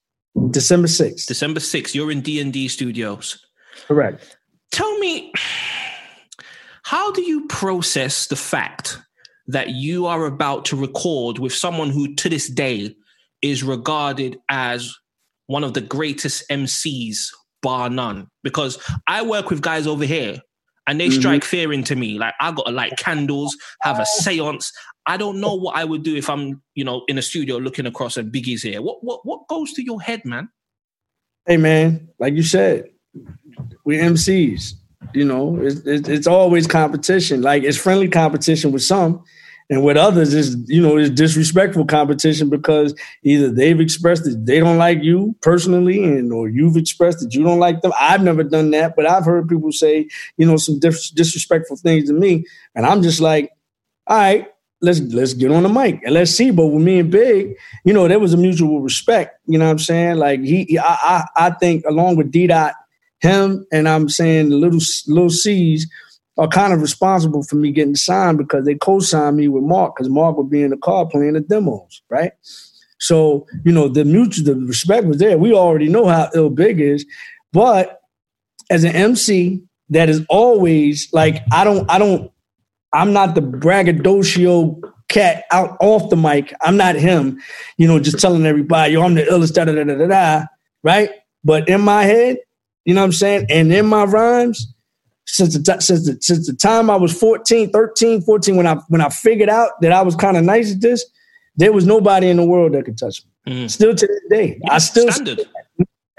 December 0.49 0.87
6th. 0.87 1.27
December 1.27 1.59
sixth. 1.59 1.93
You're 1.93 2.11
in 2.11 2.21
D 2.21 2.41
and 2.41 2.51
D 2.51 2.67
Studios. 2.67 3.45
Correct. 3.87 4.37
Tell 4.71 4.97
me, 4.97 5.31
how 6.83 7.11
do 7.11 7.21
you 7.21 7.45
process 7.47 8.27
the 8.27 8.35
fact 8.35 8.97
that 9.47 9.69
you 9.69 10.05
are 10.07 10.25
about 10.25 10.65
to 10.65 10.75
record 10.75 11.37
with 11.37 11.53
someone 11.53 11.89
who, 11.89 12.15
to 12.15 12.29
this 12.29 12.49
day, 12.49 12.95
is 13.41 13.63
regarded 13.63 14.39
as 14.49 14.95
one 15.47 15.63
of 15.63 15.73
the 15.73 15.81
greatest 15.81 16.43
MCs, 16.49 17.27
bar 17.61 17.89
none? 17.89 18.27
Because 18.43 18.77
I 19.07 19.21
work 19.23 19.49
with 19.49 19.61
guys 19.61 19.87
over 19.87 20.05
here 20.05 20.39
and 20.87 20.99
they 20.99 21.07
mm-hmm. 21.07 21.19
strike 21.19 21.43
fear 21.43 21.71
into 21.71 21.95
me. 21.95 22.17
Like, 22.17 22.33
I 22.39 22.51
got 22.51 22.65
to 22.65 22.71
light 22.71 22.97
candles, 22.97 23.55
have 23.81 23.99
a 23.99 24.05
seance. 24.05 24.71
I 25.05 25.17
don't 25.17 25.39
know 25.39 25.55
what 25.55 25.75
I 25.75 25.83
would 25.83 26.03
do 26.03 26.15
if 26.15 26.29
I'm, 26.29 26.61
you 26.75 26.83
know, 26.83 27.03
in 27.07 27.17
a 27.17 27.21
studio 27.21 27.57
looking 27.57 27.85
across 27.85 28.17
and 28.17 28.31
Biggie's 28.31 28.63
here. 28.63 28.81
What, 28.81 29.03
what, 29.03 29.25
what 29.25 29.47
goes 29.47 29.73
to 29.73 29.83
your 29.83 30.01
head, 30.01 30.23
man? 30.25 30.49
Hey, 31.45 31.57
man, 31.57 32.09
like 32.19 32.33
you 32.33 32.43
said, 32.43 32.89
we 33.85 33.97
MCs. 33.97 34.73
You 35.13 35.25
know, 35.25 35.59
it's, 35.61 35.81
it's, 35.81 36.07
it's 36.07 36.27
always 36.27 36.65
competition. 36.65 37.41
Like 37.41 37.63
it's 37.63 37.77
friendly 37.77 38.07
competition 38.07 38.71
with 38.71 38.83
some, 38.83 39.23
and 39.69 39.83
with 39.83 39.97
others, 39.97 40.33
is 40.33 40.55
you 40.67 40.81
know, 40.81 40.97
it's 40.97 41.09
disrespectful 41.09 41.85
competition 41.85 42.49
because 42.49 42.93
either 43.23 43.49
they've 43.49 43.79
expressed 43.79 44.23
that 44.25 44.45
they 44.45 44.59
don't 44.59 44.77
like 44.77 45.03
you 45.03 45.35
personally, 45.41 46.03
and 46.03 46.31
or 46.33 46.49
you've 46.49 46.77
expressed 46.77 47.19
that 47.21 47.33
you 47.33 47.43
don't 47.43 47.59
like 47.59 47.81
them. 47.81 47.93
I've 47.99 48.23
never 48.23 48.43
done 48.43 48.71
that, 48.71 48.95
but 48.95 49.05
I've 49.05 49.25
heard 49.25 49.47
people 49.49 49.71
say, 49.71 50.07
you 50.37 50.45
know, 50.45 50.57
some 50.57 50.79
dis- 50.79 51.09
disrespectful 51.11 51.77
things 51.77 52.09
to 52.09 52.13
me, 52.13 52.45
and 52.75 52.85
I'm 52.85 53.01
just 53.01 53.21
like, 53.21 53.51
all 54.07 54.17
right, 54.17 54.47
let's 54.81 54.99
let's 54.99 55.33
get 55.33 55.51
on 55.51 55.63
the 55.63 55.69
mic 55.69 56.01
and 56.03 56.13
let's 56.13 56.31
see. 56.31 56.51
But 56.51 56.67
with 56.67 56.83
me 56.83 56.99
and 56.99 57.11
Big, 57.11 57.55
you 57.85 57.93
know, 57.93 58.07
there 58.07 58.19
was 58.19 58.33
a 58.33 58.37
mutual 58.37 58.81
respect. 58.81 59.39
You 59.45 59.57
know 59.57 59.65
what 59.65 59.71
I'm 59.71 59.79
saying? 59.79 60.17
Like 60.17 60.41
he, 60.41 60.65
he- 60.65 60.79
I, 60.79 60.97
I, 61.01 61.25
I 61.37 61.49
think 61.51 61.85
along 61.87 62.17
with 62.17 62.31
D 62.31 62.47
Dot, 62.47 62.73
him 63.21 63.65
and 63.71 63.87
I'm 63.87 64.09
saying 64.09 64.49
the 64.49 64.57
little 64.57 64.81
little 65.07 65.29
C's 65.29 65.89
are 66.37 66.47
kind 66.47 66.73
of 66.73 66.81
responsible 66.81 67.43
for 67.43 67.55
me 67.55 67.71
getting 67.71 67.95
signed 67.95 68.37
because 68.37 68.65
they 68.65 68.75
co-signed 68.75 69.37
me 69.37 69.47
with 69.47 69.63
Mark 69.63 69.95
because 69.95 70.09
Mark 70.09 70.37
would 70.37 70.49
be 70.49 70.63
in 70.63 70.71
the 70.71 70.77
car 70.77 71.05
playing 71.05 71.33
the 71.33 71.41
demos, 71.41 72.01
right? 72.09 72.31
So 72.99 73.45
you 73.65 73.71
know 73.71 73.87
the 73.87 74.05
mutual 74.05 74.45
the 74.45 74.55
respect 74.55 75.05
was 75.05 75.17
there. 75.17 75.37
We 75.37 75.53
already 75.53 75.89
know 75.89 76.07
how 76.07 76.29
ill 76.33 76.49
Big 76.49 76.79
is, 76.79 77.05
but 77.51 78.01
as 78.69 78.83
an 78.83 78.95
MC, 78.95 79.61
that 79.89 80.09
is 80.09 80.25
always 80.29 81.11
like 81.13 81.43
I 81.51 81.63
don't 81.63 81.89
I 81.89 81.99
don't 81.99 82.31
I'm 82.93 83.13
not 83.13 83.35
the 83.35 83.41
braggadocio 83.41 84.79
cat 85.09 85.43
out 85.51 85.77
off 85.79 86.09
the 86.09 86.15
mic. 86.15 86.53
I'm 86.61 86.77
not 86.77 86.95
him, 86.95 87.39
you 87.77 87.87
know, 87.87 87.99
just 87.99 88.19
telling 88.19 88.45
everybody, 88.45 88.93
yo, 88.93 89.03
I'm 89.03 89.15
the 89.15 89.23
illest, 89.23 89.53
da 89.53 89.65
da 89.65 89.73
da 89.73 89.83
da 89.83 90.07
da, 90.07 90.45
right? 90.83 91.09
But 91.43 91.67
in 91.69 91.81
my 91.81 92.03
head, 92.03 92.37
you 92.85 92.93
know 92.93 93.01
what 93.01 93.05
I'm 93.05 93.11
saying? 93.13 93.47
And 93.49 93.71
in 93.71 93.85
my 93.85 94.05
rhymes, 94.05 94.72
since 95.25 95.57
the, 95.57 95.81
since 95.81 96.05
the 96.05 96.17
since 96.21 96.47
the 96.47 96.53
time 96.55 96.89
I 96.89 96.95
was 96.95 97.17
14, 97.17 97.71
13, 97.71 98.21
14, 98.21 98.55
when 98.55 98.67
I 98.67 98.75
when 98.89 99.01
I 99.01 99.09
figured 99.09 99.49
out 99.49 99.79
that 99.81 99.91
I 99.91 100.01
was 100.01 100.15
kind 100.15 100.37
of 100.37 100.43
nice 100.43 100.73
at 100.73 100.81
this, 100.81 101.05
there 101.55 101.71
was 101.71 101.85
nobody 101.85 102.29
in 102.29 102.37
the 102.37 102.45
world 102.45 102.73
that 102.73 102.85
could 102.85 102.97
touch 102.97 103.23
me. 103.45 103.53
Mm. 103.53 103.69
Still 103.71 103.93
to 103.95 104.07
this 104.07 104.21
day, 104.29 104.59
I 104.69 104.77
still 104.79 105.11
standard. 105.11 105.47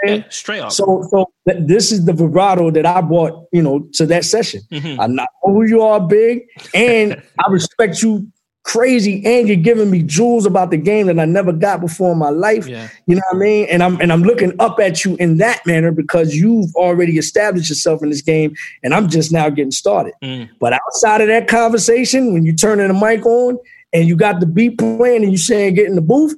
Yeah, 0.05 0.25
straight 0.29 0.61
up. 0.61 0.71
so, 0.71 1.07
so 1.11 1.33
th- 1.49 1.67
this 1.67 1.91
is 1.91 2.05
the 2.05 2.13
vibrato 2.13 2.71
that 2.73 2.85
I 2.85 3.01
brought, 3.01 3.49
you 3.53 3.63
know, 3.63 3.89
to 3.95 4.05
that 4.07 4.27
session. 4.27 4.61
Mhm. 4.71 4.99
I 5.01 5.07
know 5.07 5.25
who 5.43 5.65
you 5.65 5.81
are, 5.81 5.99
big, 5.99 6.43
and 6.75 7.23
I 7.39 7.51
respect 7.51 8.03
you 8.03 8.31
crazy, 8.65 9.25
and 9.25 9.47
you're 9.47 9.57
giving 9.57 9.91
me 9.91 10.03
jewels 10.03 10.47
about 10.47 10.71
the 10.71 10.77
game 10.77 11.07
that 11.07 11.19
I 11.21 11.27
never 11.27 11.53
got 11.53 11.81
before 11.81 12.13
in 12.13 12.19
my 12.19 12.31
life. 12.31 12.67
Yeah. 12.67 12.89
You 13.07 13.15
know 13.15 13.23
what 13.31 13.37
I 13.37 13.39
mean? 13.39 13.67
And 13.71 13.83
I'm 13.83 14.01
and 14.01 14.13
I'm 14.13 14.23
looking 14.23 14.53
up 14.59 14.81
at 14.81 15.05
you 15.05 15.17
in 15.17 15.37
that 15.37 15.65
manner 15.67 15.93
because 15.93 16.35
you've 16.35 16.75
already 16.75 17.17
established 17.19 17.69
yourself 17.69 18.03
in 18.03 18.11
this 18.11 18.23
game, 18.23 18.55
and 18.83 18.93
I'm 18.93 19.09
just 19.09 19.33
now 19.33 19.49
getting 19.51 19.71
started. 19.71 20.15
Mm. 20.23 20.49
But 20.59 20.73
outside 20.73 21.21
of 21.21 21.29
that 21.29 21.47
conversation, 21.47 22.33
when 22.33 22.45
you're 22.45 22.57
turning 22.57 22.89
the 22.89 22.95
mic 22.95 23.25
on 23.25 23.59
and 23.93 24.09
you 24.09 24.17
got 24.17 24.41
the 24.41 24.47
beat 24.47 24.79
playing 24.79 25.23
and 25.23 25.31
you 25.31 25.39
saying 25.39 25.75
get 25.75 25.87
in 25.87 25.95
the 25.95 26.03
booth, 26.03 26.35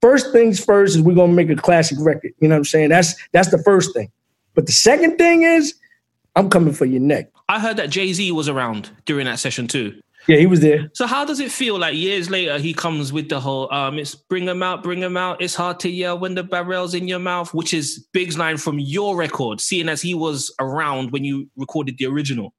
first 0.00 0.32
things 0.32 0.62
first 0.62 0.94
is 0.94 1.02
we're 1.02 1.16
gonna 1.16 1.32
make 1.32 1.50
a 1.50 1.56
classic 1.56 1.98
record. 2.00 2.32
You 2.40 2.48
know 2.48 2.54
what 2.54 2.58
I'm 2.58 2.64
saying? 2.64 2.90
That's 2.90 3.14
that's 3.32 3.50
the 3.50 3.58
first 3.58 3.94
thing. 3.94 4.12
But 4.54 4.66
the 4.66 4.72
second 4.72 5.16
thing 5.16 5.42
is 5.42 5.74
I'm 6.36 6.50
coming 6.50 6.74
for 6.74 6.84
your 6.84 7.00
neck. 7.00 7.30
I 7.48 7.60
heard 7.60 7.76
that 7.78 7.90
Jay 7.90 8.12
Z 8.12 8.30
was 8.32 8.48
around 8.48 8.90
during 9.04 9.26
that 9.26 9.38
session 9.38 9.66
too. 9.66 10.00
Yeah, 10.26 10.38
he 10.38 10.46
was 10.46 10.60
there. 10.60 10.90
So 10.94 11.06
how 11.06 11.24
does 11.24 11.38
it 11.38 11.52
feel 11.52 11.78
like 11.78 11.94
years 11.94 12.30
later 12.30 12.58
he 12.58 12.72
comes 12.72 13.12
with 13.12 13.28
the 13.28 13.40
whole 13.40 13.72
um 13.72 13.98
it's 13.98 14.14
bring 14.14 14.46
them 14.46 14.62
out, 14.62 14.82
bring 14.82 15.00
them 15.00 15.16
out. 15.16 15.42
It's 15.42 15.54
hard 15.54 15.80
to 15.80 15.90
yell 15.90 16.18
when 16.18 16.34
the 16.34 16.42
barrel's 16.42 16.94
in 16.94 17.08
your 17.08 17.18
mouth, 17.18 17.52
which 17.52 17.74
is 17.74 18.06
Big's 18.12 18.38
line 18.38 18.56
from 18.56 18.78
your 18.78 19.16
record, 19.16 19.60
seeing 19.60 19.88
as 19.88 20.00
he 20.00 20.14
was 20.14 20.54
around 20.60 21.12
when 21.12 21.24
you 21.24 21.48
recorded 21.56 21.98
the 21.98 22.06
original. 22.06 22.54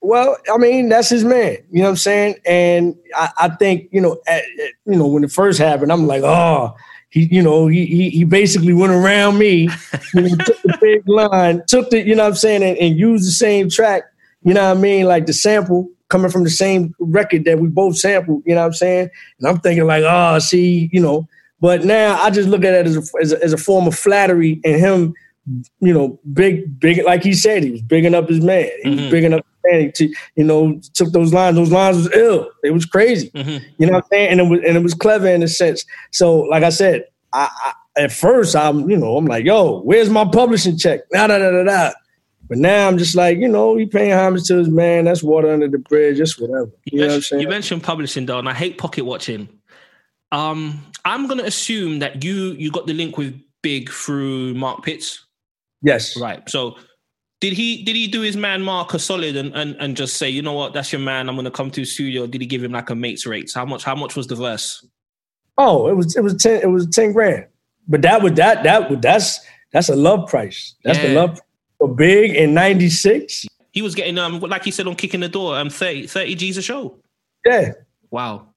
Well, 0.00 0.36
I 0.52 0.58
mean, 0.58 0.88
that's 0.88 1.08
his 1.10 1.24
man. 1.24 1.58
You 1.70 1.78
know 1.78 1.84
what 1.84 1.90
I'm 1.90 1.96
saying? 1.96 2.34
And 2.44 2.96
I, 3.14 3.30
I 3.38 3.48
think, 3.50 3.88
you 3.92 4.00
know, 4.00 4.20
at, 4.26 4.42
at- 4.42 4.72
you 4.84 4.96
know, 4.96 5.06
when 5.06 5.22
it 5.22 5.30
first 5.30 5.60
happened, 5.60 5.92
I'm 5.92 6.08
like, 6.08 6.22
oh, 6.24 6.74
he, 7.10 7.28
you 7.30 7.42
know, 7.42 7.68
he 7.68 7.86
he, 7.86 8.10
he 8.10 8.24
basically 8.24 8.72
went 8.72 8.92
around 8.92 9.38
me, 9.38 9.68
you 10.14 10.20
know, 10.22 10.36
took 10.44 10.62
the 10.62 10.78
big 10.80 11.08
line, 11.08 11.62
took 11.68 11.90
the, 11.90 12.00
you 12.04 12.14
know 12.16 12.24
what 12.24 12.30
I'm 12.30 12.34
saying, 12.34 12.62
and, 12.64 12.76
and 12.78 12.96
used 12.98 13.26
the 13.26 13.32
same 13.32 13.68
track, 13.70 14.02
you 14.42 14.54
know 14.54 14.68
what 14.70 14.78
I 14.78 14.80
mean, 14.80 15.06
like 15.06 15.26
the 15.26 15.32
sample 15.32 15.88
coming 16.12 16.30
from 16.30 16.44
the 16.44 16.50
same 16.50 16.94
record 17.00 17.44
that 17.46 17.58
we 17.58 17.68
both 17.68 17.96
sampled, 17.96 18.42
you 18.46 18.54
know 18.54 18.60
what 18.60 18.66
I'm 18.68 18.72
saying? 18.74 19.08
And 19.40 19.48
I'm 19.48 19.58
thinking 19.58 19.86
like, 19.86 20.04
oh, 20.06 20.38
see, 20.38 20.88
you 20.92 21.00
know, 21.00 21.26
but 21.60 21.84
now 21.84 22.20
I 22.22 22.30
just 22.30 22.48
look 22.48 22.64
at 22.64 22.74
it 22.74 22.86
as 22.86 22.96
a, 22.96 23.02
as 23.20 23.32
a, 23.32 23.42
as 23.42 23.52
a 23.52 23.56
form 23.56 23.86
of 23.86 23.98
flattery 23.98 24.60
and 24.64 24.76
him, 24.76 25.14
you 25.80 25.92
know, 25.92 26.20
big, 26.32 26.78
big, 26.78 27.02
like 27.04 27.22
he 27.24 27.32
said, 27.32 27.64
he 27.64 27.70
was 27.72 27.82
bigging 27.82 28.14
up 28.14 28.28
his 28.28 28.40
man. 28.40 28.68
He 28.82 28.90
was 28.90 29.00
Mhm. 29.00 29.10
bigging 29.10 29.32
up 29.32 29.44
his 29.64 29.72
man. 29.72 29.92
He, 29.96 30.14
you 30.36 30.44
know, 30.44 30.80
took 30.94 31.10
those 31.12 31.32
lines. 31.32 31.56
Those 31.56 31.72
lines 31.72 31.96
was 31.96 32.12
ill. 32.14 32.48
It 32.62 32.70
was 32.72 32.84
crazy. 32.86 33.30
Mhm. 33.34 33.60
You 33.78 33.86
know 33.86 33.94
what 33.94 34.04
I'm 34.04 34.08
saying? 34.12 34.28
And 34.30 34.40
it 34.40 34.44
was 34.44 34.60
and 34.66 34.76
it 34.76 34.82
was 34.82 34.94
clever 34.94 35.26
in 35.26 35.42
a 35.42 35.48
sense. 35.48 35.84
So, 36.12 36.40
like 36.42 36.62
I 36.62 36.68
said, 36.70 37.04
I, 37.32 37.48
I 37.64 37.72
at 38.04 38.12
first 38.12 38.54
I'm, 38.54 38.88
you 38.88 38.96
know, 38.96 39.16
I'm 39.16 39.26
like, 39.26 39.44
yo, 39.44 39.80
where's 39.82 40.08
my 40.10 40.24
publishing 40.24 40.78
check? 40.78 41.00
Da 41.10 41.26
da 41.26 41.38
da 41.38 41.50
da 41.50 41.64
da. 41.64 41.90
But 42.52 42.58
now 42.58 42.86
I'm 42.86 42.98
just 42.98 43.14
like, 43.14 43.38
you 43.38 43.48
know, 43.48 43.78
he 43.78 43.86
paying 43.86 44.12
homage 44.12 44.44
to 44.48 44.58
his 44.58 44.68
man. 44.68 45.06
That's 45.06 45.22
water 45.22 45.50
under 45.50 45.68
the 45.68 45.78
bridge. 45.78 46.18
Just 46.18 46.38
whatever. 46.38 46.70
You, 46.84 47.00
know 47.00 47.06
what 47.06 47.14
I'm 47.14 47.22
saying? 47.22 47.40
you 47.40 47.48
mentioned 47.48 47.82
publishing 47.82 48.26
though, 48.26 48.38
and 48.38 48.46
I 48.46 48.52
hate 48.52 48.76
pocket 48.76 49.06
watching. 49.06 49.48
Um, 50.32 50.84
I'm 51.06 51.28
gonna 51.28 51.44
assume 51.44 52.00
that 52.00 52.22
you 52.22 52.52
you 52.58 52.70
got 52.70 52.86
the 52.86 52.92
link 52.92 53.16
with 53.16 53.40
Big 53.62 53.88
through 53.88 54.52
Mark 54.52 54.84
Pitts. 54.84 55.24
yes. 55.80 56.14
Right. 56.14 56.46
So 56.46 56.76
did 57.40 57.54
he 57.54 57.84
did 57.84 57.96
he 57.96 58.06
do 58.06 58.20
his 58.20 58.36
man 58.36 58.60
Mark 58.60 58.92
a 58.92 58.98
solid 58.98 59.34
and, 59.34 59.56
and 59.56 59.74
and 59.80 59.96
just 59.96 60.18
say, 60.18 60.28
you 60.28 60.42
know 60.42 60.52
what, 60.52 60.74
that's 60.74 60.92
your 60.92 61.00
man, 61.00 61.30
I'm 61.30 61.36
gonna 61.36 61.50
come 61.50 61.70
to 61.70 61.80
the 61.80 61.86
studio. 61.86 62.26
Did 62.26 62.42
he 62.42 62.46
give 62.46 62.62
him 62.62 62.72
like 62.72 62.90
a 62.90 62.94
mate's 62.94 63.24
rates? 63.24 63.54
How 63.54 63.64
much 63.64 63.82
how 63.82 63.94
much 63.94 64.14
was 64.14 64.26
the 64.26 64.34
verse? 64.34 64.86
Oh, 65.56 65.88
it 65.88 65.96
was 65.96 66.14
it 66.16 66.20
was 66.22 66.34
ten 66.34 66.60
it 66.60 66.68
was 66.68 66.86
ten 66.88 67.12
grand. 67.12 67.46
But 67.88 68.02
that 68.02 68.22
would 68.22 68.36
that 68.36 68.62
that 68.64 68.90
would 68.90 69.00
that's 69.00 69.40
that's 69.72 69.88
a 69.88 69.96
love 69.96 70.28
price. 70.28 70.74
That's 70.84 70.98
the 70.98 71.14
love 71.14 71.38
for 71.38 71.44
big 71.88 72.34
in 72.34 72.54
'96. 72.54 73.46
He 73.72 73.82
was 73.82 73.94
getting 73.94 74.18
um 74.18 74.40
like 74.40 74.64
he 74.64 74.70
said 74.70 74.86
on 74.86 74.94
kicking 74.94 75.20
the 75.20 75.28
door, 75.28 75.56
um 75.58 75.70
30, 75.70 76.06
30 76.06 76.34
G's 76.34 76.56
a 76.58 76.62
show. 76.62 76.98
Yeah, 77.46 77.72
Wow. 78.10 78.48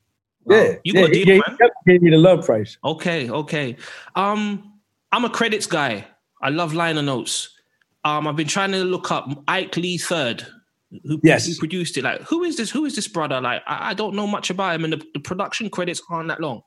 Wow. 0.43 0.55
yeah. 0.57 0.75
You 0.83 0.93
yeah, 0.93 1.01
got 1.01 1.09
a 1.09 1.13
deal, 1.13 1.25
gave- 1.25 1.41
man. 1.47 1.57
gave 1.87 2.01
me 2.01 2.09
the 2.11 2.17
love 2.17 2.45
price. 2.45 2.77
Okay, 2.83 3.29
okay. 3.29 3.75
Um, 4.15 4.73
I'm 5.11 5.25
a 5.25 5.29
credits 5.29 5.65
guy. 5.65 6.05
I 6.41 6.49
love 6.49 6.73
liner 6.73 7.01
notes. 7.01 7.49
Um, 8.03 8.27
I've 8.27 8.35
been 8.35 8.47
trying 8.47 8.71
to 8.73 8.83
look 8.83 9.09
up 9.11 9.27
Ike 9.47 9.75
Lee 9.77 9.97
Third, 9.97 10.45
who, 11.03 11.19
Yes. 11.23 11.47
who 11.47 11.55
produced 11.55 11.97
it. 11.97 12.03
Like, 12.03 12.21
who 12.21 12.43
is 12.43 12.57
this? 12.57 12.69
Who 12.69 12.85
is 12.85 12.95
this 12.95 13.07
brother? 13.07 13.41
Like, 13.41 13.63
I, 13.65 13.91
I 13.91 13.93
don't 13.95 14.13
know 14.13 14.27
much 14.27 14.51
about 14.51 14.75
him, 14.75 14.83
and 14.83 14.93
the, 14.93 15.03
the 15.15 15.19
production 15.19 15.69
credits 15.71 16.01
aren't 16.11 16.27
that 16.27 16.39
long. 16.41 16.61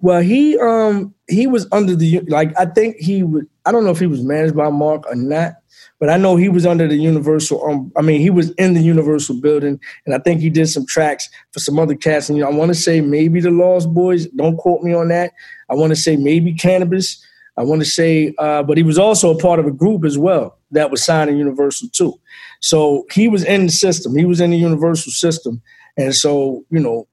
Well, 0.00 0.20
he 0.20 0.58
um 0.58 1.14
he 1.28 1.46
was 1.46 1.66
under 1.72 1.96
the 1.96 2.20
like 2.28 2.52
I 2.58 2.66
think 2.66 2.96
he 2.96 3.22
was 3.22 3.44
I 3.64 3.72
don't 3.72 3.84
know 3.84 3.90
if 3.90 3.98
he 3.98 4.06
was 4.06 4.22
managed 4.22 4.56
by 4.56 4.68
Mark 4.68 5.06
or 5.06 5.14
not, 5.14 5.54
but 5.98 6.10
I 6.10 6.16
know 6.18 6.36
he 6.36 6.48
was 6.48 6.66
under 6.66 6.86
the 6.86 6.96
Universal. 6.96 7.64
Um, 7.64 7.92
I 7.96 8.02
mean 8.02 8.20
he 8.20 8.30
was 8.30 8.50
in 8.52 8.74
the 8.74 8.80
Universal 8.82 9.40
building, 9.40 9.80
and 10.04 10.14
I 10.14 10.18
think 10.18 10.40
he 10.40 10.50
did 10.50 10.68
some 10.68 10.84
tracks 10.86 11.28
for 11.52 11.60
some 11.60 11.78
other 11.78 11.94
cats. 11.94 12.28
And 12.28 12.36
you 12.36 12.44
know, 12.44 12.50
I 12.50 12.54
want 12.54 12.70
to 12.70 12.74
say 12.74 13.00
maybe 13.00 13.40
the 13.40 13.50
Lost 13.50 13.88
Boyz. 13.88 14.28
Don't 14.36 14.56
quote 14.56 14.82
me 14.82 14.92
on 14.92 15.08
that. 15.08 15.32
I 15.70 15.74
want 15.74 15.90
to 15.90 15.96
say 15.96 16.16
maybe 16.16 16.54
Canibus. 16.54 17.18
I 17.56 17.62
want 17.62 17.80
to 17.82 17.86
say, 17.86 18.34
uh, 18.38 18.64
but 18.64 18.76
he 18.76 18.82
was 18.82 18.98
also 18.98 19.32
a 19.32 19.38
part 19.38 19.60
of 19.60 19.66
a 19.66 19.70
group 19.70 20.04
as 20.04 20.18
well 20.18 20.58
that 20.72 20.90
was 20.90 21.04
signed 21.04 21.30
to 21.30 21.36
Universal 21.36 21.88
too. 21.92 22.20
So 22.60 23.06
he 23.12 23.28
was 23.28 23.44
in 23.44 23.66
the 23.66 23.72
system. 23.72 24.16
He 24.16 24.24
was 24.24 24.40
in 24.40 24.50
the 24.50 24.58
Universal 24.58 25.12
system, 25.12 25.62
and 25.96 26.14
so 26.14 26.64
you 26.70 26.80
know 26.80 27.06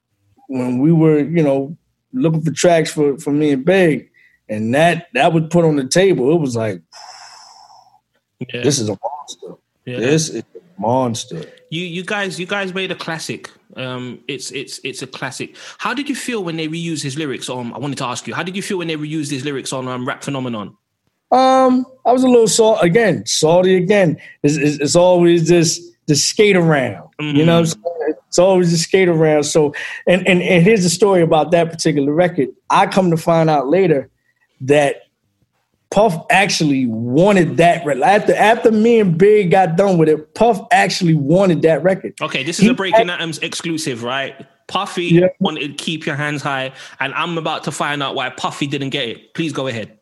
when 0.48 0.80
we 0.80 0.92
were 0.92 1.20
you 1.20 1.42
know 1.42 1.76
looking 2.12 2.42
for 2.42 2.50
tracks 2.52 2.90
for 2.90 3.18
for 3.18 3.32
me 3.32 3.52
and 3.52 3.64
Big, 3.64 4.10
and 4.48 4.74
that 4.74 5.08
that 5.14 5.32
was 5.32 5.44
put 5.50 5.64
on 5.64 5.76
the 5.76 5.86
table. 5.86 6.32
It 6.32 6.40
was 6.40 6.56
like, 6.56 6.82
Yeah. 8.52 8.62
this 8.62 8.78
is 8.78 8.88
a 8.88 8.98
monster. 9.02 9.60
Yeah. 9.84 9.98
This 9.98 10.28
is 10.28 10.42
a 10.54 10.80
monster. 10.80 11.44
You 11.70 11.84
you 11.84 12.04
guys 12.04 12.38
you 12.38 12.46
guys 12.46 12.74
made 12.74 12.90
a 12.90 12.94
classic. 12.96 13.50
Um, 13.76 14.20
it's 14.28 14.50
it's 14.50 14.80
it's 14.84 15.02
a 15.02 15.06
classic. 15.06 15.56
How 15.78 15.94
did 15.94 16.08
you 16.08 16.14
feel 16.14 16.44
when 16.44 16.56
they 16.56 16.68
reused 16.68 17.02
his 17.02 17.16
lyrics 17.16 17.48
on? 17.48 17.72
I 17.72 17.78
wanted 17.78 17.98
to 17.98 18.04
ask 18.04 18.26
you. 18.26 18.34
How 18.34 18.42
did 18.42 18.54
you 18.54 18.62
feel 18.62 18.78
when 18.78 18.88
they 18.88 18.96
reused 18.96 19.30
his 19.30 19.44
lyrics 19.44 19.72
on 19.72 19.88
um, 19.88 20.06
Rap 20.06 20.22
Phenomenon? 20.22 20.76
Um, 21.30 21.86
I 22.04 22.12
was 22.12 22.24
a 22.24 22.28
little 22.28 22.46
salt 22.46 22.82
again, 22.82 23.24
salty 23.24 23.74
again. 23.76 24.18
It's, 24.42 24.56
it's, 24.56 24.76
it's 24.78 24.96
always 24.96 25.48
this 25.48 25.80
the 26.06 26.14
skate 26.14 26.56
around. 26.56 27.08
You 27.18 27.46
know, 27.46 27.64
saying? 28.32 28.32
it's 28.32 28.38
always 28.38 28.70
the 28.70 28.78
skate 28.78 29.08
around. 29.08 29.44
So, 29.44 29.74
and, 30.06 30.26
and 30.26 30.40
and 30.42 30.64
here's 30.64 30.82
the 30.82 30.90
story 30.90 31.22
about 31.22 31.50
that 31.50 31.70
particular 31.70 32.12
record. 32.12 32.48
I 32.70 32.86
come 32.86 33.10
to 33.10 33.16
find 33.16 33.50
out 33.50 33.68
later 33.68 34.08
that 34.62 35.02
Puff 35.90 36.24
actually 36.30 36.86
wanted 36.86 37.58
that 37.58 37.84
record. 37.84 38.02
After 38.02 38.34
after 38.34 38.72
me 38.72 39.00
and 39.00 39.18
Big 39.18 39.50
got 39.50 39.76
done 39.76 39.98
with 39.98 40.08
it, 40.08 40.34
Puff 40.34 40.66
actually 40.72 41.14
wanted 41.14 41.60
that 41.62 41.82
record. 41.82 42.14
Okay, 42.22 42.42
this 42.42 42.58
is 42.58 42.64
He- 42.64 42.70
a 42.70 42.74
Breaking 42.74 43.10
Atoms 43.10 43.38
exclusive, 43.40 44.02
right? 44.02 44.34
Puffy 44.68 45.04
Yeah. 45.06 45.26
wanted 45.40 45.60
to 45.68 45.84
keep 45.84 46.06
your 46.06 46.16
hands 46.16 46.40
high, 46.40 46.72
and 47.00 47.12
I'm 47.12 47.36
about 47.36 47.64
to 47.64 47.72
find 47.72 48.02
out 48.02 48.14
why 48.14 48.30
Puffy 48.30 48.66
didn't 48.66 48.90
get 48.90 49.06
it. 49.08 49.34
Please 49.34 49.52
go 49.52 49.66
ahead. 49.66 49.98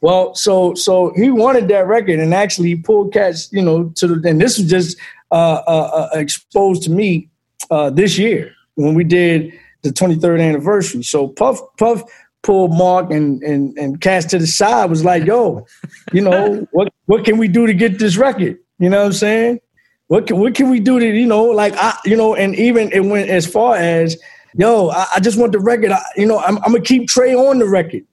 Well, 0.00 0.34
so 0.34 0.74
so 0.74 1.12
he 1.14 1.30
wanted 1.30 1.68
that 1.68 1.86
record, 1.86 2.18
and 2.18 2.34
actually 2.34 2.70
he 2.70 2.76
pulled 2.76 3.12
cats, 3.12 3.52
you 3.52 3.62
know, 3.62 3.92
to 3.96 4.08
the. 4.08 4.28
And 4.28 4.40
this 4.40 4.58
was 4.58 4.68
just 4.68 4.96
uh, 5.30 5.62
uh, 5.66 6.08
uh, 6.14 6.18
exposed 6.18 6.82
to 6.84 6.90
me 6.90 7.28
uh, 7.70 7.90
this 7.90 8.18
year 8.18 8.54
when 8.74 8.94
we 8.94 9.04
did 9.04 9.52
the 9.82 9.90
23rd 9.90 10.40
anniversary. 10.40 11.02
So 11.02 11.28
Puff 11.28 11.60
Puff 11.78 12.02
pulled 12.42 12.72
Mark 12.76 13.10
and 13.10 13.42
and 13.42 13.76
and 13.78 14.00
Cats 14.00 14.26
to 14.26 14.38
the 14.38 14.46
side. 14.46 14.90
Was 14.90 15.04
like, 15.04 15.24
yo, 15.24 15.66
you 16.12 16.20
know, 16.20 16.66
what 16.72 16.92
what 17.06 17.24
can 17.24 17.38
we 17.38 17.48
do 17.48 17.66
to 17.66 17.74
get 17.74 17.98
this 17.98 18.16
record? 18.16 18.58
You 18.78 18.88
know 18.88 18.98
what 18.98 19.06
I'm 19.06 19.12
saying? 19.12 19.60
What 20.08 20.26
can 20.26 20.38
what 20.38 20.54
can 20.54 20.70
we 20.70 20.80
do 20.80 20.98
to 20.98 21.06
you 21.06 21.26
know 21.26 21.44
like 21.44 21.74
I 21.76 21.96
you 22.04 22.16
know 22.16 22.34
and 22.34 22.54
even 22.56 22.90
it 22.92 23.00
went 23.00 23.30
as 23.30 23.46
far 23.46 23.76
as 23.76 24.16
yo 24.54 24.88
I, 24.88 25.06
I 25.16 25.20
just 25.20 25.38
want 25.38 25.52
the 25.52 25.60
record. 25.60 25.92
I, 25.92 26.02
you 26.16 26.26
know 26.26 26.40
I'm, 26.40 26.56
I'm 26.58 26.72
gonna 26.72 26.80
keep 26.80 27.08
Trey 27.08 27.34
on 27.34 27.58
the 27.58 27.68
record. 27.68 28.04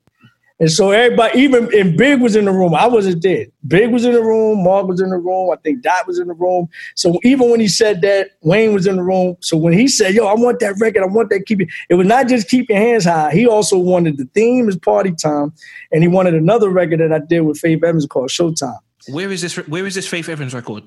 And 0.59 0.71
so 0.71 0.89
everybody, 0.89 1.39
even 1.39 1.69
and 1.77 1.95
Big 1.95 2.19
was 2.19 2.35
in 2.35 2.45
the 2.45 2.51
room. 2.51 2.73
I 2.73 2.87
wasn't 2.87 3.21
there. 3.21 3.45
Big 3.67 3.91
was 3.91 4.05
in 4.05 4.13
the 4.13 4.21
room. 4.23 4.63
Mark 4.63 4.87
was 4.87 4.99
in 4.99 5.11
the 5.11 5.17
room. 5.17 5.51
I 5.51 5.55
think 5.57 5.83
Dot 5.83 6.07
was 6.07 6.17
in 6.17 6.27
the 6.27 6.33
room. 6.33 6.67
So 6.95 7.19
even 7.23 7.51
when 7.51 7.59
he 7.59 7.67
said 7.67 8.01
that, 8.01 8.31
Wayne 8.41 8.73
was 8.73 8.87
in 8.87 8.95
the 8.95 9.03
room. 9.03 9.37
So 9.41 9.55
when 9.55 9.73
he 9.73 9.87
said, 9.87 10.15
"Yo, 10.15 10.25
I 10.25 10.33
want 10.33 10.59
that 10.61 10.75
record. 10.79 11.03
I 11.03 11.05
want 11.05 11.29
that 11.29 11.45
keep 11.45 11.61
it," 11.61 11.69
it 11.89 11.93
was 11.95 12.07
not 12.07 12.27
just 12.27 12.49
keep 12.49 12.69
your 12.69 12.79
hands 12.79 13.05
high. 13.05 13.31
He 13.33 13.45
also 13.45 13.77
wanted 13.77 14.17
the 14.17 14.25
theme 14.33 14.67
is 14.67 14.77
party 14.77 15.11
time, 15.11 15.53
and 15.91 16.01
he 16.01 16.07
wanted 16.07 16.33
another 16.33 16.69
record 16.69 17.01
that 17.01 17.13
I 17.13 17.19
did 17.19 17.41
with 17.41 17.59
Faith 17.59 17.83
Evans 17.83 18.07
called 18.07 18.29
Showtime. 18.29 18.79
Where 19.09 19.31
is 19.31 19.41
this? 19.43 19.55
Where 19.67 19.85
is 19.85 19.93
this 19.93 20.07
Faith 20.07 20.27
Evans 20.27 20.55
record? 20.55 20.83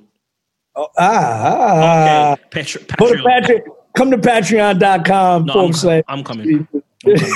Oh, 0.75 0.89
ah, 0.99 1.03
ah, 1.05 2.33
Okay, 2.33 2.43
Patr- 2.51 2.97
Go 2.97 3.13
to 3.13 3.19
Patreon. 3.23 3.25
Patrick. 3.25 3.65
Come 3.97 4.11
to 4.13 4.19
patreon.com 4.19 5.47
No, 5.47 5.67
I'm, 5.67 5.73
slash. 5.73 6.03
I'm 6.09 6.23
coming. 6.23 6.67
I'm 7.07 7.17
coming. 7.17 7.33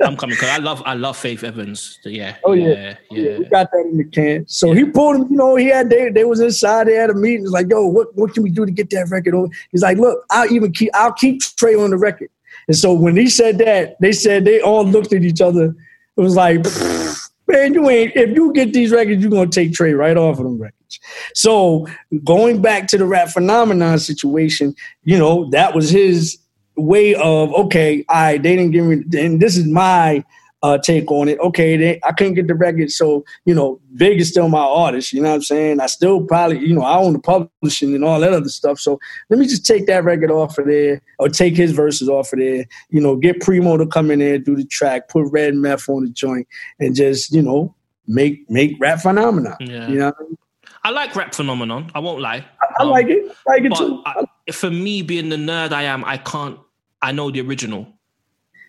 I'm 0.00 0.16
coming 0.16 0.36
because 0.36 0.50
I 0.50 0.58
love 0.58 0.82
I 0.86 0.94
love 0.94 1.16
Faith 1.16 1.44
Evans. 1.44 1.98
So, 2.02 2.08
yeah. 2.08 2.36
Oh, 2.44 2.52
yeah. 2.52 2.68
yeah. 2.68 2.94
Oh, 3.10 3.14
yeah, 3.14 3.38
we 3.38 3.44
got 3.46 3.70
that 3.70 3.88
in 3.90 3.98
the 3.98 4.04
can. 4.04 4.46
So 4.48 4.72
he 4.72 4.84
pulled 4.84 5.16
him, 5.16 5.26
you 5.30 5.36
know, 5.36 5.56
he 5.56 5.66
had 5.66 5.90
they 5.90 6.10
they 6.10 6.24
was 6.24 6.40
inside, 6.40 6.86
they 6.86 6.94
had 6.94 7.10
a 7.10 7.14
meeting. 7.14 7.42
It's 7.42 7.52
like, 7.52 7.68
yo, 7.68 7.86
what 7.86 8.14
what 8.16 8.32
can 8.34 8.42
we 8.42 8.50
do 8.50 8.64
to 8.64 8.72
get 8.72 8.90
that 8.90 9.08
record 9.10 9.34
over? 9.34 9.52
He's 9.70 9.82
like, 9.82 9.98
look, 9.98 10.24
I'll 10.30 10.50
even 10.52 10.72
keep 10.72 10.90
I'll 10.94 11.12
keep 11.12 11.40
Trey 11.42 11.74
on 11.74 11.90
the 11.90 11.98
record. 11.98 12.30
And 12.68 12.76
so 12.76 12.92
when 12.92 13.16
he 13.16 13.28
said 13.28 13.58
that, 13.58 13.96
they 14.00 14.12
said 14.12 14.44
they 14.44 14.60
all 14.60 14.84
looked 14.84 15.12
at 15.12 15.22
each 15.22 15.40
other. 15.40 15.74
It 16.16 16.20
was 16.20 16.36
like, 16.36 16.64
man, 17.46 17.74
you 17.74 17.88
ain't 17.90 18.16
if 18.16 18.34
you 18.34 18.52
get 18.52 18.72
these 18.72 18.92
records, 18.92 19.20
you're 19.20 19.30
gonna 19.30 19.50
take 19.50 19.72
Trey 19.72 19.92
right 19.92 20.16
off 20.16 20.38
of 20.38 20.44
them 20.44 20.58
records. 20.58 21.00
So 21.34 21.86
going 22.24 22.62
back 22.62 22.86
to 22.88 22.98
the 22.98 23.06
rap 23.06 23.28
phenomenon 23.28 23.98
situation, 23.98 24.74
you 25.04 25.18
know, 25.18 25.50
that 25.50 25.74
was 25.74 25.90
his 25.90 26.38
way 26.78 27.14
of 27.14 27.52
okay, 27.54 28.04
all 28.08 28.16
right, 28.16 28.42
they 28.42 28.56
didn't 28.56 28.72
give 28.72 28.84
me 28.84 29.04
and 29.18 29.40
this 29.40 29.56
is 29.56 29.66
my 29.66 30.24
uh, 30.62 30.76
take 30.78 31.10
on 31.10 31.28
it. 31.28 31.38
Okay, 31.38 31.76
they, 31.76 32.00
I 32.04 32.12
couldn't 32.12 32.34
get 32.34 32.48
the 32.48 32.54
record, 32.54 32.90
so 32.90 33.24
you 33.44 33.54
know, 33.54 33.80
Big 33.96 34.20
is 34.20 34.28
still 34.28 34.48
my 34.48 34.58
artist. 34.60 35.12
You 35.12 35.22
know 35.22 35.30
what 35.30 35.36
I'm 35.36 35.42
saying? 35.42 35.80
I 35.80 35.86
still 35.86 36.24
probably, 36.24 36.58
you 36.58 36.74
know, 36.74 36.82
I 36.82 36.98
own 36.98 37.12
the 37.12 37.20
publishing 37.20 37.94
and 37.94 38.04
all 38.04 38.18
that 38.20 38.32
other 38.32 38.48
stuff. 38.48 38.78
So 38.80 38.98
let 39.30 39.38
me 39.38 39.46
just 39.46 39.64
take 39.64 39.86
that 39.86 40.04
record 40.04 40.30
off 40.30 40.58
of 40.58 40.66
there, 40.66 41.00
or 41.18 41.28
take 41.28 41.56
his 41.56 41.72
verses 41.72 42.08
off 42.08 42.32
of 42.32 42.40
there. 42.40 42.64
You 42.90 43.00
know, 43.00 43.16
get 43.16 43.40
Primo 43.40 43.76
to 43.76 43.86
come 43.86 44.10
in 44.10 44.18
there, 44.18 44.38
do 44.38 44.56
the 44.56 44.64
track, 44.64 45.08
put 45.08 45.30
Red 45.30 45.54
Meth 45.54 45.88
on 45.88 46.04
the 46.04 46.10
joint, 46.10 46.48
and 46.80 46.94
just 46.94 47.32
you 47.32 47.42
know, 47.42 47.74
make 48.06 48.48
make 48.50 48.76
rap 48.80 49.00
phenomenon. 49.00 49.56
Yeah. 49.60 49.88
You 49.88 49.98
know, 49.98 50.12
I, 50.18 50.22
mean? 50.22 50.38
I 50.84 50.90
like 50.90 51.14
Rap 51.14 51.34
Phenomenon. 51.34 51.90
I 51.94 51.98
won't 51.98 52.20
lie. 52.20 52.44
I 52.78 52.82
Um, 52.82 52.90
like 52.90 53.08
it. 53.08 53.30
I 53.46 53.50
like 53.50 53.64
it 53.64 53.74
too. 53.74 54.02
I, 54.06 54.24
for 54.52 54.70
me, 54.70 55.02
being 55.02 55.28
the 55.28 55.36
nerd 55.36 55.72
I 55.72 55.82
am, 55.84 56.04
I 56.04 56.16
can't. 56.16 56.58
I 57.02 57.12
know 57.12 57.30
the 57.30 57.40
original, 57.40 57.86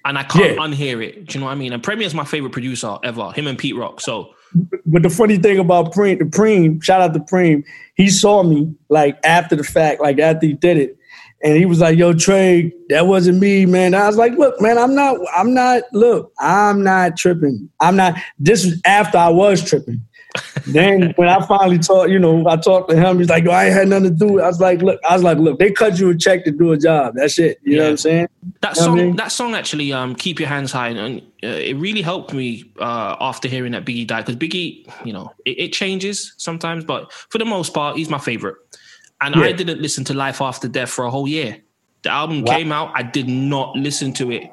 and 0.05 0.17
I 0.17 0.23
can't 0.23 0.55
Yeah. 0.55 0.61
unhear 0.61 1.03
it. 1.03 1.25
Do 1.27 1.33
you 1.33 1.39
know 1.39 1.47
what 1.47 1.53
I 1.53 1.55
mean? 1.55 1.73
And 1.73 1.81
Premier's 1.83 2.13
my 2.13 2.25
favorite 2.25 2.51
producer 2.51 2.97
ever. 3.03 3.31
Him 3.31 3.47
and 3.47 3.57
Pete 3.57 3.75
Rock. 3.75 4.01
So 4.01 4.33
But 4.85 5.03
the 5.03 5.09
funny 5.11 5.37
thing 5.37 5.59
about 5.59 5.93
Preem, 5.93 6.17
the 6.17 6.25
Preem, 6.25 6.81
shout 6.83 7.01
out 7.01 7.13
to 7.13 7.19
Preem, 7.19 7.63
he 7.95 8.09
saw 8.09 8.41
me 8.41 8.73
like 8.89 9.19
after 9.23 9.55
the 9.55 9.63
fact, 9.63 10.01
like 10.01 10.17
after 10.19 10.47
he 10.47 10.53
did 10.53 10.77
it. 10.77 10.97
And 11.43 11.55
he 11.55 11.65
was 11.65 11.79
like, 11.79 11.97
yo, 11.97 12.11
Trey, 12.13 12.73
that 12.89 13.07
wasn't 13.07 13.39
me, 13.39 13.65
man. 13.65 13.93
I 13.93 14.07
was 14.07 14.17
like, 14.17 14.33
look, 14.33 14.59
man, 14.59 14.77
I'm 14.77 14.93
not, 14.95 15.17
I'm 15.35 15.53
not, 15.53 15.83
look, 15.93 16.33
I'm 16.39 16.83
not 16.83 17.15
tripping. 17.15 17.69
I'm 17.79 17.95
not, 17.95 18.15
this 18.39 18.65
was 18.65 18.81
after 18.85 19.17
I 19.19 19.29
was 19.29 19.63
tripping. 19.63 20.01
Then 20.67 21.13
when 21.15 21.27
I 21.27 21.45
finally 21.45 21.79
talked, 21.79 22.09
you 22.09 22.19
know, 22.19 22.47
I 22.47 22.57
talked 22.57 22.89
to 22.89 22.95
him, 22.95 23.19
he's 23.19 23.29
like, 23.29 23.43
yo, 23.43 23.51
I 23.51 23.65
ain't 23.65 23.73
had 23.73 23.87
nothing 23.87 24.05
to 24.05 24.09
do 24.11 24.33
with 24.33 24.41
it. 24.41 24.45
I 24.45 24.47
was 24.47 24.59
like, 24.61 24.81
look, 24.81 24.99
I 25.09 25.13
was 25.13 25.23
like, 25.23 25.37
look, 25.37 25.59
they 25.59 25.71
cut 25.71 25.99
you 25.99 26.09
a 26.09 26.17
check 26.17 26.43
to 26.45 26.51
do 26.51 26.71
a 26.71 26.77
job. 26.77 27.15
That's 27.15 27.39
it. 27.39 27.57
You 27.63 27.77
know 27.77 27.83
what 27.83 27.89
I'm 27.91 27.97
saying? 27.97 28.27
that 28.61 28.75
You 28.75 28.81
know 28.81 28.85
song, 28.85 28.99
I 28.99 29.03
mean? 29.03 29.15
that 29.17 29.31
song 29.31 29.55
actually, 29.55 29.93
um, 29.93 30.15
keep 30.15 30.39
your 30.39 30.49
hands 30.49 30.71
high, 30.71 30.89
and 30.89 31.21
uh, 31.43 31.47
it 31.47 31.75
really 31.77 32.01
helped 32.01 32.33
me 32.33 32.71
uh, 32.79 33.15
after 33.19 33.47
hearing 33.47 33.71
that 33.73 33.85
Biggie 33.85 34.07
died 34.07 34.25
because 34.25 34.37
Biggie, 34.39 34.91
you 35.05 35.13
know, 35.13 35.31
it, 35.45 35.59
it 35.59 35.73
changes 35.73 36.33
sometimes, 36.37 36.83
but 36.85 37.11
for 37.13 37.37
the 37.37 37.45
most 37.45 37.73
part, 37.73 37.97
he's 37.97 38.09
my 38.09 38.19
favorite. 38.19 38.55
And 39.21 39.35
I 39.35 39.51
didn't 39.51 39.81
listen 39.81 40.05
to 40.05 40.13
Life 40.13 40.41
After 40.41 40.67
Death 40.69 40.89
for 40.89 41.03
a 41.05 41.11
whole 41.11 41.27
year. 41.27 41.57
The 42.03 42.09
album 42.09 42.43
Wow. 42.43 42.53
came 42.53 42.71
out, 42.71 42.91
I 42.95 43.03
did 43.03 43.27
not 43.27 43.75
listen 43.75 44.13
to 44.13 44.31
it 44.31 44.49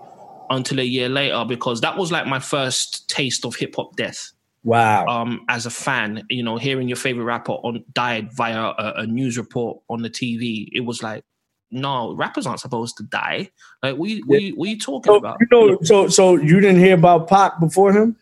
until 0.50 0.80
a 0.80 0.82
year 0.82 1.08
later 1.08 1.44
because 1.46 1.80
that 1.82 1.96
was 1.96 2.10
like 2.10 2.26
my 2.26 2.40
first 2.40 3.08
taste 3.08 3.44
of 3.44 3.54
hip 3.54 3.74
hop 3.76 3.94
death. 3.96 4.32
Wow. 4.66 5.06
um, 5.06 5.44
as 5.48 5.64
a 5.64 5.70
fan, 5.70 6.24
you 6.28 6.42
know, 6.42 6.56
hearing 6.56 6.88
your 6.88 6.96
favorite 6.96 7.22
rapper 7.22 7.52
on 7.52 7.84
died 7.92 8.32
via 8.32 8.58
a, 8.58 8.94
a 8.96 9.06
news 9.06 9.38
report 9.38 9.78
on 9.88 10.02
the 10.02 10.10
TV, 10.10 10.68
it 10.72 10.80
was 10.80 11.04
like, 11.04 11.24
no, 11.70 12.14
rappers 12.14 12.46
aren't 12.46 12.58
supposed 12.58 12.96
to 12.96 13.04
die. 13.04 13.48
Like, 13.84 13.96
what, 13.96 14.08
you, 14.08 14.24
what 14.26 14.66
are 14.66 14.70
you 14.70 14.78
talking 14.78 15.12
so, 15.12 15.16
about? 15.16 15.38
you 15.40 15.46
know, 15.52 15.78
so, 15.82 16.08
so 16.08 16.34
you 16.34 16.58
didn't 16.58 16.80
hear 16.80 16.94
about 16.94 17.28
Pac 17.28 17.60
before 17.60 17.92
him? 17.92 18.16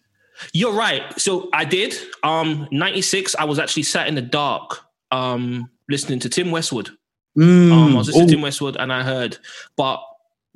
You're 0.53 0.75
right. 0.75 1.19
So 1.19 1.49
I 1.55 1.65
did. 1.65 1.95
Um, 2.23 2.69
96, 2.71 3.35
I 3.37 3.45
was 3.45 3.59
actually 3.59 3.85
sat 3.85 4.07
in 4.07 4.15
the 4.15 4.23
dark 4.23 4.81
um, 5.13 5.71
listening 5.89 6.19
to 6.21 6.29
Tim 6.29 6.51
Westwood. 6.51 6.91
Mm. 7.39 7.73
Um, 7.73 7.95
I 7.95 7.97
was 7.97 8.09
listening 8.09 8.25
Ooh. 8.25 8.29
to 8.29 8.35
Tim 8.35 8.43
Westwood 8.43 8.77
and 8.77 8.93
I 8.93 9.03
heard, 9.03 9.39
but 9.77 10.03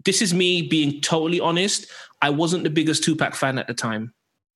this 0.05 0.21
is 0.21 0.35
me 0.35 0.61
being 0.61 1.01
totally 1.01 1.41
honest. 1.41 1.87
I 2.21 2.29
wasn't 2.29 2.65
the 2.65 2.71
biggest 2.71 3.05
Tupac 3.05 3.35
fan 3.35 3.59
at 3.59 3.67
the 3.67 3.75
time. 3.75 4.13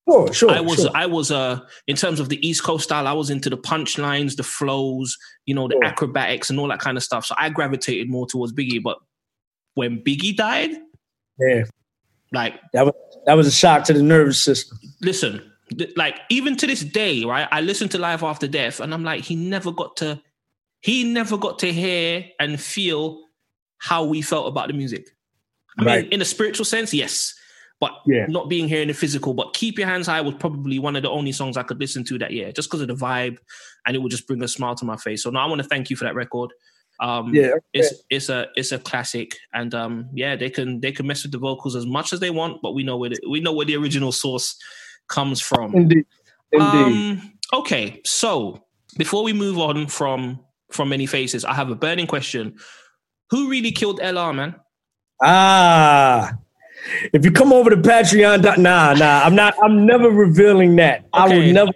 Sure, 0.09 0.33
sure. 0.33 0.51
I 0.51 0.61
was 0.61 0.81
sure. 0.81 0.91
I 0.95 1.07
was 1.07 1.31
uh 1.31 1.61
in 1.87 1.95
terms 1.97 2.19
of 2.21 2.29
the 2.29 2.45
East 2.47 2.63
Coast 2.65 2.85
style, 2.85 3.07
I 3.07 3.13
was 3.13 3.31
into 3.31 3.49
the 3.49 3.57
punchlines, 3.57 4.37
the 4.37 4.43
flows, 4.43 5.17
you 5.47 5.55
know, 5.55 5.69
the 5.69 5.81
acrobatics 5.85 6.51
and 6.51 6.59
all 6.59 6.69
that 6.69 6.81
kind 6.81 6.97
of 6.97 7.03
stuff. 7.05 7.25
So 7.25 7.35
I 7.39 7.49
gravitated 7.51 8.09
more 8.11 8.27
towards 8.27 8.53
Biggie. 8.53 8.83
But 8.83 8.99
when 9.75 10.03
Biggie 10.03 10.37
died, 10.37 10.73
yeah. 11.39 11.65
like, 12.33 12.61
That 12.73 12.87
was 12.87 12.95
that 13.27 13.35
was 13.35 13.47
a 13.47 13.53
shock 13.53 13.85
to 13.85 13.93
the 13.93 14.03
nervous 14.03 14.41
system. 14.43 14.77
listen, 15.01 15.53
th- 15.79 15.97
like 15.97 16.19
even 16.31 16.57
to 16.57 16.67
this 16.67 16.81
day, 16.81 17.25
right? 17.25 17.47
I 17.53 17.61
listen 17.61 17.89
to 17.91 17.99
Life 17.99 18.25
After 18.25 18.49
Death, 18.49 18.81
and 18.81 18.93
I'm 18.93 19.05
like, 19.05 19.23
he 19.23 19.37
never 19.37 19.71
got 19.71 19.97
to, 19.99 20.21
he 20.81 21.05
never 21.05 21.39
got 21.39 21.61
to 21.61 21.73
hear 21.73 22.25
and 22.41 22.61
feel 22.61 23.23
how 23.79 24.03
we 24.05 24.21
felt 24.21 24.49
about 24.49 24.67
the 24.67 24.75
music. 24.75 25.07
I 25.79 25.85
Right. 25.85 26.03
mean, 26.05 26.13
in 26.13 26.21
a 26.21 26.25
spiritual 26.25 26.65
sense, 26.65 26.93
yes. 26.93 27.35
But 27.83 28.01
Yeah. 28.07 28.27
not 28.29 28.49
being 28.49 28.69
here 28.69 28.81
in 28.81 28.87
the 28.87 28.95
physical, 28.95 29.35
but 29.35 29.55
Keep 29.55 29.77
Your 29.77 29.89
Hands 29.89 30.07
High 30.07 30.21
was 30.21 30.37
probably 30.37 30.79
one 30.79 30.95
of 30.95 31.03
the 31.03 31.11
only 31.11 31.33
songs 31.33 31.57
I 31.57 31.65
could 31.65 31.81
listen 31.81 32.05
to 32.05 32.19
that 32.19 32.31
year, 32.31 32.53
just 32.53 32.69
because 32.69 32.81
of 32.81 32.87
the 32.87 32.95
vibe, 32.95 33.39
and 33.85 33.97
it 33.97 33.99
would 33.99 34.13
just 34.13 34.29
bring 34.29 34.41
a 34.41 34.47
smile 34.47 34.77
to 34.77 34.85
my 34.85 34.97
face. 34.97 35.25
So 35.25 35.31
now 35.31 35.45
I 35.45 35.49
want 35.49 35.61
to 35.63 35.67
thank 35.67 35.91
you 35.91 35.97
for 35.97 36.05
that 36.05 36.15
record. 36.15 36.53
Um, 37.01 37.35
Yeah, 37.35 37.55
it's 37.73 37.93
it's 38.09 38.29
a 38.29 38.47
it's 38.55 38.71
a 38.71 38.79
classic, 38.79 39.37
and 39.53 39.75
um, 39.75 40.09
yeah, 40.15 40.37
they 40.37 40.49
can 40.49 40.79
they 40.79 40.93
can 40.93 41.09
mess 41.09 41.25
with 41.25 41.33
the 41.33 41.39
vocals 41.39 41.75
as 41.75 41.85
much 41.85 42.13
as 42.13 42.21
they 42.21 42.31
want, 42.31 42.63
but 42.63 42.73
we 42.73 42.85
know 42.85 42.97
where 42.97 43.11
the, 43.11 43.19
we 43.29 43.41
know 43.41 43.53
where 43.53 43.67
the 43.67 43.77
original 43.77 44.13
source 44.13 44.57
comes 45.09 45.41
from. 45.41 45.75
Indeed. 45.75 46.07
Indeed. 46.53 46.87
Um, 46.87 47.33
okay, 47.53 48.01
so 48.05 48.65
before 48.97 49.25
we 49.25 49.33
move 49.33 49.59
on 49.59 49.89
from 49.89 50.39
from 50.71 50.89
many 50.89 51.07
faces, 51.07 51.45
I 51.45 51.55
have 51.55 51.71
a 51.71 51.75
burning 51.75 52.07
question: 52.07 52.55
Who 53.31 53.51
really 53.51 53.73
killed 53.73 53.99
LR, 53.99 54.33
man? 54.33 54.55
ah. 55.21 56.39
If 57.13 57.25
you 57.25 57.31
come 57.31 57.53
over 57.53 57.71
to 57.71 57.77
Patreon, 57.77 58.43
nah, 58.59 58.95
nah, 58.95 59.23
I'm 59.25 59.35
not. 59.35 59.55
I'm 59.63 59.87
never 59.87 60.09
revealing 60.11 60.77
that. 60.77 61.05
I 61.13 61.29
will 61.29 61.53
never. 61.53 61.71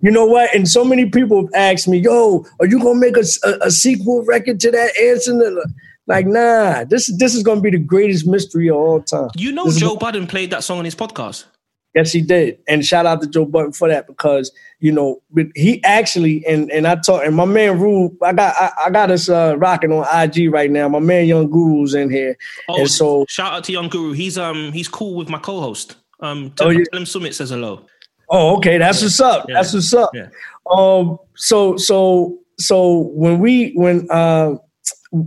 You 0.00 0.10
know 0.12 0.26
what? 0.26 0.54
And 0.54 0.68
so 0.68 0.84
many 0.84 1.06
people 1.10 1.42
have 1.42 1.50
asked 1.54 1.88
me, 1.88 1.98
"Yo, 1.98 2.44
are 2.60 2.66
you 2.66 2.78
gonna 2.78 2.98
make 2.98 3.16
a, 3.16 3.24
a, 3.44 3.66
a 3.66 3.70
sequel 3.70 4.24
record 4.24 4.60
to 4.60 4.70
that 4.70 4.96
Anson?" 4.96 5.42
Uh, 5.42 5.60
like, 6.06 6.26
nah. 6.26 6.84
This 6.84 7.12
this 7.18 7.34
is 7.34 7.42
gonna 7.42 7.60
be 7.60 7.70
the 7.70 7.78
greatest 7.78 8.26
mystery 8.26 8.68
of 8.68 8.76
all 8.76 9.02
time. 9.02 9.30
You 9.36 9.52
know, 9.52 9.64
This 9.64 9.74
is- 9.76 9.80
Joe 9.80 9.96
Budden 9.96 10.26
played 10.26 10.50
that 10.50 10.62
song 10.64 10.78
on 10.78 10.84
his 10.84 10.94
podcast. 10.94 11.44
Yes, 11.94 12.12
he 12.12 12.20
did. 12.20 12.58
And 12.68 12.84
shout 12.84 13.06
out 13.06 13.20
to 13.22 13.26
Joe 13.28 13.44
Budden 13.44 13.72
for 13.72 13.88
that 13.88 14.06
because 14.06 14.52
you 14.80 14.92
know 14.92 15.20
but 15.30 15.46
he 15.56 15.82
actually 15.84 16.44
and 16.46 16.70
and 16.70 16.86
I 16.86 16.94
talk 16.96 17.24
and 17.24 17.34
my 17.34 17.44
man 17.44 17.80
Rue, 17.80 18.16
I 18.22 18.32
got 18.32 18.54
I, 18.56 18.70
I 18.86 18.90
got 18.90 19.10
us 19.10 19.28
uh, 19.28 19.54
rocking 19.58 19.92
on 19.92 20.06
IG 20.22 20.52
right 20.52 20.70
now. 20.70 20.88
My 20.88 21.00
man 21.00 21.26
Young 21.26 21.48
Guru's 21.50 21.94
in 21.94 22.10
here, 22.10 22.36
Oh, 22.68 22.80
and 22.80 22.90
so 22.90 23.24
shout 23.28 23.52
out 23.52 23.64
to 23.64 23.72
Young 23.72 23.88
Guru. 23.88 24.12
He's 24.12 24.38
um 24.38 24.72
he's 24.72 24.88
cool 24.88 25.14
with 25.16 25.28
my 25.28 25.38
co-host. 25.38 25.96
Um, 26.20 26.50
tell, 26.56 26.68
Oh, 26.68 26.70
yeah. 26.70 26.84
tell 26.90 27.00
him 27.00 27.06
Summit 27.06 27.34
says 27.34 27.50
hello. 27.50 27.84
oh 28.30 28.56
okay, 28.58 28.78
that's 28.78 29.02
what's 29.02 29.20
up. 29.20 29.46
Yeah. 29.48 29.54
That's 29.54 29.72
what's 29.74 29.92
up. 29.94 30.10
Yeah. 30.14 30.28
Um, 30.70 31.18
so 31.36 31.76
so 31.76 32.38
so 32.58 32.98
when 33.14 33.38
we 33.38 33.72
when 33.74 34.06
uh 34.10 34.54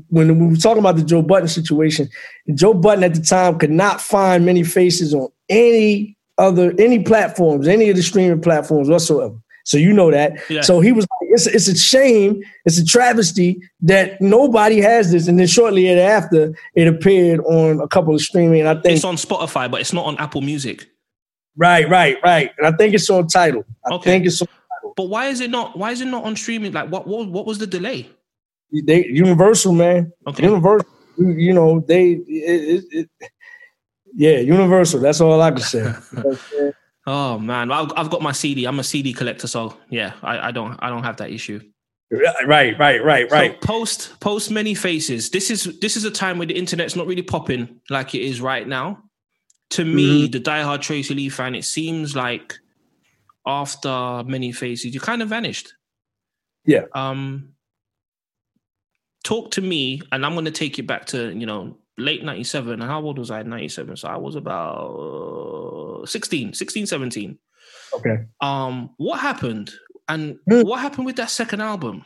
when 0.09 0.37
we 0.39 0.47
were 0.47 0.55
talking 0.55 0.79
about 0.79 0.95
the 0.95 1.03
Joe 1.03 1.21
Budden 1.23 1.47
situation, 1.47 2.07
Joe 2.53 2.73
Budden 2.73 3.03
at 3.03 3.15
the 3.15 3.21
time 3.21 3.57
could 3.57 3.71
not 3.71 3.99
find 3.99 4.45
many 4.45 4.63
faces 4.63 5.13
on 5.13 5.27
any 5.49 6.15
other 6.41 6.73
any 6.79 6.99
platforms, 7.03 7.67
any 7.67 7.89
of 7.89 7.95
the 7.95 8.03
streaming 8.03 8.41
platforms 8.41 8.89
whatsoever. 8.89 9.35
So 9.63 9.77
you 9.77 9.93
know 9.93 10.09
that. 10.11 10.39
Yeah. 10.49 10.61
So 10.61 10.79
he 10.81 10.91
was 10.91 11.03
like, 11.05 11.29
it's, 11.33 11.45
it's 11.47 11.67
a 11.67 11.77
shame, 11.77 12.41
it's 12.65 12.79
a 12.79 12.85
travesty 12.85 13.61
that 13.81 14.19
nobody 14.19 14.81
has 14.81 15.11
this. 15.11 15.27
And 15.27 15.37
then 15.39 15.45
shortly 15.47 15.83
thereafter, 15.85 16.53
it 16.75 16.87
appeared 16.87 17.39
on 17.41 17.79
a 17.79 17.87
couple 17.87 18.15
of 18.15 18.21
streaming. 18.21 18.65
I 18.65 18.73
think 18.73 18.95
It's 18.95 19.05
on 19.05 19.15
Spotify, 19.17 19.69
but 19.69 19.79
it's 19.81 19.93
not 19.93 20.05
on 20.05 20.17
Apple 20.17 20.41
Music. 20.41 20.87
right, 21.55 21.87
right, 21.89 22.17
right. 22.23 22.51
And 22.57 22.65
I 22.67 22.71
think 22.75 22.95
it's 22.95 23.09
on 23.09 23.27
Tidal. 23.27 23.63
I 23.85 23.93
Okay. 23.95 24.11
think 24.11 24.25
it's 24.25 24.41
on 24.41 24.47
Tidal. 24.47 24.93
But 24.97 25.09
why 25.09 25.27
is 25.27 25.39
it 25.41 25.51
not? 25.51 25.77
Why 25.77 25.91
is 25.91 26.01
it 26.01 26.07
not 26.07 26.23
on 26.23 26.35
streaming? 26.35 26.71
Like, 26.73 26.89
what 26.89 27.05
what, 27.07 27.29
what 27.29 27.45
was 27.45 27.59
the 27.59 27.67
delay? 27.67 28.09
they 28.87 29.05
Universal, 29.07 29.73
man. 29.73 30.11
Okay. 30.27 30.43
Universal, 30.43 30.87
you, 31.17 31.29
you 31.33 31.53
know, 31.53 31.81
they, 31.87 32.11
it, 32.13 32.83
it, 32.91 33.07
it, 33.21 33.31
yeah, 34.15 34.37
Universal. 34.39 34.99
That's 35.01 35.21
all 35.21 35.41
I 35.41 35.51
can 35.51 35.59
say. 35.61 35.79
You 35.79 35.83
know 35.85 35.93
what 36.11 36.25
I'm 36.25 36.35
saying? 36.35 36.73
Oh 37.07 37.39
man, 37.39 37.71
I've, 37.71 37.91
I've 37.97 38.09
got 38.09 38.21
my 38.21 38.31
CD. 38.31 38.65
I'm 38.65 38.79
a 38.79 38.83
CD 38.83 39.11
collector, 39.13 39.47
so 39.47 39.75
yeah, 39.89 40.13
I, 40.21 40.49
I 40.49 40.51
don't 40.51 40.77
I 40.81 40.89
don't 40.89 41.03
have 41.03 41.17
that 41.17 41.31
issue. 41.31 41.59
right, 42.45 42.77
right, 42.77 43.03
right, 43.03 43.31
right. 43.31 43.57
So 43.61 43.67
post 43.67 44.19
post 44.19 44.51
many 44.51 44.75
faces. 44.75 45.29
This 45.31 45.49
is 45.49 45.79
this 45.79 45.97
is 45.97 46.03
a 46.05 46.11
time 46.11 46.37
where 46.37 46.47
the 46.47 46.55
internet's 46.57 46.95
not 46.95 47.07
really 47.07 47.23
popping 47.23 47.79
like 47.89 48.13
it 48.13 48.21
is 48.21 48.39
right 48.41 48.67
now. 48.67 49.03
To 49.71 49.85
me, 49.85 50.23
Mm-hmm. 50.27 50.31
the 50.31 50.39
diehard 50.41 50.81
Tracey 50.81 51.13
Lee 51.15 51.29
fan, 51.29 51.55
it 51.55 51.63
seems 51.65 52.15
like 52.15 52.59
after 53.47 54.23
many 54.27 54.51
faces, 54.51 54.93
you 54.93 54.99
kind 54.99 55.21
of 55.21 55.29
vanished. 55.29 55.73
Yeah. 56.65 56.83
Um. 56.93 57.53
Talk 59.23 59.51
to 59.51 59.61
me, 59.61 60.01
and 60.11 60.25
I'm 60.25 60.33
going 60.33 60.45
to 60.45 60.51
take 60.51 60.77
you 60.77 60.83
back 60.83 61.05
to 61.07 61.31
you 61.31 61.45
know 61.45 61.77
late 62.01 62.23
97 62.23 62.73
and 62.73 62.83
how 62.83 63.01
old 63.01 63.17
was 63.19 63.31
i 63.31 63.41
in 63.41 63.49
97 63.49 63.95
so 63.97 64.07
i 64.07 64.17
was 64.17 64.35
about 64.35 66.03
16 66.05 66.53
16 66.53 66.85
17 66.87 67.37
Okay. 67.93 68.17
um 68.41 68.89
what 68.97 69.19
happened 69.19 69.71
and 70.09 70.37
Hmm. 70.49 70.61
what 70.61 70.79
happened 70.79 71.05
with 71.05 71.15
that 71.17 71.29
second 71.29 71.61
album 71.61 72.05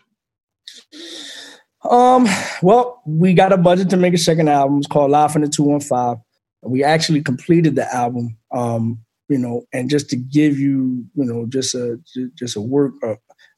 Um, 1.89 2.25
well, 2.63 3.01
we 3.05 3.33
got 3.33 3.53
a 3.53 3.57
budget 3.57 3.89
to 3.91 3.97
make 3.97 4.13
a 4.15 4.17
second 4.17 4.49
album. 4.49 4.79
It's 4.79 4.87
called 4.87 5.11
Live 5.11 5.31
from 5.31 5.43
the 5.43 5.47
215. 5.49 6.19
We 6.63 6.83
actually 6.83 7.21
completed 7.21 7.75
the 7.75 7.85
album. 7.93 8.37
Um, 8.51 8.99
you 9.29 9.37
know, 9.37 9.63
and 9.73 9.89
just 9.89 10.09
to 10.11 10.15
give 10.15 10.57
you, 10.59 11.05
you 11.15 11.25
know, 11.25 11.45
just 11.47 11.75
a 11.75 11.99
just 12.35 12.55
a 12.55 12.61
work 12.61 12.93
a, 13.03 13.13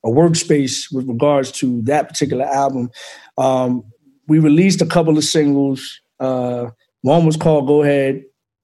a 0.06 0.10
workspace 0.10 0.92
with 0.92 1.08
regards 1.08 1.52
to 1.54 1.82
that 1.84 2.08
particular 2.10 2.46
album. 2.46 2.90
Um, 3.38 3.84
we 4.28 4.40
released 4.40 4.82
a 4.82 4.86
couple 4.86 5.18
of 5.18 5.24
singles. 5.24 6.02
Uh, 6.20 6.70
one 7.02 7.26
was 7.26 7.38
called 7.38 7.68
Go 7.68 7.84
Ahead, 7.84 8.24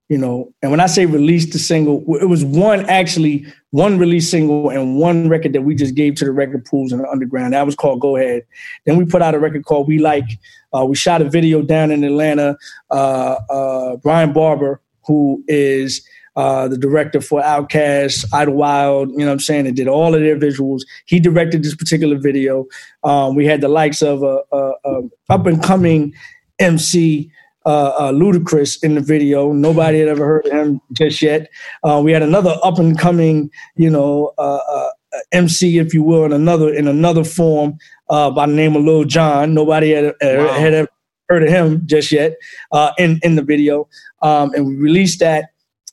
you 0.09 0.17
know, 0.17 0.53
and 0.61 0.71
when 0.71 0.79
I 0.79 0.87
say 0.87 1.05
released 1.05 1.53
the 1.53 1.59
single, 1.59 2.03
it 2.17 2.25
was 2.25 2.43
one 2.43 2.85
actually 2.89 3.45
one 3.71 3.97
release 3.97 4.29
single 4.29 4.69
and 4.69 4.97
one 4.97 5.29
record 5.29 5.53
that 5.53 5.63
we 5.63 5.73
just 5.75 5.95
gave 5.95 6.15
to 6.15 6.25
the 6.25 6.31
record 6.31 6.65
pools 6.65 6.91
in 6.91 6.99
the 6.99 7.09
underground. 7.09 7.53
That 7.53 7.65
was 7.65 7.75
called 7.75 8.01
Go 8.01 8.17
Ahead. 8.17 8.43
Then 8.85 8.97
we 8.97 9.05
put 9.05 9.21
out 9.21 9.33
a 9.33 9.39
record 9.39 9.65
called 9.65 9.87
We 9.87 9.99
Like. 9.99 10.25
Uh, 10.73 10.85
we 10.85 10.95
shot 10.95 11.21
a 11.21 11.29
video 11.29 11.61
down 11.61 11.89
in 11.89 12.03
Atlanta. 12.03 12.57
Uh, 12.91 13.37
uh, 13.49 13.95
Brian 13.97 14.33
Barber, 14.33 14.81
who 15.05 15.43
is 15.47 16.07
uh, 16.35 16.67
the 16.67 16.77
director 16.77 17.21
for 17.21 17.41
Outkast, 17.41 18.25
Idlewild, 18.33 19.11
you 19.11 19.19
know 19.19 19.25
what 19.27 19.31
I'm 19.33 19.39
saying, 19.39 19.67
and 19.67 19.75
did 19.75 19.87
all 19.87 20.15
of 20.15 20.21
their 20.21 20.37
visuals. 20.37 20.81
He 21.05 21.19
directed 21.19 21.63
this 21.63 21.75
particular 21.75 22.17
video. 22.17 22.65
Um, 23.03 23.35
we 23.35 23.45
had 23.45 23.61
the 23.61 23.67
likes 23.67 24.01
of 24.01 24.23
a, 24.23 24.41
a, 24.51 24.73
a 24.85 25.01
up 25.29 25.45
and 25.45 25.61
coming 25.61 26.13
MC. 26.59 27.31
Uh, 27.65 27.93
uh, 27.97 28.11
Ludacris 28.11 28.83
in 28.83 28.95
the 28.95 29.01
video. 29.01 29.53
Nobody 29.53 29.99
had 29.99 30.09
ever 30.09 30.25
heard 30.25 30.45
of 30.47 30.51
him 30.51 30.81
just 30.91 31.21
yet. 31.21 31.49
Uh, 31.83 32.01
we 32.03 32.11
had 32.11 32.21
another 32.21 32.57
up 32.63 32.77
and 32.77 32.97
coming, 32.99 33.49
you 33.77 33.89
know, 33.89 34.33
uh, 34.37 34.59
uh, 34.69 34.89
MC, 35.31 35.77
if 35.77 35.93
you 35.93 36.03
will, 36.03 36.25
in 36.25 36.33
another 36.33 36.73
in 36.73 36.87
another 36.87 37.23
form 37.23 37.77
uh, 38.09 38.29
by 38.31 38.45
the 38.47 38.53
name 38.53 38.75
of 38.75 38.83
Lil 38.83 39.05
Jon. 39.05 39.53
Nobody 39.53 39.91
had, 39.91 40.05
uh, 40.05 40.11
Wow. 40.21 40.53
had 40.59 40.73
ever 40.73 40.89
heard 41.29 41.43
of 41.43 41.49
him 41.49 41.81
just 41.85 42.11
yet 42.11 42.35
uh, 42.71 42.91
in 42.97 43.19
in 43.23 43.35
the 43.35 43.43
video, 43.43 43.87
um, 44.21 44.53
and 44.55 44.67
we 44.67 44.75
released 44.75 45.19
that, 45.19 45.45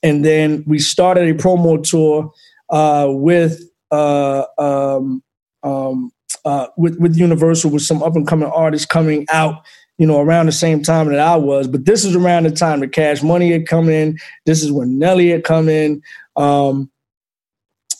and 0.03 0.25
then 0.25 0.65
we 0.67 0.79
started 0.81 1.29
a 1.29 1.35
promo 1.35 1.81
tour 1.83 2.33
uh, 2.71 3.07
with 3.11 3.63
uh, 3.93 4.45
um, 4.59 5.23
um, 5.63 6.11
uh, 6.45 6.67
with 6.77 6.99
with 6.99 7.17
Universal 7.17 7.71
with 7.71 7.83
some 7.83 8.03
up 8.03 8.17
and 8.17 8.27
coming 8.27 8.49
artists 8.49 8.87
coming 8.87 9.27
out. 9.31 9.63
You 10.01 10.07
know, 10.07 10.21
around 10.21 10.47
the 10.47 10.53
same 10.53 10.83
time 10.83 11.09
that 11.11 11.21
I 11.21 11.37
was, 11.37 11.69
but 11.69 11.85
this 11.85 12.05
is 12.05 12.17
around 12.17 12.45
the 12.45 12.51
time 12.51 12.81
that 12.81 12.93
Cash 12.93 13.23
Money 13.23 13.53
had 13.53 13.69
come 13.69 13.89
in. 13.89 14.19
This 14.47 14.63
is 14.65 14.73
when 14.73 14.99
Nelly 14.99 15.29
had 15.29 15.45
come 15.45 15.69
in. 15.69 16.01
Um, 16.37 16.91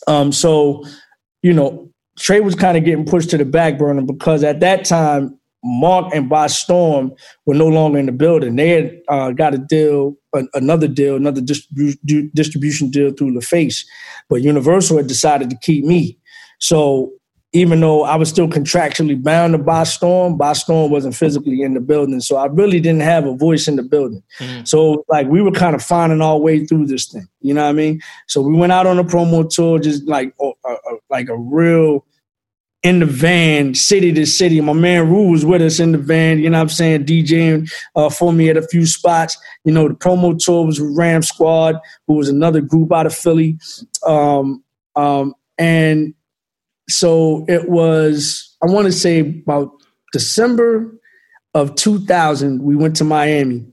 um, 0.07 0.31
so, 0.31 0.83
you 1.43 1.53
know, 1.53 1.91
Trey 2.17 2.39
was 2.39 2.55
kind 2.55 2.75
of 2.75 2.85
getting 2.85 3.05
pushed 3.05 3.29
to 3.29 3.37
the 3.37 3.45
back 3.45 3.77
burner 3.77 4.01
because 4.01 4.43
at 4.43 4.59
that 4.61 4.83
time, 4.83 5.37
Mark 5.63 6.13
and 6.15 6.29
Bystorm 6.29 7.15
were 7.45 7.53
no 7.53 7.67
longer 7.67 7.99
in 7.99 8.07
the 8.07 8.11
building. 8.11 8.55
They 8.55 8.69
had 8.69 8.99
uh, 9.07 9.31
got 9.31 9.53
a 9.53 9.59
deal, 9.59 10.15
an- 10.33 10.49
another 10.55 10.87
deal, 10.87 11.15
another 11.15 11.41
distribu- 11.41 12.31
distribution 12.33 12.89
deal 12.89 13.11
through 13.11 13.35
LaFace, 13.35 13.85
but 14.27 14.41
Universal 14.41 14.97
had 14.97 15.07
decided 15.07 15.51
to 15.51 15.57
keep 15.61 15.85
me. 15.85 16.17
So 16.59 17.11
even 17.53 17.81
though 17.81 18.03
I 18.03 18.15
was 18.15 18.29
still 18.29 18.47
contractually 18.47 19.21
bound 19.21 19.53
to 19.53 19.59
Bystorm, 19.59 20.37
By 20.37 20.53
Storm 20.53 20.89
wasn't 20.89 21.15
physically 21.15 21.61
in 21.61 21.73
the 21.73 21.81
building, 21.81 22.21
so 22.21 22.37
I 22.37 22.45
really 22.45 22.79
didn't 22.79 23.01
have 23.01 23.25
a 23.25 23.35
voice 23.35 23.67
in 23.67 23.75
the 23.75 23.83
building. 23.83 24.23
So 24.63 25.03
like 25.09 25.27
we 25.27 25.41
were 25.41 25.51
kind 25.51 25.75
of 25.75 25.83
finding 25.83 26.21
our 26.21 26.37
way 26.37 26.65
through 26.65 26.87
this 26.87 27.07
thing, 27.07 27.27
you 27.41 27.53
know 27.53 27.63
what 27.63 27.69
I 27.69 27.73
mean? 27.73 28.01
So 28.27 28.41
we 28.41 28.53
went 28.53 28.71
out 28.71 28.87
on 28.87 28.99
a 28.99 29.03
promo 29.03 29.49
tour, 29.49 29.79
just 29.79 30.07
like 30.07 30.33
uh, 30.39 30.51
uh, 30.63 30.75
like 31.09 31.27
a 31.27 31.37
real 31.37 32.05
in 32.83 32.99
the 32.99 33.05
van, 33.05 33.75
city 33.75 34.11
to 34.11 34.25
city. 34.25 34.59
My 34.59 34.73
man 34.73 35.07
Rue 35.09 35.29
was 35.29 35.45
with 35.45 35.61
us 35.61 35.79
in 35.79 35.91
the 35.91 35.97
van, 35.99 36.39
you 36.39 36.49
know 36.49 36.57
what 36.57 36.63
I'm 36.63 36.69
saying, 36.69 37.05
DJing 37.05 37.71
uh, 37.95 38.09
for 38.09 38.33
me 38.33 38.49
at 38.49 38.57
a 38.57 38.67
few 38.67 38.85
spots. 38.85 39.37
You 39.65 39.73
know, 39.73 39.87
the 39.87 39.93
promo 39.93 40.37
tour 40.37 40.65
was 40.65 40.79
with 40.79 40.97
Ram 40.97 41.21
Squad, 41.21 41.75
who 42.07 42.15
was 42.15 42.29
another 42.29 42.61
group 42.61 42.91
out 42.91 43.05
of 43.05 43.13
Philly. 43.13 43.59
Um, 44.07 44.63
um, 44.95 45.35
and 45.59 46.15
so 46.91 47.45
it 47.47 47.69
was, 47.69 48.55
I 48.61 48.67
want 48.67 48.85
to 48.85 48.91
say 48.91 49.19
about 49.19 49.71
December 50.13 50.93
of 51.53 51.75
2000, 51.75 52.61
we 52.61 52.75
went 52.75 52.95
to 52.97 53.03
Miami 53.03 53.65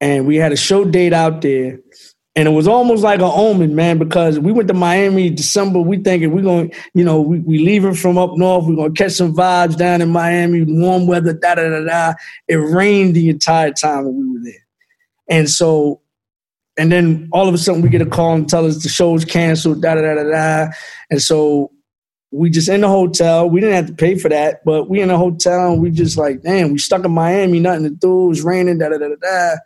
and 0.00 0.26
we 0.26 0.36
had 0.36 0.52
a 0.52 0.56
show 0.56 0.84
date 0.84 1.12
out 1.12 1.42
there. 1.42 1.80
And 2.36 2.46
it 2.46 2.52
was 2.52 2.68
almost 2.68 3.02
like 3.02 3.18
an 3.18 3.30
omen, 3.32 3.74
man, 3.74 3.98
because 3.98 4.38
we 4.38 4.52
went 4.52 4.68
to 4.68 4.74
Miami 4.74 5.30
December. 5.30 5.80
We 5.80 5.98
thinking 5.98 6.30
we're 6.30 6.42
going, 6.42 6.72
you 6.94 7.04
know, 7.04 7.20
we, 7.20 7.40
we 7.40 7.58
leaving 7.58 7.94
from 7.94 8.16
up 8.16 8.36
north. 8.36 8.66
We're 8.66 8.76
going 8.76 8.94
to 8.94 9.02
catch 9.02 9.12
some 9.12 9.34
vibes 9.34 9.76
down 9.76 10.00
in 10.00 10.10
Miami, 10.10 10.62
warm 10.62 11.08
weather, 11.08 11.32
da 11.32 11.56
da 11.56 11.68
da 11.68 11.84
da. 11.84 12.14
It 12.46 12.54
rained 12.54 13.16
the 13.16 13.30
entire 13.30 13.72
time 13.72 14.04
when 14.04 14.16
we 14.16 14.38
were 14.38 14.44
there. 14.44 14.66
And 15.28 15.50
so, 15.50 16.00
and 16.78 16.90
then 16.90 17.28
all 17.32 17.48
of 17.48 17.54
a 17.54 17.58
sudden 17.58 17.82
we 17.82 17.88
get 17.88 18.00
a 18.00 18.06
call 18.06 18.34
and 18.34 18.48
tell 18.48 18.64
us 18.64 18.82
the 18.82 18.88
show's 18.88 19.24
canceled, 19.24 19.82
da 19.82 19.96
da 19.96 20.00
da 20.00 20.14
da 20.14 20.30
da. 20.30 20.72
And 21.10 21.20
so 21.20 21.72
we 22.32 22.50
just 22.50 22.68
in 22.68 22.82
the 22.82 22.88
hotel. 22.88 23.48
We 23.48 23.60
didn't 23.60 23.76
have 23.76 23.86
to 23.86 23.94
pay 23.94 24.16
for 24.16 24.28
that, 24.28 24.64
but 24.64 24.88
we 24.88 25.00
in 25.00 25.08
the 25.08 25.18
hotel 25.18 25.72
and 25.72 25.82
we 25.82 25.90
just 25.90 26.16
like, 26.16 26.42
damn, 26.42 26.72
we 26.72 26.78
stuck 26.78 27.04
in 27.04 27.10
Miami, 27.10 27.58
nothing 27.58 27.84
to 27.84 27.90
do. 27.90 28.26
It 28.26 28.28
was 28.28 28.42
raining, 28.42 28.78
da 28.78 28.88
da 28.88 28.98
da 28.98 29.08
da 29.08 29.16
da. 29.20 29.56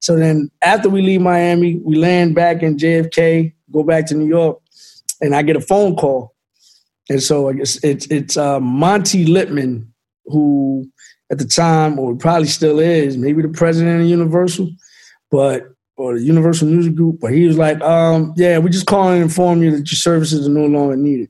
So 0.00 0.16
then 0.16 0.50
after 0.62 0.88
we 0.88 1.02
leave 1.02 1.20
Miami, 1.20 1.80
we 1.82 1.96
land 1.96 2.34
back 2.34 2.62
in 2.62 2.76
JFK, 2.76 3.52
go 3.72 3.82
back 3.82 4.06
to 4.06 4.14
New 4.14 4.26
York, 4.26 4.58
and 5.20 5.34
I 5.34 5.42
get 5.42 5.56
a 5.56 5.60
phone 5.60 5.96
call. 5.96 6.34
And 7.08 7.22
so 7.22 7.48
I 7.48 7.54
guess 7.54 7.82
it's 7.82 8.06
it's 8.06 8.36
uh, 8.36 8.60
Monte 8.60 9.26
Lipman, 9.26 9.86
who 10.26 10.88
at 11.30 11.38
the 11.38 11.44
time, 11.44 11.98
or 11.98 12.14
probably 12.14 12.46
still 12.46 12.78
is, 12.78 13.16
maybe 13.16 13.42
the 13.42 13.48
president 13.48 14.02
of 14.02 14.06
Universal, 14.06 14.70
but 15.30 15.68
or 15.96 16.18
the 16.18 16.24
Universal 16.24 16.68
Music 16.68 16.94
Group, 16.94 17.20
but 17.20 17.32
he 17.32 17.46
was 17.46 17.56
like, 17.56 17.80
um, 17.80 18.34
yeah, 18.36 18.58
we 18.58 18.68
just 18.70 18.86
calling 18.86 19.18
to 19.18 19.22
inform 19.22 19.62
you 19.62 19.70
that 19.70 19.90
your 19.90 19.96
services 19.96 20.46
are 20.46 20.50
no 20.50 20.66
longer 20.66 20.96
needed. 20.96 21.28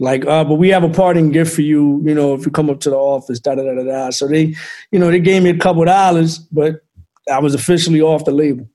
Like, 0.00 0.24
uh, 0.26 0.44
but 0.44 0.54
we 0.54 0.70
have 0.70 0.82
a 0.82 0.88
parting 0.88 1.30
gift 1.30 1.54
for 1.54 1.60
you, 1.60 2.02
you 2.04 2.14
know, 2.14 2.34
if 2.34 2.46
you 2.46 2.50
come 2.50 2.70
up 2.70 2.80
to 2.80 2.90
the 2.90 2.96
office, 2.96 3.38
da 3.38 3.54
da 3.54 3.62
da 3.62 3.74
da 3.74 3.84
da. 3.84 4.10
So 4.10 4.26
they, 4.26 4.54
you 4.90 4.98
know, 4.98 5.10
they 5.10 5.20
gave 5.20 5.42
me 5.42 5.50
a 5.50 5.58
couple 5.58 5.84
dollars, 5.84 6.38
but 6.38 6.80
I 7.30 7.38
was 7.38 7.54
officially 7.54 8.00
off 8.00 8.24
the 8.24 8.32
label. 8.32 8.66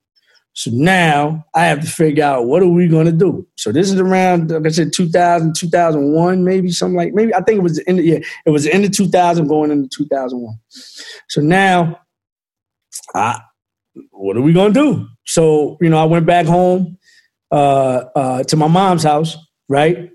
So 0.53 0.71
now 0.71 1.43
I 1.53 1.65
have 1.65 1.81
to 1.81 1.87
figure 1.87 2.23
out 2.23 2.45
what 2.45 2.61
are 2.61 2.67
we 2.67 2.87
going 2.87 3.07
to 3.07 3.11
do. 3.11 3.45
So 3.57 3.71
this 3.71 3.91
is 3.91 3.99
around, 3.99 4.51
like 4.51 4.67
I 4.67 4.69
said, 4.69 4.93
2000, 4.93 5.55
2001, 5.55 6.43
maybe 6.45 6.71
something 6.71 6.95
like, 6.95 7.13
maybe 7.13 7.33
I 7.33 7.41
think 7.41 7.57
it 7.57 7.63
was 7.63 7.75
the 7.77 7.89
end 7.89 7.99
of, 7.99 8.05
yeah, 8.05 8.19
it 8.45 8.51
was 8.51 8.63
the 8.63 8.73
end 8.73 8.85
of 8.85 8.91
2000 8.91 9.47
going 9.47 9.71
into 9.71 9.89
2001. 9.97 10.55
So 11.27 11.41
now, 11.41 11.99
I, 13.13 13.41
what 14.11 14.37
are 14.37 14.41
we 14.41 14.53
going 14.53 14.73
to 14.73 14.79
do? 14.79 15.07
So, 15.25 15.77
you 15.81 15.89
know, 15.89 15.97
I 15.97 16.05
went 16.05 16.25
back 16.25 16.45
home 16.45 16.99
uh, 17.51 18.03
uh, 18.15 18.43
to 18.43 18.55
my 18.55 18.67
mom's 18.67 19.03
house, 19.03 19.35
right? 19.67 20.11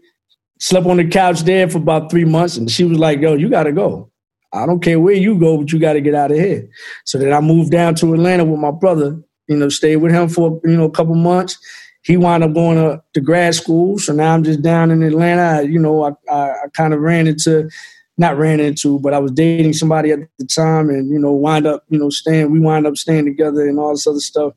Slept 0.60 0.86
on 0.86 0.98
the 0.98 1.08
couch 1.08 1.40
there 1.40 1.68
for 1.68 1.78
about 1.78 2.10
three 2.10 2.24
months, 2.24 2.56
and 2.56 2.70
she 2.70 2.84
was 2.84 2.98
like, 2.98 3.20
yo, 3.20 3.34
you 3.34 3.48
got 3.48 3.64
to 3.64 3.72
go. 3.72 4.10
I 4.52 4.66
don't 4.66 4.80
care 4.80 5.00
where 5.00 5.14
you 5.14 5.38
go, 5.38 5.58
but 5.58 5.72
you 5.72 5.78
got 5.78 5.94
to 5.94 6.00
get 6.00 6.14
out 6.14 6.32
of 6.32 6.36
here. 6.36 6.68
So 7.04 7.18
then 7.18 7.32
I 7.32 7.40
moved 7.40 7.70
down 7.70 7.94
to 7.96 8.12
Atlanta 8.14 8.44
with 8.44 8.60
my 8.60 8.70
brother, 8.70 9.20
you 9.46 9.56
know, 9.56 9.68
stayed 9.68 9.96
with 9.96 10.12
him 10.12 10.28
for, 10.28 10.60
you 10.64 10.76
know, 10.76 10.84
a 10.84 10.90
couple 10.90 11.14
months. 11.14 11.58
He 12.02 12.16
wound 12.16 12.42
up 12.42 12.54
going 12.54 12.76
to, 12.76 13.02
to 13.14 13.20
grad 13.20 13.54
school. 13.54 13.98
So 13.98 14.12
now 14.12 14.34
I'm 14.34 14.42
just 14.42 14.62
down 14.62 14.90
in 14.90 15.02
Atlanta. 15.02 15.58
I, 15.58 15.60
you 15.62 15.78
know, 15.78 16.02
I, 16.04 16.32
I, 16.32 16.50
I 16.50 16.64
kind 16.72 16.94
of 16.94 17.00
ran 17.00 17.26
into, 17.26 17.70
not 18.18 18.36
ran 18.36 18.58
into, 18.58 18.98
but 19.00 19.14
I 19.14 19.18
was 19.18 19.32
dating 19.32 19.74
somebody 19.74 20.10
at 20.10 20.18
the 20.38 20.46
time 20.46 20.88
and, 20.88 21.10
you 21.10 21.18
know, 21.18 21.32
wind 21.32 21.66
up, 21.66 21.84
you 21.88 21.98
know, 21.98 22.10
staying, 22.10 22.50
we 22.50 22.58
wind 22.58 22.86
up 22.86 22.96
staying 22.96 23.26
together 23.26 23.68
and 23.68 23.78
all 23.78 23.92
this 23.92 24.06
other 24.06 24.18
stuff. 24.20 24.54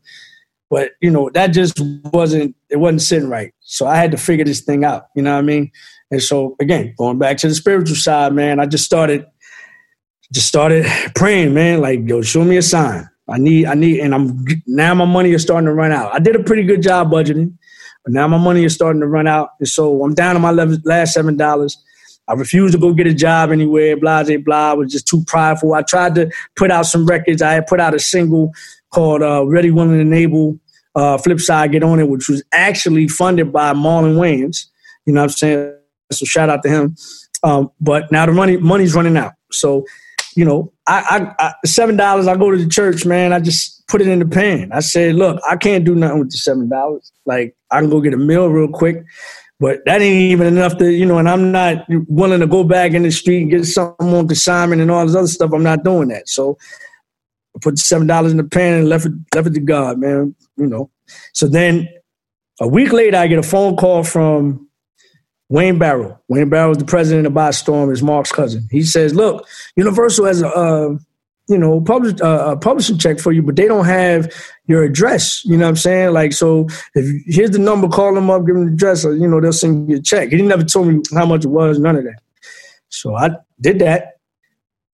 But, 0.73 0.93
you 1.01 1.11
know, 1.11 1.29
that 1.35 1.47
just 1.47 1.79
wasn't, 2.11 2.55
it 2.71 2.77
wasn't 2.77 3.03
sitting 3.03 3.29
right. 3.29 3.53
So 3.59 3.85
I 3.85 3.97
had 3.97 4.09
to 4.09 4.17
figure 4.17 4.43
this 4.43 4.61
thing 4.61 4.83
out, 4.83 5.03
you 5.15 5.21
know 5.21 5.33
what 5.33 5.37
I 5.37 5.43
mean? 5.43 5.71
And 6.09 6.21
so 6.21 6.55
again, 6.59 6.95
going 6.97 7.19
back 7.19 7.37
to 7.37 7.47
the 7.47 7.53
spiritual 7.53 7.95
side, 7.95 8.33
man, 8.33 8.59
I 8.59 8.65
just 8.65 8.83
started, 8.83 9.27
just 10.31 10.47
started 10.47 10.87
praying, 11.13 11.53
man, 11.53 11.79
like, 11.79 11.99
yo, 12.09 12.23
show 12.23 12.43
me 12.43 12.57
a 12.57 12.63
sign. 12.63 13.07
I 13.29 13.37
need, 13.37 13.67
I 13.67 13.75
need, 13.75 13.99
and 13.99 14.15
I'm 14.15 14.43
now 14.65 14.95
my 14.95 15.05
money 15.05 15.31
is 15.31 15.43
starting 15.43 15.67
to 15.67 15.73
run 15.73 15.91
out. 15.91 16.13
I 16.13 16.19
did 16.19 16.35
a 16.35 16.43
pretty 16.43 16.63
good 16.63 16.81
job 16.81 17.11
budgeting, 17.11 17.55
but 18.03 18.13
now 18.13 18.27
my 18.27 18.39
money 18.39 18.65
is 18.65 18.73
starting 18.73 18.99
to 19.01 19.07
run 19.07 19.27
out, 19.27 19.51
and 19.59 19.67
so 19.67 20.03
I'm 20.03 20.13
down 20.13 20.33
to 20.35 20.39
my 20.39 20.51
last 20.51 21.13
seven 21.13 21.37
dollars. 21.37 21.77
I 22.27 22.33
refused 22.33 22.73
to 22.73 22.79
go 22.79 22.93
get 22.93 23.07
a 23.07 23.13
job 23.13 23.51
anywhere. 23.51 23.95
Blah 23.95 24.23
blah 24.23 24.37
blah. 24.37 24.71
I 24.71 24.73
was 24.73 24.91
just 24.91 25.07
too 25.07 25.23
prideful. 25.25 25.73
I 25.73 25.83
tried 25.83 26.15
to 26.15 26.29
put 26.55 26.69
out 26.69 26.85
some 26.85 27.05
records. 27.05 27.41
I 27.41 27.53
had 27.53 27.67
put 27.67 27.79
out 27.79 27.93
a 27.93 27.99
single 27.99 28.51
called 28.91 29.21
uh, 29.21 29.45
"Ready, 29.45 29.71
Willing, 29.71 30.01
and 30.01 30.13
Able." 30.13 30.59
Uh, 30.95 31.17
Flip 31.17 31.39
side, 31.39 31.71
get 31.71 31.83
on 31.83 31.99
it, 31.99 32.07
which 32.07 32.29
was 32.29 32.43
actually 32.51 33.07
funded 33.07 33.51
by 33.51 33.73
Marlon 33.73 34.15
Wayans. 34.15 34.67
You 35.05 35.13
know 35.13 35.21
what 35.21 35.31
I'm 35.31 35.37
saying? 35.37 35.75
So 36.11 36.25
shout 36.25 36.49
out 36.49 36.61
to 36.63 36.69
him. 36.69 36.95
Um, 37.43 37.71
but 37.81 38.11
now 38.11 38.25
the 38.25 38.31
money 38.31 38.57
money's 38.57 38.95
running 38.95 39.17
out. 39.17 39.33
So 39.51 39.85
you 40.35 40.45
know, 40.45 40.71
I, 40.87 41.33
I, 41.39 41.47
I 41.47 41.53
seven 41.65 41.95
dollars. 41.95 42.27
I 42.27 42.35
go 42.35 42.51
to 42.51 42.57
the 42.57 42.69
church, 42.69 43.05
man. 43.05 43.33
I 43.33 43.39
just 43.39 43.85
put 43.87 44.01
it 44.01 44.07
in 44.07 44.19
the 44.19 44.25
pan. 44.25 44.71
I 44.71 44.79
said, 44.79 45.15
look, 45.15 45.39
I 45.49 45.55
can't 45.55 45.85
do 45.85 45.95
nothing 45.95 46.19
with 46.19 46.31
the 46.31 46.37
seven 46.37 46.69
dollars. 46.69 47.11
Like 47.25 47.55
I 47.71 47.79
can 47.79 47.89
go 47.89 48.01
get 48.01 48.13
a 48.13 48.17
meal 48.17 48.47
real 48.47 48.67
quick, 48.67 49.03
but 49.59 49.79
that 49.85 50.01
ain't 50.01 50.31
even 50.31 50.47
enough 50.47 50.77
to, 50.77 50.91
you 50.91 51.05
know. 51.05 51.17
And 51.17 51.29
I'm 51.29 51.51
not 51.51 51.85
willing 52.07 52.39
to 52.39 52.47
go 52.47 52.63
back 52.63 52.93
in 52.93 53.03
the 53.03 53.11
street 53.11 53.43
and 53.43 53.51
get 53.51 53.65
something 53.65 54.13
on 54.13 54.27
consignment 54.27 54.81
and 54.81 54.91
all 54.91 55.05
this 55.05 55.15
other 55.15 55.27
stuff. 55.27 55.51
I'm 55.53 55.63
not 55.63 55.83
doing 55.83 56.07
that. 56.09 56.27
So 56.27 56.57
put 57.61 57.77
seven 57.77 58.07
dollars 58.07 58.31
in 58.31 58.37
the 58.37 58.43
pan 58.43 58.79
and 58.79 58.89
left 58.89 59.05
it 59.05 59.13
left 59.33 59.47
it 59.47 59.53
to 59.53 59.59
God, 59.59 59.99
man. 59.99 60.35
You 60.57 60.67
know. 60.67 60.89
So 61.33 61.47
then 61.47 61.87
a 62.59 62.67
week 62.67 62.91
later, 62.91 63.17
I 63.17 63.27
get 63.27 63.39
a 63.39 63.43
phone 63.43 63.75
call 63.75 64.03
from 64.03 64.67
Wayne 65.49 65.77
Barrow. 65.77 66.19
Wayne 66.27 66.49
Barrow 66.49 66.71
is 66.71 66.77
the 66.77 66.85
president 66.85 67.27
of 67.27 67.33
Bystorm, 67.33 67.91
is 67.91 68.03
Mark's 68.03 68.31
cousin. 68.31 68.67
He 68.71 68.83
says, 68.83 69.13
"Look, 69.13 69.47
Universal 69.75 70.25
has 70.25 70.41
a 70.41 70.47
uh, 70.47 70.97
you 71.47 71.57
know 71.57 71.81
publish, 71.81 72.19
uh, 72.21 72.51
a 72.51 72.57
publishing 72.57 72.97
check 72.97 73.19
for 73.19 73.31
you, 73.31 73.41
but 73.41 73.55
they 73.55 73.67
don't 73.67 73.85
have 73.85 74.33
your 74.67 74.83
address. 74.83 75.43
You 75.45 75.57
know 75.57 75.65
what 75.65 75.69
I'm 75.69 75.75
saying? 75.75 76.13
Like, 76.13 76.33
so 76.33 76.67
if 76.95 77.23
here's 77.27 77.51
the 77.51 77.59
number, 77.59 77.87
call 77.87 78.13
them 78.13 78.29
up, 78.29 78.45
give 78.45 78.55
them 78.55 78.65
the 78.65 78.73
address, 78.73 79.05
or, 79.05 79.15
you 79.15 79.27
know 79.27 79.41
they'll 79.41 79.53
send 79.53 79.89
you 79.89 79.97
a 79.97 80.01
check. 80.01 80.29
He 80.29 80.41
never 80.41 80.63
told 80.63 80.87
me 80.87 81.01
how 81.13 81.25
much 81.25 81.45
it 81.45 81.49
was, 81.49 81.79
none 81.79 81.97
of 81.97 82.03
that. 82.03 82.19
So 82.89 83.15
I 83.15 83.31
did 83.59 83.79
that. 83.79 84.13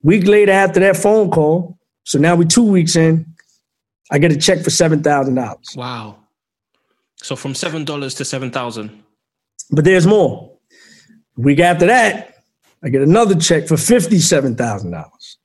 Week 0.03 0.27
later, 0.27 0.53
after 0.53 0.81
that 0.81 0.97
phone 0.97 1.31
call, 1.31 1.78
so 2.09 2.19
now 2.19 2.35
we're 2.35 2.45
two 2.45 2.65
weeks 2.65 2.97
in, 2.97 3.27
I 4.11 4.19
get 4.19 4.33
a 4.33 4.37
check 4.37 4.61
for 4.65 4.71
seven 4.71 5.03
thousand 5.03 5.35
dollars. 5.35 5.75
Wow. 5.77 6.17
So 7.17 7.37
from 7.37 7.55
seven 7.55 7.85
dollars 7.85 8.15
to 8.15 8.25
seven 8.25 8.51
thousand. 8.51 9.03
But 9.71 9.85
there's 9.85 10.07
more. 10.07 10.57
Week 11.37 11.61
after 11.61 11.85
that, 11.85 12.37
I 12.83 12.89
get 12.89 13.03
another 13.03 13.35
check 13.35 13.69
for 13.69 13.77
fifty-seven 13.77 14.57
thousand 14.57 14.93
dollars. 14.93 15.37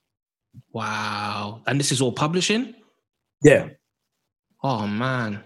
Wow! 0.72 1.60
And 1.66 1.78
this 1.78 1.92
is 1.92 2.00
all 2.00 2.12
publishing. 2.12 2.74
Yeah. 3.42 3.68
Oh 4.62 4.86
man. 4.86 5.44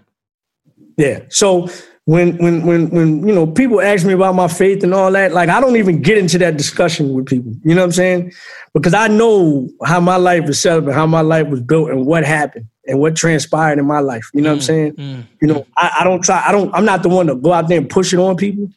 Yeah. 0.97 1.25
So 1.31 1.69
when 2.09 2.39
when 2.39 2.65
when 2.65 2.89
when 2.89 3.29
you 3.29 3.35
know 3.35 3.47
people 3.47 3.83
ask 3.83 4.07
me 4.07 4.15
about 4.15 4.35
my 4.35 4.49
faith 4.49 4.83
and 4.83 4.95
all 4.95 5.13
that, 5.13 5.33
like 5.33 5.51
I 5.51 5.61
don't 5.61 5.77
even 5.77 6.01
get 6.01 6.17
into 6.17 6.39
that 6.39 6.57
discussion 6.57 7.13
with 7.13 7.27
people. 7.27 7.53
You 7.65 7.75
know 7.75 7.83
what 7.83 7.89
I'm 7.89 7.93
saying? 7.93 8.33
Because 8.73 8.95
I 8.95 9.09
know 9.09 9.69
how 9.85 10.01
my 10.01 10.17
life 10.17 10.49
is 10.49 10.59
set 10.59 10.79
up 10.79 10.85
and 10.85 10.95
how 10.95 11.07
my 11.07 11.21
life 11.21 11.49
was 11.49 11.61
built 11.61 11.91
and 11.91 12.07
what 12.07 12.25
happened 12.25 12.65
and 12.87 12.99
what 12.99 13.15
transpired 13.15 13.79
in 13.79 13.85
my 13.85 13.99
life. 14.01 14.31
You 14.33 14.41
know 14.41 14.49
what 14.49 14.55
I'm 14.55 14.61
saying? 14.63 14.93
mm, 14.95 15.25
You 15.43 15.49
know, 15.49 15.67
I, 15.77 15.99
I 16.01 16.05
don't 16.05 16.25
try. 16.25 16.43
I 16.47 16.51
don't. 16.51 16.75
I'm 16.75 16.87
not 16.87 17.03
the 17.03 17.11
one 17.11 17.27
to 17.27 17.35
go 17.35 17.53
out 17.53 17.69
there 17.69 17.77
and 17.77 17.91
push 17.91 18.15
it 18.15 18.19
on 18.19 18.37
people. 18.39 18.71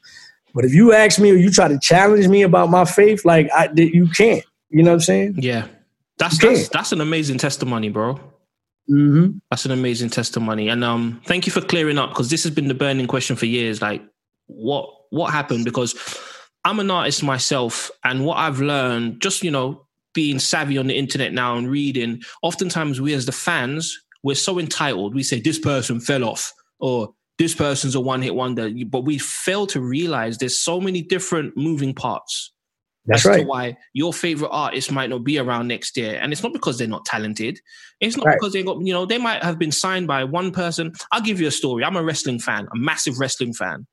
But 0.54 0.66
if 0.66 0.74
you 0.74 0.92
ask 0.92 1.18
me 1.18 1.32
or 1.32 1.36
you 1.36 1.52
try 1.52 1.70
to 1.70 1.80
challenge 1.80 2.28
me 2.28 2.42
about 2.42 2.70
my 2.70 2.84
faith, 2.84 3.24
like 3.24 3.50
I, 3.56 3.70
you 3.74 4.10
can't. 4.10 4.44
You 4.70 4.84
know 4.84 4.92
what 4.92 4.96
I'm 4.96 5.00
saying? 5.02 5.36
Yeah. 5.38 5.68
That's 6.18 6.38
that's 6.38 6.68
that's 6.68 6.92
an 6.92 7.00
amazing 7.00 7.38
testimony, 7.38 7.88
bro. 7.88 8.20
Mm-hmm. 8.92 9.38
That's 9.50 9.66
an 9.66 9.72
amazing 9.72 10.10
testimony. 10.10 10.68
And 10.70 10.84
um 10.84 11.22
thank 11.26 11.46
you 11.46 11.52
for 11.52 11.62
clearing 11.62 11.98
up 11.98 12.10
because 12.10 12.30
this 12.30 12.44
has 12.44 12.54
been 12.54 12.68
the 12.68 12.74
burning 12.74 13.08
question 13.08 13.36
for 13.36 13.46
years. 13.46 13.82
Like 13.82 14.02
what 14.48 14.90
what 15.12 15.32
happened? 15.32 15.66
Because 15.66 15.96
I'm 16.64 16.80
an 16.80 16.92
artist 16.92 17.24
myself, 17.24 17.90
and 18.04 18.26
what 18.26 18.38
I've 18.38 18.60
learned, 18.60 19.22
just 19.22 19.44
you 19.44 19.52
know, 19.52 19.88
being 20.14 20.40
savvy 20.40 20.78
on 20.78 20.88
the 20.88 20.98
internet 20.98 21.34
now 21.34 21.58
and 21.58 21.70
reading, 21.70 22.22
oftentimes 22.44 23.02
we 23.02 23.14
as 23.14 23.26
the 23.26 23.32
fans, 23.32 23.98
we're 24.24 24.36
so 24.36 24.60
entitled. 24.60 25.16
We 25.16 25.24
say 25.24 25.40
this 25.40 25.58
person 25.58 26.00
fell 26.00 26.24
off 26.24 26.54
or 26.80 27.14
this 27.40 27.56
person's 27.56 27.96
a 27.96 28.00
one-hit 28.00 28.36
wonder, 28.36 28.70
but 28.88 29.06
we 29.06 29.18
fail 29.18 29.66
to 29.68 29.82
realize 29.82 30.38
there's 30.38 30.60
so 30.60 30.80
many 30.80 31.02
different 31.02 31.58
moving 31.58 31.94
parts 31.94 32.52
That's 33.06 33.26
as 33.26 33.30
right. 33.30 33.42
to 33.42 33.46
why 33.46 33.78
your 33.94 34.14
favorite 34.14 34.50
artist 34.52 34.92
might 34.92 35.10
not 35.10 35.24
be 35.24 35.40
around 35.40 35.68
next 35.68 35.98
year. 35.98 36.20
And 36.22 36.32
it's 36.32 36.44
not 36.44 36.54
because 36.54 36.78
they're 36.78 36.88
not 36.88 37.06
talented. 37.06 37.60
It's 38.00 38.16
not 38.16 38.28
Right. 38.28 38.38
because 38.40 38.54
they 38.54 38.62
got, 38.64 38.80
you 38.86 38.94
know, 38.94 39.06
they 39.06 39.18
might 39.18 39.44
have 39.44 39.58
been 39.58 39.72
signed 39.72 40.08
by 40.08 40.24
one 40.24 40.52
person. 40.52 40.94
I'll 41.12 41.22
give 41.22 41.42
you 41.42 41.48
a 41.48 41.52
story. 41.52 41.84
I'm 41.84 41.96
a 41.96 42.04
wrestling 42.04 42.40
fan, 42.40 42.68
a 42.74 42.78
massive 42.78 43.20
wrestling 43.20 43.54
fan. 43.54 43.88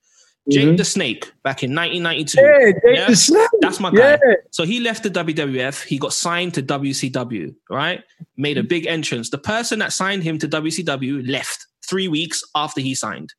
Jake 0.51 0.69
Mhm. 0.69 0.77
the 0.79 0.85
Snake 0.85 1.31
back 1.43 1.63
in 1.63 1.75
1992. 1.75 2.41
Yeah, 2.41 2.59
Jake 2.73 2.75
Yeah? 2.97 3.07
the 3.09 3.17
Snake. 3.17 3.49
That's 3.61 3.81
my 3.81 3.91
Yeah. 3.93 4.17
guy. 4.17 4.37
So 4.51 4.65
he 4.65 4.81
left 4.81 5.03
the 5.03 5.11
WWF. 5.11 5.83
He 5.83 5.99
got 5.99 6.15
signed 6.15 6.55
to 6.55 6.63
WCW, 6.63 7.55
right? 7.69 8.03
Made 8.37 8.57
a 8.57 8.63
big 8.63 8.87
entrance. 8.87 9.29
The 9.29 9.37
person 9.39 9.79
that 9.81 9.93
signed 9.93 10.23
him 10.23 10.39
to 10.39 10.49
WCW 10.49 11.23
left 11.27 11.67
three 11.87 12.09
weeks 12.09 12.43
after 12.55 12.81
he 12.81 12.95
signed. 12.95 13.35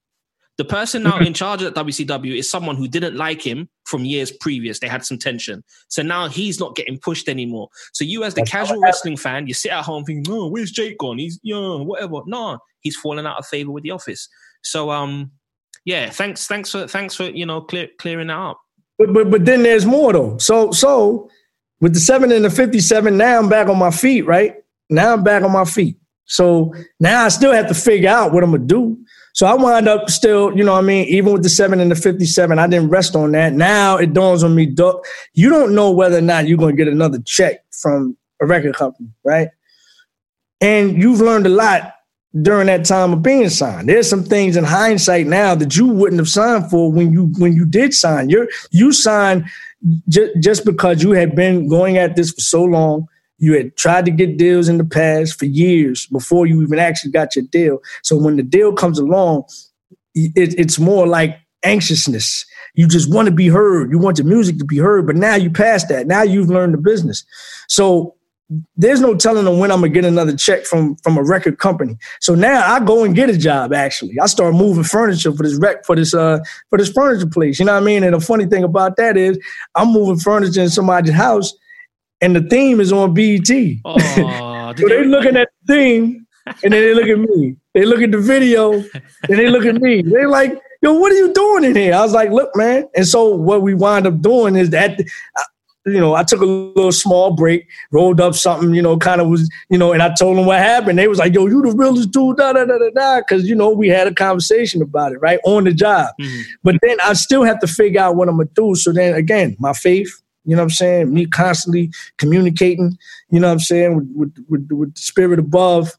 The 0.60 0.66
person 0.66 1.04
now 1.04 1.18
in 1.20 1.34
charge 1.34 1.64
at 1.64 1.74
WCW 1.74 2.38
is 2.38 2.52
someone 2.52 2.76
who 2.76 2.86
didn't 2.86 3.16
like 3.16 3.42
him 3.42 3.70
from 3.86 4.04
years 4.04 4.30
previous. 4.30 4.80
They 4.80 4.90
had 4.90 5.06
some 5.06 5.18
tension. 5.18 5.64
So 5.88 6.04
now 6.04 6.28
he's 6.28 6.60
not 6.60 6.76
getting 6.76 7.00
pushed 7.00 7.30
anymore. 7.30 7.70
So 7.94 8.04
you, 8.04 8.26
as 8.26 8.34
the 8.34 8.42
That's 8.42 8.52
casual 8.52 8.82
wrestling 8.82 9.16
fan, 9.16 9.48
you 9.48 9.54
sit 9.54 9.72
at 9.72 9.86
home 9.86 10.04
thinking, 10.04 10.30
"No, 10.30 10.48
where's 10.48 10.72
Jake 10.72 10.98
gone? 10.98 11.18
He's 11.18 11.40
yeah, 11.44 11.78
whatever." 11.78 12.24
No, 12.26 12.60
he's 12.82 12.98
fallen 12.98 13.26
out 13.26 13.40
of 13.40 13.46
favor 13.46 13.72
with 13.72 13.84
the 13.84 13.92
office. 13.92 14.28
So 14.62 14.92
um, 14.92 15.32
yeah, 15.86 16.10
thanks, 16.10 16.46
thanks 16.46 16.72
for 16.72 16.90
thanks 16.90 17.16
for 17.16 17.24
you 17.24 17.46
know 17.46 17.62
clear, 17.62 17.88
clearing 17.98 18.28
that 18.28 18.38
up. 18.38 18.60
But 18.98 19.14
but 19.14 19.32
but 19.32 19.46
then 19.46 19.64
there's 19.64 19.86
more 19.86 20.12
though. 20.12 20.38
So 20.40 20.74
so 20.74 21.30
with 21.80 21.94
the 21.94 22.02
seven 22.02 22.34
and 22.34 22.44
the 22.44 22.50
fifty-seven, 22.50 23.16
now 23.16 23.40
I'm 23.40 23.48
back 23.48 23.70
on 23.70 23.78
my 23.78 23.92
feet, 23.92 24.24
right? 24.24 24.56
Now 24.90 25.14
I'm 25.14 25.24
back 25.24 25.42
on 25.44 25.54
my 25.54 25.64
feet. 25.64 25.98
So 26.26 26.74
now 27.00 27.24
I 27.24 27.30
still 27.30 27.54
have 27.54 27.70
to 27.70 27.74
figure 27.74 28.10
out 28.10 28.34
what 28.34 28.44
I'm 28.44 28.52
gonna 28.52 28.66
do. 28.66 28.98
So 29.40 29.46
I 29.46 29.54
wind 29.54 29.88
up 29.88 30.10
still, 30.10 30.54
you 30.54 30.66
know 30.66 30.74
what 30.74 30.80
I 30.80 30.88
mean, 30.88 31.08
even 31.08 31.32
with 31.32 31.44
the 31.44 31.50
seven 31.50 31.80
and 31.80 31.90
the 31.90 31.96
57, 31.96 32.60
I 32.60 32.68
didn't 32.68 32.90
rest 32.90 33.16
on 33.16 33.32
that. 33.32 33.54
Now 33.54 33.96
it 33.96 34.12
dawns 34.12 34.44
on 34.44 34.54
me, 34.54 34.64
you 35.34 35.50
don't 35.50 35.74
know 35.74 35.92
whether 35.92 36.18
or 36.18 36.22
not 36.22 36.46
you're 36.46 36.58
gonna 36.58 36.74
get 36.74 36.90
another 36.90 37.20
check 37.20 37.64
from 37.72 38.18
a 38.42 38.46
record 38.46 38.76
company, 38.76 39.08
right? 39.24 39.48
And 40.60 41.02
you've 41.02 41.22
learned 41.22 41.46
a 41.46 41.50
lot 41.52 41.94
during 42.42 42.68
that 42.68 42.84
time 42.84 43.14
of 43.14 43.24
being 43.24 43.48
signed. 43.48 43.88
There's 43.88 44.10
some 44.10 44.26
things 44.26 44.58
in 44.58 44.66
hindsight 44.66 45.28
now 45.28 45.56
that 45.56 45.78
you 45.78 45.88
wouldn't 45.88 46.20
have 46.20 46.28
signed 46.28 46.70
for 46.70 46.92
when 46.92 47.14
you 47.14 47.28
when 47.38 47.54
you 47.54 47.66
did 47.66 47.94
sign. 47.94 48.28
You're 48.28 48.50
you 48.72 48.92
signed 48.92 49.46
just 50.10 50.66
because 50.66 51.02
you 51.02 51.12
had 51.12 51.34
been 51.34 51.70
going 51.70 51.98
at 51.98 52.18
this 52.18 52.32
for 52.34 52.42
so 52.42 52.66
long 52.66 53.08
You 53.40 53.54
had 53.54 53.76
tried 53.76 54.06
to 54.06 54.12
get 54.12 54.38
deals 54.38 54.70
in 54.70 54.78
the 54.78 54.86
past 54.86 55.40
for 55.40 55.46
years 55.46 56.06
before 56.08 56.46
you 56.46 56.62
even 56.62 56.80
actually 56.80 57.12
got 57.12 57.36
your 57.36 57.46
deal. 57.46 57.80
So 58.04 58.18
when 58.18 58.36
the 58.36 58.44
deal 58.44 58.74
comes 58.74 59.00
along, 59.00 59.46
it, 60.14 60.54
it's 60.58 60.78
more 60.80 61.08
like 61.08 61.38
anxiousness. 61.64 62.46
You 62.76 62.88
just 62.88 63.14
want 63.14 63.28
to 63.28 63.34
be 63.34 63.48
heard. 63.48 63.92
You 63.92 64.00
want 64.00 64.18
your 64.18 64.28
music 64.28 64.58
to 64.60 64.66
be 64.66 64.78
heard. 64.78 65.08
But 65.08 65.16
now 65.16 65.36
you 65.36 65.50
passed 65.50 65.90
that. 65.90 66.08
Now 66.08 66.22
you've 66.22 66.50
learned 66.50 66.74
the 66.74 66.78
business. 66.78 67.26
So 67.68 68.16
there's 68.76 69.00
no 69.00 69.16
telling 69.16 69.46
them 69.46 69.60
when 69.60 69.72
I'm 69.72 69.82
gonna 69.82 69.90
get 69.90 70.06
another 70.06 70.36
check 70.36 70.66
from 70.66 70.96
from 70.98 71.18
a 71.18 71.24
record 71.24 71.60
company. 71.60 71.98
So 72.20 72.34
now 72.34 72.66
I 72.66 72.84
go 72.84 73.04
and 73.04 73.16
get 73.16 73.30
a 73.30 73.38
job. 73.38 73.74
Actually, 73.74 74.20
I 74.20 74.26
start 74.26 74.56
moving 74.56 74.84
furniture 74.84 75.32
for 75.32 75.44
this 75.44 75.56
rec 75.56 75.86
for 75.86 75.96
this 75.96 76.16
uh 76.16 76.40
for 76.70 76.80
this 76.80 76.92
furniture 76.92 77.28
place. 77.28 77.60
You 77.60 77.66
know 77.66 77.74
what 77.74 77.84
I 77.84 77.86
mean? 77.86 78.04
And 78.04 78.16
the 78.16 78.20
funny 78.20 78.48
thing 78.48 78.64
about 78.64 78.96
that 78.98 79.18
is 79.18 79.38
I'm 79.76 79.94
moving 79.94 80.20
furniture 80.20 80.62
in 80.62 80.70
somebody's 80.70 81.14
house, 81.14 81.54
and 82.22 82.36
the 82.36 82.42
theme 82.42 82.80
is 82.80 82.92
on 82.92 83.14
BET. 83.14 83.50
Oh, 83.86 84.74
so 84.78 84.88
they 84.88 85.04
looking 85.06 85.38
at 85.38 85.50
the 85.66 85.74
theme, 85.74 86.28
and 86.46 86.74
then 86.74 86.82
they 86.82 86.94
look 86.94 87.08
at 87.08 87.20
me. 87.20 87.56
They 87.74 87.86
look 87.86 88.02
at 88.02 88.12
the 88.12 88.20
video, 88.20 88.74
and 88.74 89.40
they 89.40 89.50
look 89.50 89.66
at 89.66 89.76
me. 89.76 90.02
They 90.02 90.26
like, 90.26 90.60
yo, 90.82 90.94
what 90.94 91.12
are 91.12 91.16
you 91.16 91.34
doing 91.34 91.66
in 91.66 91.76
here? 91.76 91.94
I 91.94 92.02
was 92.02 92.14
like, 92.14 92.32
look, 92.32 92.50
man. 92.56 92.88
And 92.96 93.08
so 93.08 93.36
what 93.36 93.62
we 93.62 93.74
wind 93.74 94.08
up 94.08 94.22
doing 94.22 94.56
is 94.56 94.70
that 94.72 95.00
you 95.86 96.00
know, 96.00 96.14
I 96.14 96.24
took 96.24 96.42
a 96.42 96.46
little 96.46 96.92
small 96.92 97.32
break, 97.32 97.68
rolled 97.92 98.20
up 98.20 98.36
something, 98.36 98.74
you 98.74 98.82
know, 98.82 98.98
kind 98.98 99.22
of 99.22 99.28
was, 99.28 99.50
you 99.70 99.78
know, 99.78 99.94
and 99.94 100.02
I 100.02 100.14
told 100.14 100.38
them 100.38 100.46
what 100.46 100.60
happened. 100.60 101.00
They 101.00 101.08
was 101.08 101.20
like, 101.20 101.34
yo, 101.34 101.48
you 101.48 101.62
the 101.62 101.72
realest 101.72 102.12
dude, 102.12 102.38
da 102.38 102.54
da 102.54 102.66
da 102.66 102.78
da 102.78 102.90
da. 102.94 103.22
Cause, 103.24 103.46
you 103.46 103.56
know, 103.56 103.70
we 103.70 103.88
had 103.88 104.08
a 104.08 104.14
conversation 104.14 104.82
about 104.82 105.14
it, 105.14 105.20
right? 105.20 105.40
On 105.46 105.64
the 105.64 105.74
job. 105.74 106.14
Mm-hmm. 106.20 106.42
But 106.64 106.76
then 106.82 106.98
I 107.02 107.14
still 107.14 107.44
have 107.44 107.60
to 107.60 107.68
figure 107.68 108.02
out 108.02 108.16
what 108.16 108.30
I'm 108.30 108.38
gonna 108.38 108.50
do. 108.54 108.76
So 108.76 108.92
then 108.92 109.14
again, 109.14 109.56
my 109.60 109.74
faith, 109.74 110.12
you 110.46 110.56
know 110.56 110.62
what 110.62 110.66
I'm 110.66 110.70
saying? 110.72 111.14
Me 111.14 111.26
constantly 111.26 111.92
communicating, 112.18 112.98
you 113.30 113.40
know 113.40 113.48
what 113.48 113.54
I'm 113.54 113.60
saying, 113.60 113.96
with 113.96 114.14
with, 114.16 114.46
with, 114.50 114.72
with 114.72 114.96
the 114.96 115.02
spirit 115.02 115.40
above. 115.40 115.92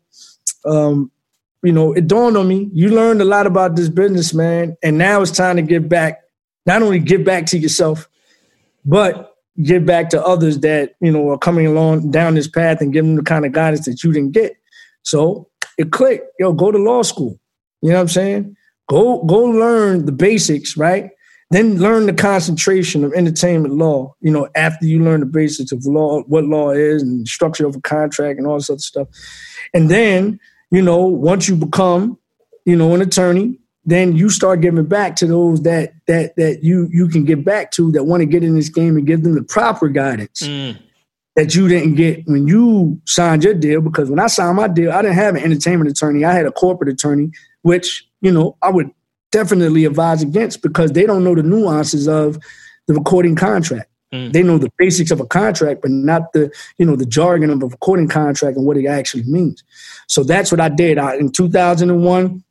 Um, 0.64 1.10
you 1.62 1.72
know, 1.72 1.92
it 1.92 2.06
dawned 2.06 2.36
on 2.36 2.48
me, 2.48 2.70
you 2.72 2.88
learned 2.88 3.20
a 3.20 3.24
lot 3.26 3.46
about 3.46 3.76
this 3.76 3.88
business, 3.88 4.32
man. 4.32 4.76
And 4.82 4.96
now 4.96 5.20
it's 5.20 5.30
time 5.30 5.56
to 5.56 5.62
get 5.62 5.88
back, 5.88 6.22
not 6.64 6.82
only 6.82 6.98
give 6.98 7.22
back 7.22 7.46
to 7.46 7.58
yourself, 7.58 8.08
but 8.84 9.36
give 9.62 9.84
back 9.84 10.08
to 10.10 10.24
others 10.24 10.60
that 10.60 10.94
you 11.00 11.12
know 11.12 11.28
are 11.30 11.38
coming 11.38 11.66
along 11.66 12.10
down 12.10 12.34
this 12.34 12.48
path 12.48 12.80
and 12.80 12.92
give 12.92 13.04
them 13.04 13.16
the 13.16 13.22
kind 13.22 13.44
of 13.44 13.52
guidance 13.52 13.84
that 13.86 14.02
you 14.02 14.12
didn't 14.12 14.32
get. 14.32 14.56
So 15.02 15.48
it 15.78 15.92
clicked. 15.92 16.26
Yo, 16.38 16.52
go 16.52 16.70
to 16.70 16.78
law 16.78 17.02
school. 17.02 17.38
You 17.82 17.90
know 17.90 17.96
what 17.96 18.02
I'm 18.02 18.08
saying? 18.08 18.56
Go 18.88 19.22
go 19.24 19.40
learn 19.40 20.06
the 20.06 20.12
basics, 20.12 20.76
right? 20.76 21.10
Then 21.50 21.78
learn 21.78 22.06
the 22.06 22.12
concentration 22.12 23.02
of 23.02 23.12
entertainment 23.12 23.74
law. 23.74 24.14
You 24.20 24.30
know, 24.30 24.48
after 24.54 24.86
you 24.86 25.02
learn 25.02 25.20
the 25.20 25.26
basics 25.26 25.72
of 25.72 25.84
law, 25.84 26.22
what 26.22 26.44
law 26.44 26.70
is, 26.70 27.02
and 27.02 27.26
structure 27.26 27.66
of 27.66 27.74
a 27.74 27.80
contract, 27.80 28.38
and 28.38 28.46
all 28.46 28.56
this 28.56 28.70
other 28.70 28.78
stuff. 28.78 29.08
And 29.74 29.90
then, 29.90 30.38
you 30.70 30.80
know, 30.80 31.04
once 31.04 31.48
you 31.48 31.56
become, 31.56 32.18
you 32.64 32.76
know, 32.76 32.94
an 32.94 33.02
attorney, 33.02 33.58
then 33.84 34.14
you 34.16 34.28
start 34.28 34.60
giving 34.60 34.84
back 34.84 35.16
to 35.16 35.26
those 35.26 35.62
that 35.62 35.94
that 36.06 36.36
that 36.36 36.62
you 36.62 36.88
you 36.92 37.08
can 37.08 37.24
give 37.24 37.44
back 37.44 37.70
to 37.72 37.90
that 37.92 38.04
want 38.04 38.20
to 38.20 38.26
get 38.26 38.44
in 38.44 38.54
this 38.54 38.68
game 38.68 38.96
and 38.96 39.06
give 39.06 39.22
them 39.22 39.34
the 39.34 39.42
proper 39.42 39.88
guidance 39.88 40.42
mm. 40.42 40.78
that 41.34 41.54
you 41.54 41.66
didn't 41.66 41.94
get 41.94 42.26
when 42.26 42.46
you 42.46 43.00
signed 43.06 43.42
your 43.42 43.54
deal. 43.54 43.80
Because 43.80 44.10
when 44.10 44.20
I 44.20 44.26
signed 44.26 44.56
my 44.56 44.68
deal, 44.68 44.92
I 44.92 45.02
didn't 45.02 45.16
have 45.16 45.34
an 45.34 45.42
entertainment 45.42 45.90
attorney. 45.90 46.24
I 46.24 46.32
had 46.32 46.46
a 46.46 46.52
corporate 46.52 46.90
attorney, 46.90 47.30
which 47.62 48.06
you 48.20 48.30
know 48.30 48.56
I 48.62 48.70
would 48.70 48.90
definitely 49.30 49.84
advise 49.84 50.22
against 50.22 50.62
because 50.62 50.92
they 50.92 51.06
don't 51.06 51.24
know 51.24 51.34
the 51.34 51.42
nuances 51.42 52.08
of 52.08 52.38
the 52.86 52.94
recording 52.94 53.36
contract. 53.36 53.90
Mm. 54.12 54.32
They 54.32 54.42
know 54.42 54.58
the 54.58 54.70
basics 54.76 55.10
of 55.10 55.20
a 55.20 55.26
contract, 55.26 55.82
but 55.82 55.90
not 55.90 56.32
the 56.32 56.50
you 56.78 56.86
know 56.86 56.96
the 56.96 57.06
jargon 57.06 57.50
of 57.50 57.62
a 57.62 57.66
recording 57.66 58.08
contract 58.08 58.56
and 58.56 58.66
what 58.66 58.76
it 58.76 58.86
actually 58.86 59.22
means. 59.24 59.62
So 60.08 60.24
that's 60.24 60.50
what 60.50 60.60
I 60.60 60.68
did. 60.68 60.98
I, 60.98 61.16
in 61.16 61.30
2001, 61.30 62.42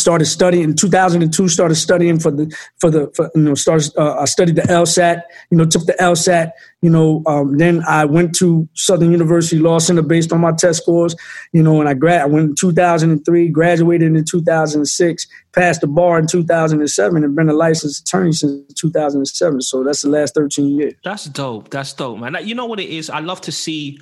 started 0.00 0.24
studying 0.24 0.64
in 0.64 0.74
2002 0.74 1.48
started 1.48 1.74
studying 1.74 2.18
for 2.18 2.30
the 2.30 2.56
for 2.78 2.90
the 2.90 3.10
for, 3.14 3.30
you 3.34 3.42
know 3.42 3.54
started 3.54 3.90
uh, 3.96 4.16
i 4.18 4.24
studied 4.24 4.56
the 4.56 4.62
lsat 4.62 5.22
you 5.50 5.56
know 5.56 5.64
took 5.64 5.84
the 5.86 5.92
lsat 6.00 6.50
you 6.82 6.90
know 6.90 7.22
um, 7.26 7.56
then 7.58 7.82
i 7.86 8.04
went 8.04 8.34
to 8.34 8.68
southern 8.74 9.12
university 9.12 9.60
law 9.60 9.78
center 9.78 10.02
based 10.02 10.32
on 10.32 10.40
my 10.40 10.52
test 10.52 10.82
scores 10.82 11.14
you 11.52 11.62
know 11.62 11.80
and 11.80 11.88
i 11.88 11.94
grad 11.94 12.22
i 12.22 12.26
went 12.26 12.50
in 12.50 12.54
2003 12.54 13.48
graduated 13.48 14.16
in 14.16 14.24
2006 14.24 15.26
passed 15.52 15.80
the 15.80 15.86
bar 15.86 16.18
in 16.18 16.26
2007 16.26 17.24
and 17.24 17.36
been 17.36 17.48
a 17.48 17.52
licensed 17.52 18.02
attorney 18.02 18.32
since 18.32 18.72
2007 18.74 19.60
so 19.60 19.84
that's 19.84 20.02
the 20.02 20.08
last 20.08 20.34
13 20.34 20.78
years. 20.78 20.94
That's 21.04 21.24
dope 21.24 21.70
that's 21.70 21.92
dope 21.92 22.18
man. 22.18 22.36
You 22.42 22.54
know 22.54 22.66
what 22.66 22.80
it 22.80 22.88
is? 22.88 23.10
I 23.10 23.20
love 23.20 23.40
to 23.42 23.52
see 23.52 24.00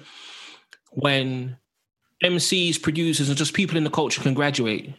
when 0.93 1.57
mcs 2.25 2.83
producers 2.83 3.29
and 3.29 3.39
just 3.39 3.55
people 3.55 3.77
in 3.77 3.85
the 3.85 3.91
culture 3.91 4.21
can 4.21 4.35
graduate 4.35 4.93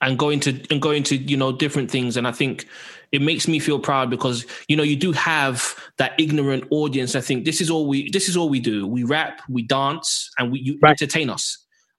and 0.00 0.18
going 0.18 0.40
to 0.40 0.60
and 0.70 0.80
going 0.80 1.02
to 1.04 1.16
you 1.16 1.36
know 1.36 1.52
different 1.52 1.90
things. 1.90 2.16
And 2.16 2.26
i 2.26 2.32
think 2.32 2.66
it 3.10 3.22
makes 3.22 3.48
me 3.48 3.58
feel 3.58 3.78
proud 3.78 4.10
because 4.10 4.46
you 4.68 4.76
know 4.76 4.82
you 4.82 4.96
do 4.96 5.12
have 5.12 5.74
that 5.96 6.12
ignorant 6.18 6.64
audience. 6.70 7.14
I 7.14 7.20
think 7.20 7.44
this 7.44 7.60
is 7.60 7.70
all 7.70 7.86
we 7.86 8.10
this 8.10 8.28
is 8.28 8.36
all 8.36 8.48
we 8.48 8.60
do. 8.60 8.86
We 8.86 9.04
rap 9.04 9.42
we 9.48 9.62
dance 9.62 10.30
and 10.38 10.52
we 10.52 10.60
you 10.60 10.78
right. 10.82 10.90
entertain 10.90 11.30
us. 11.30 11.58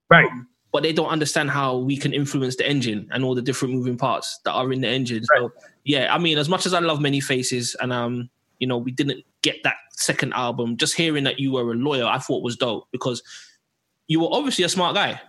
Right. 0.09 0.29
But 0.71 0.83
they 0.83 0.93
don't 0.93 1.09
understand 1.09 1.49
how 1.49 1.77
we 1.77 1.97
can 1.97 2.13
influence 2.13 2.55
the 2.55 2.69
engine 2.69 3.07
and 3.11 3.23
all 3.23 3.33
the 3.33 3.41
different 3.41 3.73
moving 3.73 3.97
parts 3.97 4.39
that 4.45 4.51
are 4.51 4.71
in 4.71 4.81
the 4.81 4.87
engine. 4.87 5.25
Right. 5.31 5.39
so 5.39 5.51
yeah 5.89 6.13
i 6.13 6.17
mean 6.19 6.37
as 6.37 6.47
much 6.47 6.65
as 6.65 6.73
i 6.73 6.79
love 6.79 7.01
many 7.01 7.19
faces 7.19 7.75
and 7.81 7.91
um 7.91 8.29
you 8.59 8.67
know 8.67 8.77
we 8.77 8.91
didn't 8.91 9.23
get 9.41 9.55
that 9.63 9.75
second 9.91 10.33
album 10.33 10.77
just 10.77 10.95
hearing 10.95 11.23
that 11.23 11.39
you 11.39 11.51
were 11.51 11.71
a 11.71 11.75
lawyer 11.75 12.05
i 12.05 12.19
thought 12.19 12.43
was 12.43 12.55
dope 12.55 12.87
because 12.91 13.23
you 14.07 14.19
were 14.19 14.29
obviously 14.31 14.63
a 14.63 14.69
smart 14.69 14.95
guy 14.95 15.19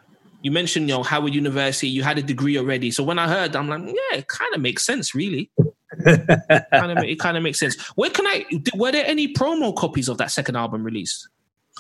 you 0.43 0.51
mentioned, 0.51 0.89
you 0.89 0.95
know, 0.95 1.03
Howard 1.03 1.35
University, 1.35 1.89
you 1.89 2.03
had 2.03 2.19
a 2.19 2.23
degree 2.23 2.57
already. 2.57 2.91
So 2.91 3.03
when 3.03 3.19
I 3.19 3.29
heard, 3.29 3.55
I'm 3.57 3.69
like, 3.69 3.83
yeah, 3.87 4.19
it 4.19 4.29
kind 4.29 4.55
of 4.55 4.61
makes 4.61 4.85
sense, 4.85 5.15
really. 5.15 5.51
kind 6.05 6.99
of, 6.99 7.05
it 7.05 7.19
kind 7.19 7.37
of 7.37 7.43
makes 7.43 7.59
sense. 7.61 7.81
Where 7.97 8.11
can 8.11 8.27
I? 8.27 8.45
Were 8.75 8.93
there 8.93 9.05
any 9.07 9.33
promo 9.33 9.75
copies 9.75 10.09
of 10.09 10.19
that 10.19 10.31
second 10.31 10.57
album 10.57 10.85
release? 10.85 11.29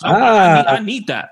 I, 0.02 0.12
ah, 0.12 0.14
I, 0.14 0.56
need, 0.56 0.66
I 0.66 0.84
need 0.84 1.06
that. 1.06 1.30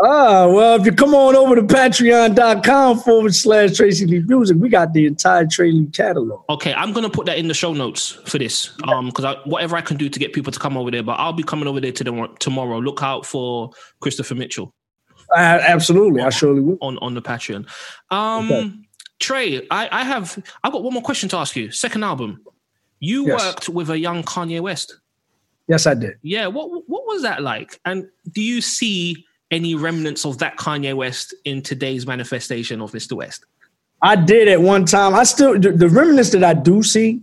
Ah, 0.00 0.48
well, 0.48 0.80
if 0.80 0.86
you 0.86 0.92
come 0.92 1.14
on 1.14 1.36
over 1.36 1.54
to 1.54 1.62
patreon.com 1.62 2.98
forward 3.00 3.34
slash 3.34 3.76
Tracey 3.76 4.06
Lee 4.06 4.24
Music, 4.26 4.56
we 4.58 4.68
got 4.68 4.92
the 4.92 5.06
entire 5.06 5.46
Tracey 5.46 5.78
Lee 5.78 5.86
catalog. 5.86 6.42
Okay, 6.48 6.74
I'm 6.74 6.92
going 6.92 7.04
to 7.04 7.10
put 7.10 7.26
that 7.26 7.38
in 7.38 7.46
the 7.46 7.54
show 7.54 7.72
notes 7.72 8.18
for 8.26 8.38
this. 8.38 8.72
Um, 8.88 9.06
because 9.06 9.36
whatever 9.44 9.76
I 9.76 9.80
can 9.80 9.96
do 9.96 10.08
to 10.08 10.18
get 10.18 10.32
people 10.32 10.50
to 10.50 10.58
come 10.58 10.76
over 10.76 10.90
there, 10.90 11.04
but 11.04 11.20
I'll 11.20 11.32
be 11.32 11.44
coming 11.44 11.68
over 11.68 11.80
there 11.80 11.92
to 11.92 12.28
tomorrow. 12.40 12.78
Look 12.80 13.02
out 13.02 13.26
for 13.26 13.70
Christopher 14.00 14.34
Mitchell. 14.34 14.74
I, 15.34 15.58
absolutely, 15.60 16.22
I 16.22 16.30
surely 16.30 16.60
will. 16.60 16.78
On 16.80 16.98
on 16.98 17.14
the 17.14 17.22
Patreon. 17.22 17.68
Um, 18.10 18.52
okay. 18.52 18.72
Trey, 19.20 19.66
I, 19.70 19.88
I 19.90 20.04
have 20.04 20.42
I 20.64 20.70
got 20.70 20.82
one 20.82 20.92
more 20.92 21.02
question 21.02 21.28
to 21.30 21.36
ask 21.36 21.54
you. 21.54 21.70
Second 21.70 22.02
album, 22.02 22.42
you 22.98 23.26
yes. 23.26 23.40
worked 23.40 23.68
with 23.68 23.90
a 23.90 23.98
young 23.98 24.22
Kanye 24.22 24.60
West. 24.60 24.98
Yes, 25.68 25.86
I 25.86 25.94
did. 25.94 26.14
Yeah, 26.22 26.48
what 26.48 26.68
what 26.88 27.06
was 27.06 27.22
that 27.22 27.42
like? 27.42 27.80
And 27.84 28.08
do 28.32 28.42
you 28.42 28.60
see 28.60 29.24
any 29.50 29.74
remnants 29.74 30.24
of 30.24 30.38
that 30.38 30.56
Kanye 30.56 30.94
West 30.94 31.34
in 31.44 31.62
today's 31.62 32.06
manifestation 32.06 32.80
of 32.80 32.92
Mr. 32.92 33.12
West? 33.12 33.44
I 34.02 34.16
did 34.16 34.48
at 34.48 34.60
one 34.60 34.84
time. 34.84 35.14
I 35.14 35.22
still 35.22 35.58
the 35.58 35.88
remnants 35.88 36.30
that 36.30 36.42
I 36.42 36.54
do 36.54 36.82
see 36.82 37.20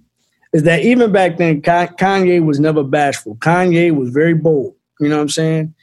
is 0.54 0.64
that 0.64 0.82
even 0.82 1.12
back 1.12 1.38
then, 1.38 1.62
Kanye 1.62 2.44
was 2.44 2.60
never 2.60 2.84
bashful. 2.84 3.36
Kanye 3.36 3.94
was 3.94 4.10
very 4.10 4.34
bold. 4.34 4.76
You 5.00 5.10
know 5.10 5.18
what 5.18 5.24
I'm 5.24 5.30
saying? 5.30 5.76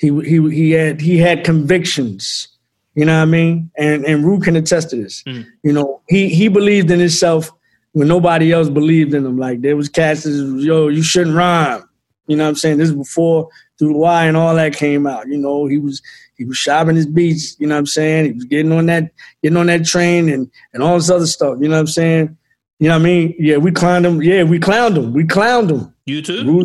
He 0.00 0.08
he 0.22 0.50
he 0.50 0.70
had 0.70 1.00
he 1.00 1.18
had 1.18 1.44
convictions. 1.44 2.48
You 2.94 3.04
know 3.04 3.16
what 3.16 3.22
I 3.22 3.26
mean? 3.26 3.70
And 3.76 4.04
and 4.06 4.24
Rue 4.24 4.40
can 4.40 4.56
attest 4.56 4.90
to 4.90 4.96
this. 4.96 5.22
Mm. 5.24 5.46
You 5.62 5.72
know, 5.74 6.00
he 6.08 6.30
he 6.30 6.48
believed 6.48 6.90
in 6.90 6.98
himself 6.98 7.50
when 7.92 8.08
nobody 8.08 8.50
else 8.50 8.70
believed 8.70 9.12
in 9.12 9.26
him. 9.26 9.38
Like 9.38 9.60
there 9.60 9.76
was 9.76 9.90
cats 9.90 10.24
yo, 10.24 10.88
you 10.88 11.02
shouldn't 11.02 11.36
rhyme. 11.36 11.84
You 12.26 12.36
know 12.36 12.44
what 12.44 12.50
I'm 12.50 12.56
saying? 12.56 12.78
This 12.78 12.88
is 12.88 12.94
before 12.94 13.48
through 13.78 13.92
the 13.92 13.98
wire 13.98 14.28
and 14.28 14.36
all 14.38 14.54
that 14.54 14.74
came 14.74 15.06
out. 15.06 15.28
You 15.28 15.36
know, 15.36 15.66
he 15.66 15.76
was 15.76 16.00
he 16.38 16.46
was 16.46 16.56
shopping 16.56 16.96
his 16.96 17.06
beats, 17.06 17.60
you 17.60 17.66
know 17.66 17.74
what 17.74 17.80
I'm 17.80 17.86
saying? 17.86 18.24
He 18.24 18.32
was 18.32 18.44
getting 18.44 18.72
on 18.72 18.86
that 18.86 19.10
getting 19.42 19.58
on 19.58 19.66
that 19.66 19.84
train 19.84 20.30
and 20.30 20.50
and 20.72 20.82
all 20.82 20.96
this 20.96 21.10
other 21.10 21.26
stuff, 21.26 21.58
you 21.60 21.68
know 21.68 21.74
what 21.74 21.80
I'm 21.80 21.86
saying? 21.88 22.38
You 22.78 22.88
know 22.88 22.94
what 22.94 23.02
I 23.02 23.04
mean? 23.04 23.34
Yeah, 23.38 23.58
we 23.58 23.70
clowned 23.70 24.06
him. 24.06 24.22
Yeah, 24.22 24.44
we 24.44 24.58
clowned 24.58 24.96
him. 24.96 25.12
We 25.12 25.24
clowned 25.24 25.70
him. 25.70 25.94
You 26.06 26.22
too? 26.22 26.64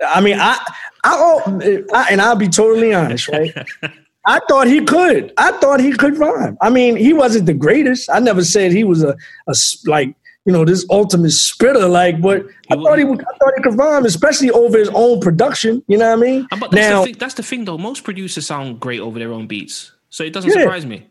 I 0.00 0.20
mean, 0.22 0.38
I 0.40 0.58
I, 1.04 1.84
I 1.92 2.08
and 2.10 2.20
I'll 2.20 2.36
be 2.36 2.48
totally 2.48 2.94
honest, 2.94 3.28
right? 3.28 3.54
I 4.26 4.40
thought 4.48 4.66
he 4.66 4.84
could. 4.84 5.32
I 5.38 5.52
thought 5.52 5.80
he 5.80 5.92
could 5.92 6.18
rhyme. 6.18 6.58
I 6.60 6.70
mean, 6.70 6.96
he 6.96 7.12
wasn't 7.12 7.46
the 7.46 7.54
greatest. 7.54 8.10
I 8.10 8.18
never 8.18 8.44
said 8.44 8.70
he 8.70 8.84
was 8.84 9.02
a, 9.02 9.16
a 9.46 9.54
like 9.86 10.14
you 10.44 10.52
know 10.52 10.64
this 10.64 10.84
ultimate 10.90 11.30
spitter. 11.30 11.86
Like, 11.88 12.20
but 12.20 12.44
I 12.70 12.76
thought 12.76 12.98
he 12.98 13.04
would, 13.04 13.20
I 13.20 13.38
thought 13.38 13.52
he 13.56 13.62
could 13.62 13.78
rhyme, 13.78 14.04
especially 14.04 14.50
over 14.50 14.78
his 14.78 14.90
own 14.90 15.20
production. 15.20 15.82
You 15.86 15.98
know 15.98 16.08
what 16.08 16.18
I 16.18 16.30
mean? 16.30 16.46
But 16.50 16.70
that's 16.70 16.74
now, 16.74 17.00
the 17.00 17.06
thing, 17.06 17.16
that's 17.18 17.34
the 17.34 17.42
thing, 17.42 17.64
though. 17.64 17.78
Most 17.78 18.04
producers 18.04 18.46
sound 18.46 18.80
great 18.80 19.00
over 19.00 19.18
their 19.18 19.32
own 19.32 19.46
beats, 19.46 19.92
so 20.10 20.24
it 20.24 20.32
doesn't 20.32 20.50
yeah. 20.50 20.62
surprise 20.62 20.86
me. 20.86 21.06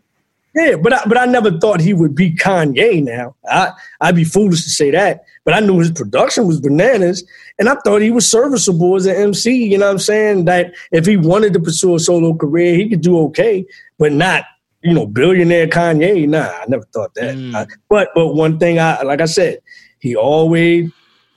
Yeah, 0.56 0.78
but 0.78 0.94
I, 0.94 1.04
but 1.06 1.18
I 1.18 1.26
never 1.26 1.52
thought 1.60 1.80
he 1.80 1.94
would 1.94 2.16
be 2.16 2.34
Kanye. 2.34 3.04
Now 3.04 3.36
I 3.48 3.72
I'd 4.02 4.16
be 4.16 4.24
foolish 4.24 4.64
to 4.64 4.70
say 4.70 4.90
that, 4.92 5.24
but 5.46 5.54
I 5.54 5.60
knew 5.60 5.78
his 5.80 5.92
production 5.92 6.48
was 6.48 6.60
bananas, 6.60 7.24
and 7.60 7.70
I 7.70 7.76
thought 7.84 8.02
he 8.02 8.10
was 8.12 8.30
serviceable 8.30 8.96
as 8.96 9.06
an 9.06 9.16
MC. 9.16 9.66
You 9.66 9.78
know 9.78 9.86
what 9.86 9.92
I'm 9.94 10.00
saying? 10.00 10.46
That 10.46 10.74
if 10.92 11.06
he 11.06 11.18
wanted 11.18 11.54
to 11.54 11.60
pursue 11.60 11.96
a 11.96 12.00
solo 12.00 12.34
career, 12.34 12.76
he 12.76 12.90
could 12.90 13.02
do 13.02 13.20
okay, 13.28 13.66
but 14.00 14.12
not 14.12 14.44
you 14.82 14.94
know 14.94 15.06
billionaire 15.06 15.68
Kanye. 15.68 16.28
Nah, 16.28 16.48
I 16.48 16.66
never 16.68 16.86
thought 16.94 17.14
that. 17.16 17.36
Mm. 17.36 17.54
I- 17.56 17.68
but 17.88 18.10
but 18.16 18.34
one 18.34 18.58
thing 18.58 18.80
I 18.80 19.04
like 19.04 19.22
I 19.22 19.26
said, 19.26 19.60
he 20.00 20.16
always 20.16 20.86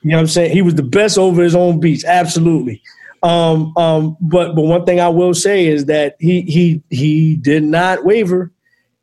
you 0.05 0.11
know 0.11 0.17
what 0.17 0.21
I'm 0.23 0.27
saying 0.29 0.53
he 0.53 0.63
was 0.63 0.75
the 0.77 0.83
best 0.83 1.19
over 1.19 1.43
his 1.43 1.55
own 1.55 1.81
beats. 1.81 2.05
Absolutely. 2.05 2.83
Um, 3.23 3.73
um, 3.77 4.17
but 4.21 4.57
but 4.57 4.63
one 4.63 4.85
thing 4.85 5.01
I 5.01 5.09
will 5.11 5.35
say 5.35 5.67
is 5.67 5.85
that 5.85 6.17
he 6.19 6.41
he 6.43 6.83
he 6.89 7.37
did 7.37 7.63
not 7.63 8.05
waver. 8.07 8.51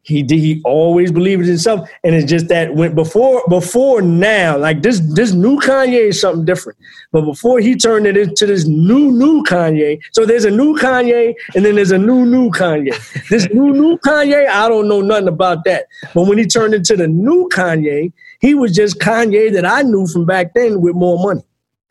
He 0.09 0.23
did. 0.23 0.39
He 0.39 0.59
always 0.65 1.11
believed 1.11 1.43
in 1.43 1.49
himself, 1.49 1.87
and 2.03 2.15
it's 2.15 2.27
just 2.27 2.47
that 2.47 2.73
when 2.73 2.95
before 2.95 3.43
before 3.47 4.01
now, 4.01 4.57
like 4.57 4.81
this 4.81 4.99
this 5.13 5.33
new 5.33 5.59
Kanye 5.59 6.09
is 6.09 6.19
something 6.19 6.45
different. 6.45 6.79
But 7.11 7.21
before 7.21 7.59
he 7.59 7.75
turned 7.75 8.07
it 8.07 8.17
into 8.17 8.47
this 8.47 8.65
new 8.65 9.11
new 9.11 9.43
Kanye, 9.43 9.99
so 10.11 10.25
there's 10.25 10.45
a 10.45 10.49
new 10.49 10.75
Kanye, 10.77 11.35
and 11.53 11.63
then 11.63 11.75
there's 11.75 11.91
a 11.91 11.97
new 11.99 12.25
new 12.25 12.49
Kanye. 12.49 12.89
This 13.29 13.47
new 13.53 13.71
new 13.71 13.99
Kanye, 13.99 14.47
I 14.47 14.67
don't 14.67 14.87
know 14.87 15.01
nothing 15.01 15.27
about 15.27 15.63
that. 15.65 15.85
But 16.15 16.23
when 16.23 16.39
he 16.39 16.47
turned 16.47 16.73
into 16.73 16.97
the 16.97 17.07
new 17.07 17.47
Kanye, 17.53 18.11
he 18.41 18.55
was 18.55 18.73
just 18.75 18.97
Kanye 18.99 19.53
that 19.53 19.65
I 19.65 19.83
knew 19.83 20.07
from 20.07 20.25
back 20.25 20.55
then 20.55 20.81
with 20.81 20.95
more 20.95 21.19
money. 21.19 21.43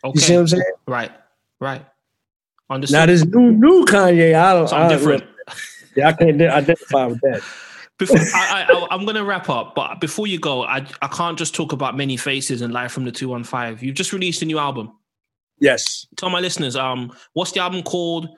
okay. 0.03 0.13
You 0.15 0.21
see 0.21 0.35
what 0.35 0.41
I'm 0.41 0.49
saying? 0.49 0.63
Right. 0.89 1.13
Right. 1.61 1.87
Understood. 2.69 2.99
Now 2.99 3.07
this 3.07 3.25
new 3.25 3.53
new 3.53 3.85
Kanye, 3.85 4.35
I 4.35 4.55
don't. 4.55 4.73
I, 4.73 4.89
different. 4.89 5.23
Yeah, 5.95 6.09
I 6.09 6.13
can't 6.13 6.43
identify 6.43 7.07
with 7.07 7.21
that. 7.21 7.43
Before, 7.99 8.17
I, 8.17 8.65
I, 8.69 8.87
I'm 8.93 9.05
going 9.05 9.17
to 9.17 9.25
wrap 9.25 9.49
up, 9.51 9.75
but 9.75 10.01
before 10.01 10.29
you 10.29 10.39
go, 10.39 10.65
I, 10.65 10.87
I 11.03 11.09
can't 11.09 11.37
just 11.37 11.55
talk 11.55 11.73
about 11.73 11.97
many 11.97 12.17
faces 12.17 12.63
and 12.63 12.73
live 12.73 12.93
from 12.93 13.05
the 13.05 13.11
215. 13.11 13.85
You've 13.85 13.97
just 13.97 14.13
released 14.13 14.41
a 14.41 14.45
new 14.45 14.59
album. 14.59 14.93
Yes. 15.61 16.07
Tell 16.17 16.31
my 16.31 16.39
listeners, 16.39 16.77
um, 16.77 17.13
what's 17.33 17.53
the 17.53 17.61
album 17.61 17.83
called? 17.83 18.29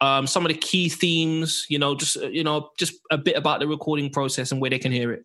Um, 0.00 0.26
some 0.26 0.44
of 0.44 0.52
the 0.52 0.58
key 0.58 0.88
themes, 0.88 1.66
you 1.68 1.78
know, 1.78 1.94
just 1.94 2.16
you 2.16 2.44
know, 2.44 2.70
just 2.78 2.94
a 3.10 3.18
bit 3.18 3.36
about 3.36 3.60
the 3.60 3.66
recording 3.66 4.10
process 4.10 4.52
and 4.52 4.60
where 4.60 4.70
they 4.70 4.78
can 4.78 4.92
hear 4.92 5.12
it. 5.12 5.24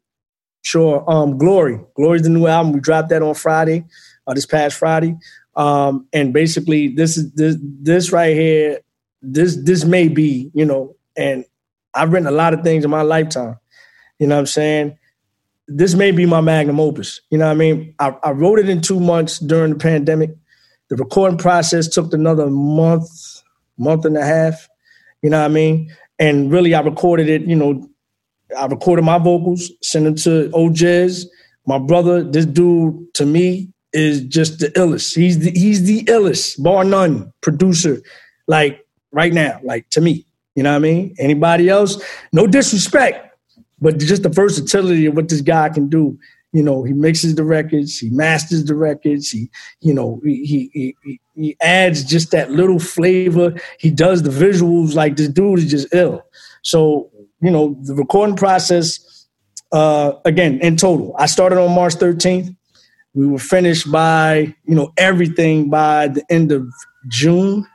Sure. 0.63 1.03
Um, 1.11 1.37
Glory. 1.37 1.79
Glory's 1.95 2.23
the 2.23 2.29
new 2.29 2.47
album. 2.47 2.71
We 2.71 2.79
dropped 2.79 3.09
that 3.09 3.21
on 3.21 3.35
Friday, 3.35 3.83
uh, 4.25 4.33
this 4.33 4.45
past 4.45 4.77
Friday. 4.77 5.15
Um, 5.55 6.07
and 6.13 6.33
basically 6.33 6.87
this 6.87 7.17
is 7.17 7.31
this 7.33 7.57
this 7.61 8.11
right 8.11 8.35
here, 8.35 8.79
this 9.21 9.57
this 9.57 9.85
may 9.85 10.07
be, 10.07 10.49
you 10.53 10.65
know, 10.65 10.95
and 11.15 11.45
I've 11.93 12.11
written 12.11 12.27
a 12.27 12.31
lot 12.31 12.53
of 12.53 12.63
things 12.63 12.83
in 12.83 12.89
my 12.89 13.03
lifetime. 13.03 13.59
You 14.23 14.27
know 14.29 14.35
what 14.35 14.39
I'm 14.39 14.45
saying? 14.45 14.97
This 15.67 15.95
may 15.95 16.11
be 16.11 16.25
my 16.25 16.39
magnum 16.39 16.79
opus. 16.79 17.19
You 17.29 17.37
know 17.37 17.47
what 17.47 17.51
I 17.51 17.55
mean? 17.55 17.93
I, 17.99 18.15
I 18.23 18.31
wrote 18.31 18.57
it 18.57 18.69
in 18.69 18.79
two 18.79 19.01
months 19.01 19.37
during 19.37 19.73
the 19.73 19.79
pandemic. 19.79 20.33
The 20.89 20.95
recording 20.95 21.37
process 21.37 21.89
took 21.89 22.13
another 22.13 22.49
month, 22.49 23.09
month 23.77 24.05
and 24.05 24.15
a 24.15 24.23
half. 24.23 24.69
You 25.21 25.29
know 25.29 25.39
what 25.39 25.47
I 25.47 25.49
mean? 25.49 25.93
And 26.19 26.49
really 26.49 26.73
I 26.73 26.79
recorded 26.79 27.27
it, 27.27 27.41
you 27.41 27.55
know, 27.57 27.85
I 28.57 28.67
recorded 28.67 29.01
my 29.01 29.17
vocals, 29.17 29.69
sent 29.81 30.05
them 30.05 30.15
to 30.15 30.49
OJ's. 30.51 31.29
My 31.67 31.79
brother, 31.79 32.23
this 32.23 32.45
dude 32.45 33.13
to 33.15 33.25
me 33.25 33.73
is 33.91 34.21
just 34.21 34.59
the 34.59 34.67
illest. 34.67 35.17
He's 35.17 35.39
the 35.39 35.51
he's 35.51 35.83
the 35.83 36.05
illest, 36.05 36.63
bar 36.63 36.85
none, 36.85 37.33
producer, 37.41 38.01
like 38.47 38.87
right 39.11 39.33
now, 39.33 39.59
like 39.63 39.89
to 39.89 39.99
me. 39.99 40.25
You 40.55 40.63
know 40.63 40.71
what 40.71 40.77
I 40.77 40.79
mean? 40.79 41.13
Anybody 41.19 41.67
else? 41.67 42.01
No 42.31 42.47
disrespect, 42.47 43.32
but 43.83 43.99
just 43.99 44.23
the 44.23 44.29
versatility 44.29 45.05
of 45.05 45.15
what 45.15 45.27
this 45.27 45.41
guy 45.41 45.67
can 45.69 45.89
do. 45.89 46.17
You 46.53 46.63
know, 46.63 46.83
he 46.83 46.93
mixes 46.93 47.35
the 47.35 47.43
records, 47.43 47.99
he 47.99 48.09
masters 48.11 48.63
the 48.63 48.75
records, 48.75 49.29
he, 49.29 49.49
you 49.81 49.93
know, 49.93 50.21
he 50.23 50.45
he 50.45 50.95
he, 51.03 51.19
he 51.35 51.57
adds 51.61 52.03
just 52.03 52.31
that 52.31 52.51
little 52.51 52.79
flavor. 52.79 53.55
He 53.79 53.89
does 53.89 54.23
the 54.23 54.29
visuals. 54.29 54.95
Like 54.95 55.15
this 55.17 55.27
dude 55.27 55.59
is 55.59 55.69
just 55.69 55.93
ill. 55.93 56.23
So 56.61 57.09
you 57.43 57.51
know, 57.51 57.77
the 57.81 57.93
recording 57.93 58.37
process, 58.37 59.27
uh, 59.73 60.13
again, 60.23 60.59
in 60.61 60.77
total, 60.77 61.13
I 61.19 61.25
started 61.25 61.59
on 61.59 61.75
March 61.75 61.95
13th. 61.95 62.55
We 63.13 63.27
were 63.27 63.37
finished 63.37 63.91
by, 63.91 64.55
you 64.63 64.75
know, 64.75 64.93
everything 64.95 65.69
by 65.69 66.07
the 66.07 66.23
end 66.29 66.53
of 66.53 66.67
June. 67.09 67.67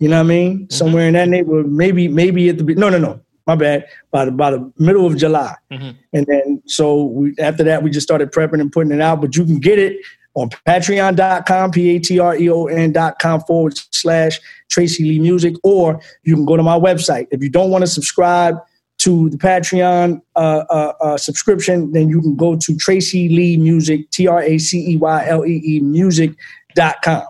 You 0.00 0.08
know 0.08 0.16
what 0.16 0.26
I 0.26 0.34
mean? 0.34 0.70
Somewhere 0.70 1.06
in 1.06 1.14
that 1.14 1.28
neighborhood, 1.28 1.70
maybe, 1.70 2.08
maybe 2.08 2.48
at 2.48 2.58
the, 2.58 2.64
no, 2.74 2.88
no, 2.90 2.98
no, 2.98 3.20
my 3.48 3.56
bad, 3.56 3.86
by 4.10 4.26
the, 4.26 4.30
by 4.30 4.50
the 4.50 4.72
middle 4.78 5.06
of 5.06 5.16
July. 5.16 5.54
Mhm. 5.72 5.96
And 6.12 6.26
then, 6.26 6.62
so 6.66 7.04
we, 7.04 7.34
after 7.40 7.64
that, 7.64 7.82
we 7.82 7.90
just 7.90 8.06
started 8.06 8.30
prepping 8.30 8.60
and 8.60 8.70
putting 8.70 8.92
it 8.92 9.00
out, 9.00 9.20
but 9.20 9.34
you 9.34 9.44
can 9.44 9.58
get 9.58 9.78
it 9.78 9.96
on 10.34 10.50
patreon.com, 10.66 11.70
P-A-T-R-E-O-N 11.72 12.92
dot 12.92 13.18
com 13.18 13.40
forward 13.40 13.80
slash 13.90 14.38
Tracey 14.70 15.02
Lee 15.04 15.18
Music, 15.18 15.54
or 15.64 16.00
you 16.22 16.34
can 16.34 16.44
go 16.44 16.56
to 16.56 16.62
my 16.62 16.78
website. 16.78 17.26
If 17.30 17.42
you 17.42 17.48
don't 17.48 17.70
want 17.70 17.82
to 17.82 17.88
subscribe 17.88 18.56
to 18.98 19.30
the 19.30 19.38
Patreon 19.38 20.20
uh, 20.36 20.64
uh, 20.68 20.92
uh, 21.00 21.16
subscription, 21.16 21.92
then 21.92 22.08
you 22.08 22.20
can 22.20 22.36
go 22.36 22.56
to 22.56 22.76
Tracey 22.76 23.28
Lee 23.28 23.56
Music, 23.56 24.10
T 24.10 24.26
R 24.28 24.42
A 24.42 24.58
C 24.58 24.92
E 24.92 24.96
Y 24.96 25.26
L 25.26 25.46
E 25.46 25.62
E 25.64 25.80
music.com 25.80 27.22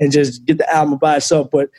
and 0.00 0.12
just 0.12 0.44
get 0.44 0.58
the 0.58 0.74
album 0.74 0.98
by 0.98 1.16
itself. 1.16 1.48
But 1.50 1.70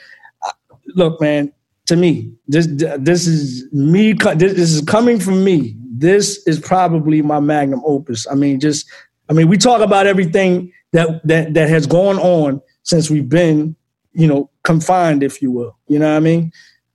uh, 0.45 0.51
look, 0.95 1.21
man, 1.21 1.53
to 1.87 1.95
me, 1.95 2.31
this 2.47 2.67
this 2.99 3.27
is 3.27 3.71
me. 3.73 4.13
This, 4.13 4.53
this 4.53 4.71
is 4.71 4.81
coming 4.81 5.19
from 5.19 5.43
me. 5.43 5.75
This 5.97 6.45
is 6.47 6.59
probably 6.59 7.21
my 7.21 7.39
magnum 7.39 7.81
opus. 7.85 8.27
I 8.29 8.35
mean, 8.35 8.59
just 8.59 8.87
I 9.29 9.33
mean, 9.33 9.47
we 9.47 9.57
talk 9.57 9.81
about 9.81 10.07
everything 10.07 10.71
that 10.93 11.25
that 11.27 11.53
that 11.53 11.69
has 11.69 11.85
gone 11.87 12.17
on 12.19 12.61
since 12.83 13.09
we've 13.09 13.29
been, 13.29 13.75
you 14.13 14.27
know, 14.27 14.49
confined, 14.63 15.23
if 15.23 15.41
you 15.41 15.51
will. 15.51 15.77
You 15.87 15.99
know 15.99 16.09
what 16.11 16.17
I 16.17 16.19
mean? 16.21 16.51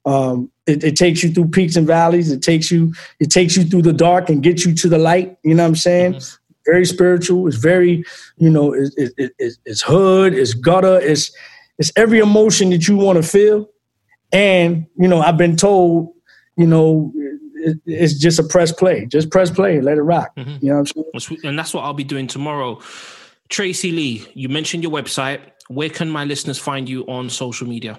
Um, 0.06 0.50
it, 0.66 0.82
it 0.84 0.96
takes 0.96 1.22
you 1.22 1.30
through 1.30 1.48
peaks 1.48 1.76
and 1.76 1.86
valleys. 1.86 2.30
It 2.30 2.42
takes 2.42 2.70
you 2.70 2.92
it 3.20 3.30
takes 3.30 3.56
you 3.56 3.64
through 3.64 3.82
the 3.82 3.92
dark 3.92 4.28
and 4.30 4.42
gets 4.42 4.64
you 4.64 4.74
to 4.74 4.88
the 4.88 4.98
light. 4.98 5.36
You 5.44 5.54
know 5.54 5.62
what 5.64 5.68
I'm 5.68 5.76
saying? 5.76 6.12
Very 6.66 6.84
spiritual. 6.84 7.46
It's 7.48 7.56
very, 7.56 8.04
you 8.36 8.50
know, 8.50 8.72
it, 8.74 8.92
it, 8.96 9.12
it, 9.16 9.32
it's- 9.38 9.58
it's 9.64 9.82
hood. 9.82 10.34
It's 10.34 10.52
gutter. 10.54 11.00
It's 11.00 11.30
it's 11.78 11.90
every 11.96 12.18
emotion 12.18 12.70
that 12.70 12.86
you 12.86 12.96
want 12.96 13.16
to 13.16 13.22
feel. 13.28 13.68
And 14.32 14.86
you 14.96 15.08
know, 15.08 15.20
I've 15.20 15.36
been 15.36 15.56
told, 15.56 16.14
you 16.56 16.66
know, 16.66 17.12
it, 17.54 17.78
it's 17.86 18.14
just 18.14 18.38
a 18.38 18.44
press 18.44 18.72
play. 18.72 19.06
Just 19.06 19.30
press 19.30 19.50
play. 19.50 19.80
Let 19.80 19.98
it 19.98 20.02
rock. 20.02 20.34
Mm-hmm. 20.36 20.64
You 20.64 20.72
know 20.72 20.82
what 20.82 20.92
I'm 21.14 21.20
saying? 21.20 21.40
And 21.44 21.58
that's 21.58 21.74
what 21.74 21.84
I'll 21.84 21.94
be 21.94 22.04
doing 22.04 22.26
tomorrow. 22.26 22.80
Tracey 23.48 23.90
Lee, 23.90 24.26
you 24.34 24.48
mentioned 24.48 24.82
your 24.82 24.92
website. 24.92 25.40
Where 25.68 25.90
can 25.90 26.08
my 26.08 26.24
listeners 26.24 26.58
find 26.58 26.88
you 26.88 27.04
on 27.06 27.28
social 27.30 27.66
media? 27.66 27.98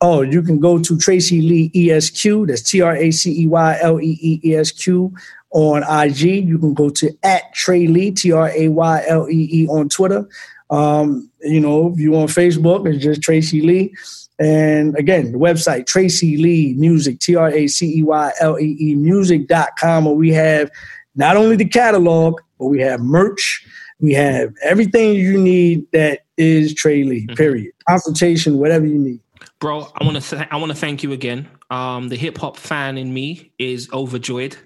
Oh, 0.00 0.22
you 0.22 0.42
can 0.42 0.60
go 0.60 0.78
to 0.78 0.96
Tracey 0.96 1.40
Lee 1.42 1.90
ESQ. 1.90 2.46
That's 2.46 2.62
T 2.62 2.80
R 2.80 2.94
A 2.94 3.10
C 3.10 3.42
E 3.42 3.46
Y 3.48 3.78
L 3.80 4.00
E 4.00 4.18
E 4.20 4.40
E 4.44 4.54
S 4.54 4.70
Q 4.70 5.12
on 5.50 5.82
IG. 5.82 6.46
You 6.46 6.58
can 6.58 6.74
go 6.74 6.88
to 6.90 7.10
at 7.24 7.52
Trey 7.54 7.88
Lee, 7.88 8.12
T 8.12 8.30
R 8.30 8.50
A 8.50 8.68
Y 8.68 9.04
L 9.08 9.28
E 9.28 9.48
E 9.52 9.66
on 9.68 9.88
Twitter. 9.88 10.28
Um, 10.70 11.30
you 11.40 11.60
know, 11.60 11.92
if 11.92 11.98
you 11.98 12.14
on 12.16 12.26
Facebook, 12.28 12.86
it's 12.86 13.02
just 13.02 13.22
Tracey 13.22 13.62
Lee. 13.62 13.94
And 14.38 14.96
again, 14.96 15.32
the 15.32 15.38
website, 15.38 15.86
Tracey 15.86 16.36
Lee 16.36 16.74
Music, 16.74 17.18
T 17.18 17.34
R 17.34 17.50
A 17.50 17.66
C 17.66 17.98
E 17.98 18.02
Y 18.02 18.32
L 18.40 18.58
E 18.58 18.76
E 18.78 18.94
music.com, 18.94 20.04
where 20.04 20.14
we 20.14 20.32
have 20.32 20.70
not 21.16 21.36
only 21.36 21.56
the 21.56 21.64
catalog, 21.64 22.40
but 22.58 22.66
we 22.66 22.80
have 22.80 23.00
merch. 23.00 23.66
We 24.00 24.12
have 24.14 24.54
everything 24.62 25.14
you 25.14 25.40
need 25.40 25.90
that 25.92 26.20
is 26.36 26.72
Trey 26.72 27.02
Lee, 27.02 27.26
period. 27.34 27.72
Consultation, 27.88 28.58
whatever 28.58 28.86
you 28.86 28.98
need. 28.98 29.20
Bro, 29.58 29.90
I 30.00 30.04
want 30.04 30.22
to 30.22 30.36
th- 30.36 30.48
I 30.52 30.56
want 30.56 30.70
to 30.70 30.78
thank 30.78 31.02
you 31.02 31.12
again. 31.12 31.48
Um, 31.70 32.08
the 32.08 32.16
hip 32.16 32.38
hop 32.38 32.56
fan 32.56 32.96
in 32.96 33.12
me 33.12 33.50
is 33.58 33.90
overjoyed, 33.92 34.56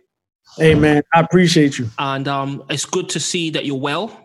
Hey 0.59 0.75
man, 0.75 1.03
I 1.15 1.21
appreciate 1.21 1.79
you. 1.79 1.89
and 1.99 2.29
um, 2.29 2.63
it's 2.69 2.85
good 2.85 3.09
to 3.11 3.21
see 3.21 3.51
that 3.51 3.65
you're 3.65 3.81
well. 3.81 4.22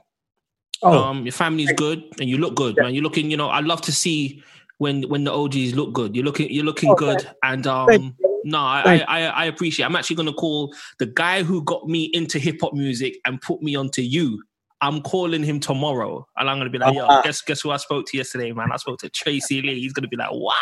Oh, 0.84 0.97
Um, 0.97 1.23
your 1.25 1.32
family's 1.32 1.71
good, 1.73 2.03
and 2.19 2.30
you 2.30 2.38
look 2.38 2.55
good, 2.55 2.78
man. 2.78 2.93
You're 2.93 3.03
looking, 3.03 3.32
you 3.32 3.38
know, 3.38 3.49
I 3.49 3.61
love 3.61 3.82
to 3.82 3.91
see 3.91 4.43
when 4.78 5.03
when 5.09 5.23
the 5.23 5.34
OGs 5.34 5.73
look 5.75 5.93
good. 5.93 6.15
You're 6.15 6.25
looking, 6.25 6.49
you're 6.51 6.65
looking 6.65 6.91
Oh, 6.91 6.95
good, 6.95 7.28
and 7.43 7.65
um, 7.65 8.15
no, 8.43 8.59
I, 8.59 9.03
I, 9.07 9.21
I 9.25 9.45
appreciate. 9.45 9.86
I'm 9.86 9.95
actually 9.95 10.15
gonna 10.17 10.34
call 10.34 10.73
the 10.99 11.07
guy 11.07 11.43
who 11.43 11.63
got 11.63 11.88
me 11.88 12.05
into 12.13 12.38
hip 12.39 12.57
hop 12.61 12.73
music 12.73 13.15
and 13.25 13.41
put 13.41 13.61
me 13.61 13.75
onto 13.75 14.01
you. 14.01 14.43
I'm 14.80 15.01
calling 15.01 15.41
him 15.41 15.59
tomorrow, 15.59 16.28
and 16.38 16.47
I'm 16.47 16.59
gonna 16.59 16.69
be 16.69 16.78
like, 16.78 16.93
yo, 16.93 17.05
Uh-huh. 17.07 17.21
guess 17.23 17.41
guess 17.41 17.61
who 17.61 17.71
I 17.71 17.78
spoke 17.78 18.05
to 18.07 18.17
yesterday, 18.17 18.51
man? 18.51 18.71
I 18.71 18.78
spoke 18.78 18.99
to 18.99 19.09
Tracey 19.09 19.63
Lee. 19.63 19.80
He's 19.80 19.93
gonna 19.93 20.07
be 20.07 20.17
like, 20.17 20.30
what? 20.30 20.55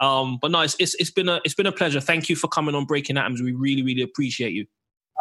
Um, 0.00 0.38
but 0.40 0.52
no, 0.52 0.60
it's, 0.60 0.76
it's 0.78 0.94
it's 1.00 1.10
been 1.10 1.28
a 1.28 1.40
it's 1.44 1.54
been 1.54 1.66
a 1.66 1.72
pleasure. 1.72 2.00
Thank 2.00 2.28
you 2.28 2.36
for 2.36 2.46
coming 2.46 2.76
on 2.76 2.84
Breaking 2.84 3.16
Atoms. 3.18 3.42
We 3.42 3.50
really 3.52 3.82
really 3.82 4.02
appreciate 4.02 4.52
you. 4.52 4.66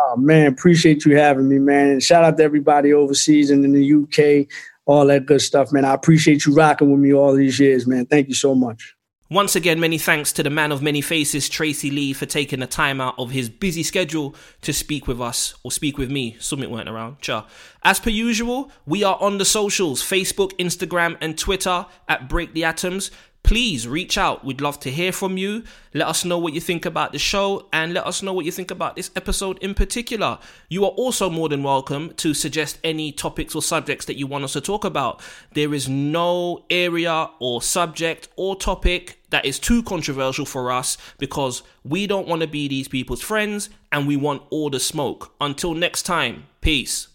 Oh, 0.03 0.15
man, 0.17 0.47
appreciate 0.47 1.05
you 1.05 1.15
having 1.15 1.47
me, 1.47 1.59
man. 1.59 1.89
And 1.89 2.03
shout 2.03 2.23
out 2.23 2.37
to 2.37 2.43
everybody 2.43 2.93
overseas 2.93 3.51
and 3.51 3.63
in 3.63 3.73
the 3.73 3.93
UK, 3.93 4.47
all 4.85 5.05
that 5.07 5.25
good 5.25 5.41
stuff, 5.41 5.71
man. 5.71 5.85
I 5.85 5.93
appreciate 5.93 6.45
you 6.45 6.53
rocking 6.55 6.91
with 6.91 6.99
me 6.99 7.13
all 7.13 7.35
these 7.35 7.59
years, 7.59 7.85
man. 7.85 8.05
Thank 8.05 8.27
you 8.27 8.35
so 8.35 8.55
much. 8.55 8.95
Once 9.29 9.55
again, 9.55 9.79
many 9.79 9.97
thanks 9.97 10.33
to 10.33 10.43
the 10.43 10.49
man 10.49 10.73
of 10.73 10.81
many 10.81 10.99
faces, 10.99 11.47
Tracey 11.47 11.89
Lee, 11.89 12.11
for 12.11 12.25
taking 12.25 12.59
the 12.59 12.67
time 12.67 12.99
out 12.99 13.15
of 13.17 13.31
his 13.31 13.47
busy 13.47 13.81
schedule 13.81 14.35
to 14.61 14.73
speak 14.73 15.07
with 15.07 15.21
us 15.21 15.53
or 15.63 15.71
speak 15.71 15.97
with 15.97 16.11
me. 16.11 16.35
Summit 16.39 16.69
weren't 16.69 16.89
around. 16.89 17.17
Cha. 17.21 17.47
As 17.81 17.97
per 17.97 18.09
usual, 18.09 18.71
we 18.85 19.05
are 19.05 19.17
on 19.21 19.37
the 19.37 19.45
socials 19.45 20.03
Facebook, 20.03 20.51
Instagram, 20.57 21.15
and 21.21 21.37
Twitter 21.37 21.85
at 22.09 22.27
Break 22.27 22.53
the 22.53 22.65
Atoms 22.65 23.09
please 23.43 23.87
reach 23.87 24.17
out. 24.17 24.45
We'd 24.45 24.61
love 24.61 24.79
to 24.81 24.91
hear 24.91 25.11
from 25.11 25.37
you. 25.37 25.63
Let 25.93 26.07
us 26.07 26.23
know 26.23 26.37
what 26.37 26.53
you 26.53 26.61
think 26.61 26.85
about 26.85 27.11
the 27.11 27.19
show 27.19 27.67
and 27.73 27.93
let 27.93 28.05
us 28.05 28.23
know 28.23 28.33
what 28.33 28.45
you 28.45 28.51
think 28.51 28.71
about 28.71 28.95
this 28.95 29.11
episode 29.15 29.57
in 29.59 29.73
particular. 29.73 30.39
You 30.69 30.85
are 30.85 30.91
also 30.91 31.29
more 31.29 31.49
than 31.49 31.63
welcome 31.63 32.13
to 32.15 32.33
suggest 32.33 32.79
any 32.83 33.11
topics 33.11 33.55
or 33.55 33.61
subjects 33.61 34.05
that 34.05 34.17
you 34.17 34.27
want 34.27 34.43
us 34.43 34.53
to 34.53 34.61
talk 34.61 34.85
about. 34.85 35.21
There 35.53 35.73
is 35.73 35.89
no 35.89 36.65
area 36.69 37.29
or 37.39 37.61
subject 37.61 38.29
or 38.35 38.55
topic 38.55 39.19
that 39.31 39.45
is 39.45 39.59
too 39.59 39.83
controversial 39.83 40.45
for 40.45 40.71
us 40.71 40.97
because 41.17 41.63
we 41.83 42.07
don't 42.07 42.27
want 42.27 42.41
to 42.41 42.47
be 42.47 42.67
these 42.67 42.87
people's 42.87 43.21
friends 43.21 43.69
and 43.91 44.07
we 44.07 44.15
want 44.15 44.43
all 44.49 44.69
the 44.69 44.79
smoke. 44.79 45.33
Until 45.41 45.73
next 45.73 46.03
time, 46.03 46.47
peace. 46.61 47.07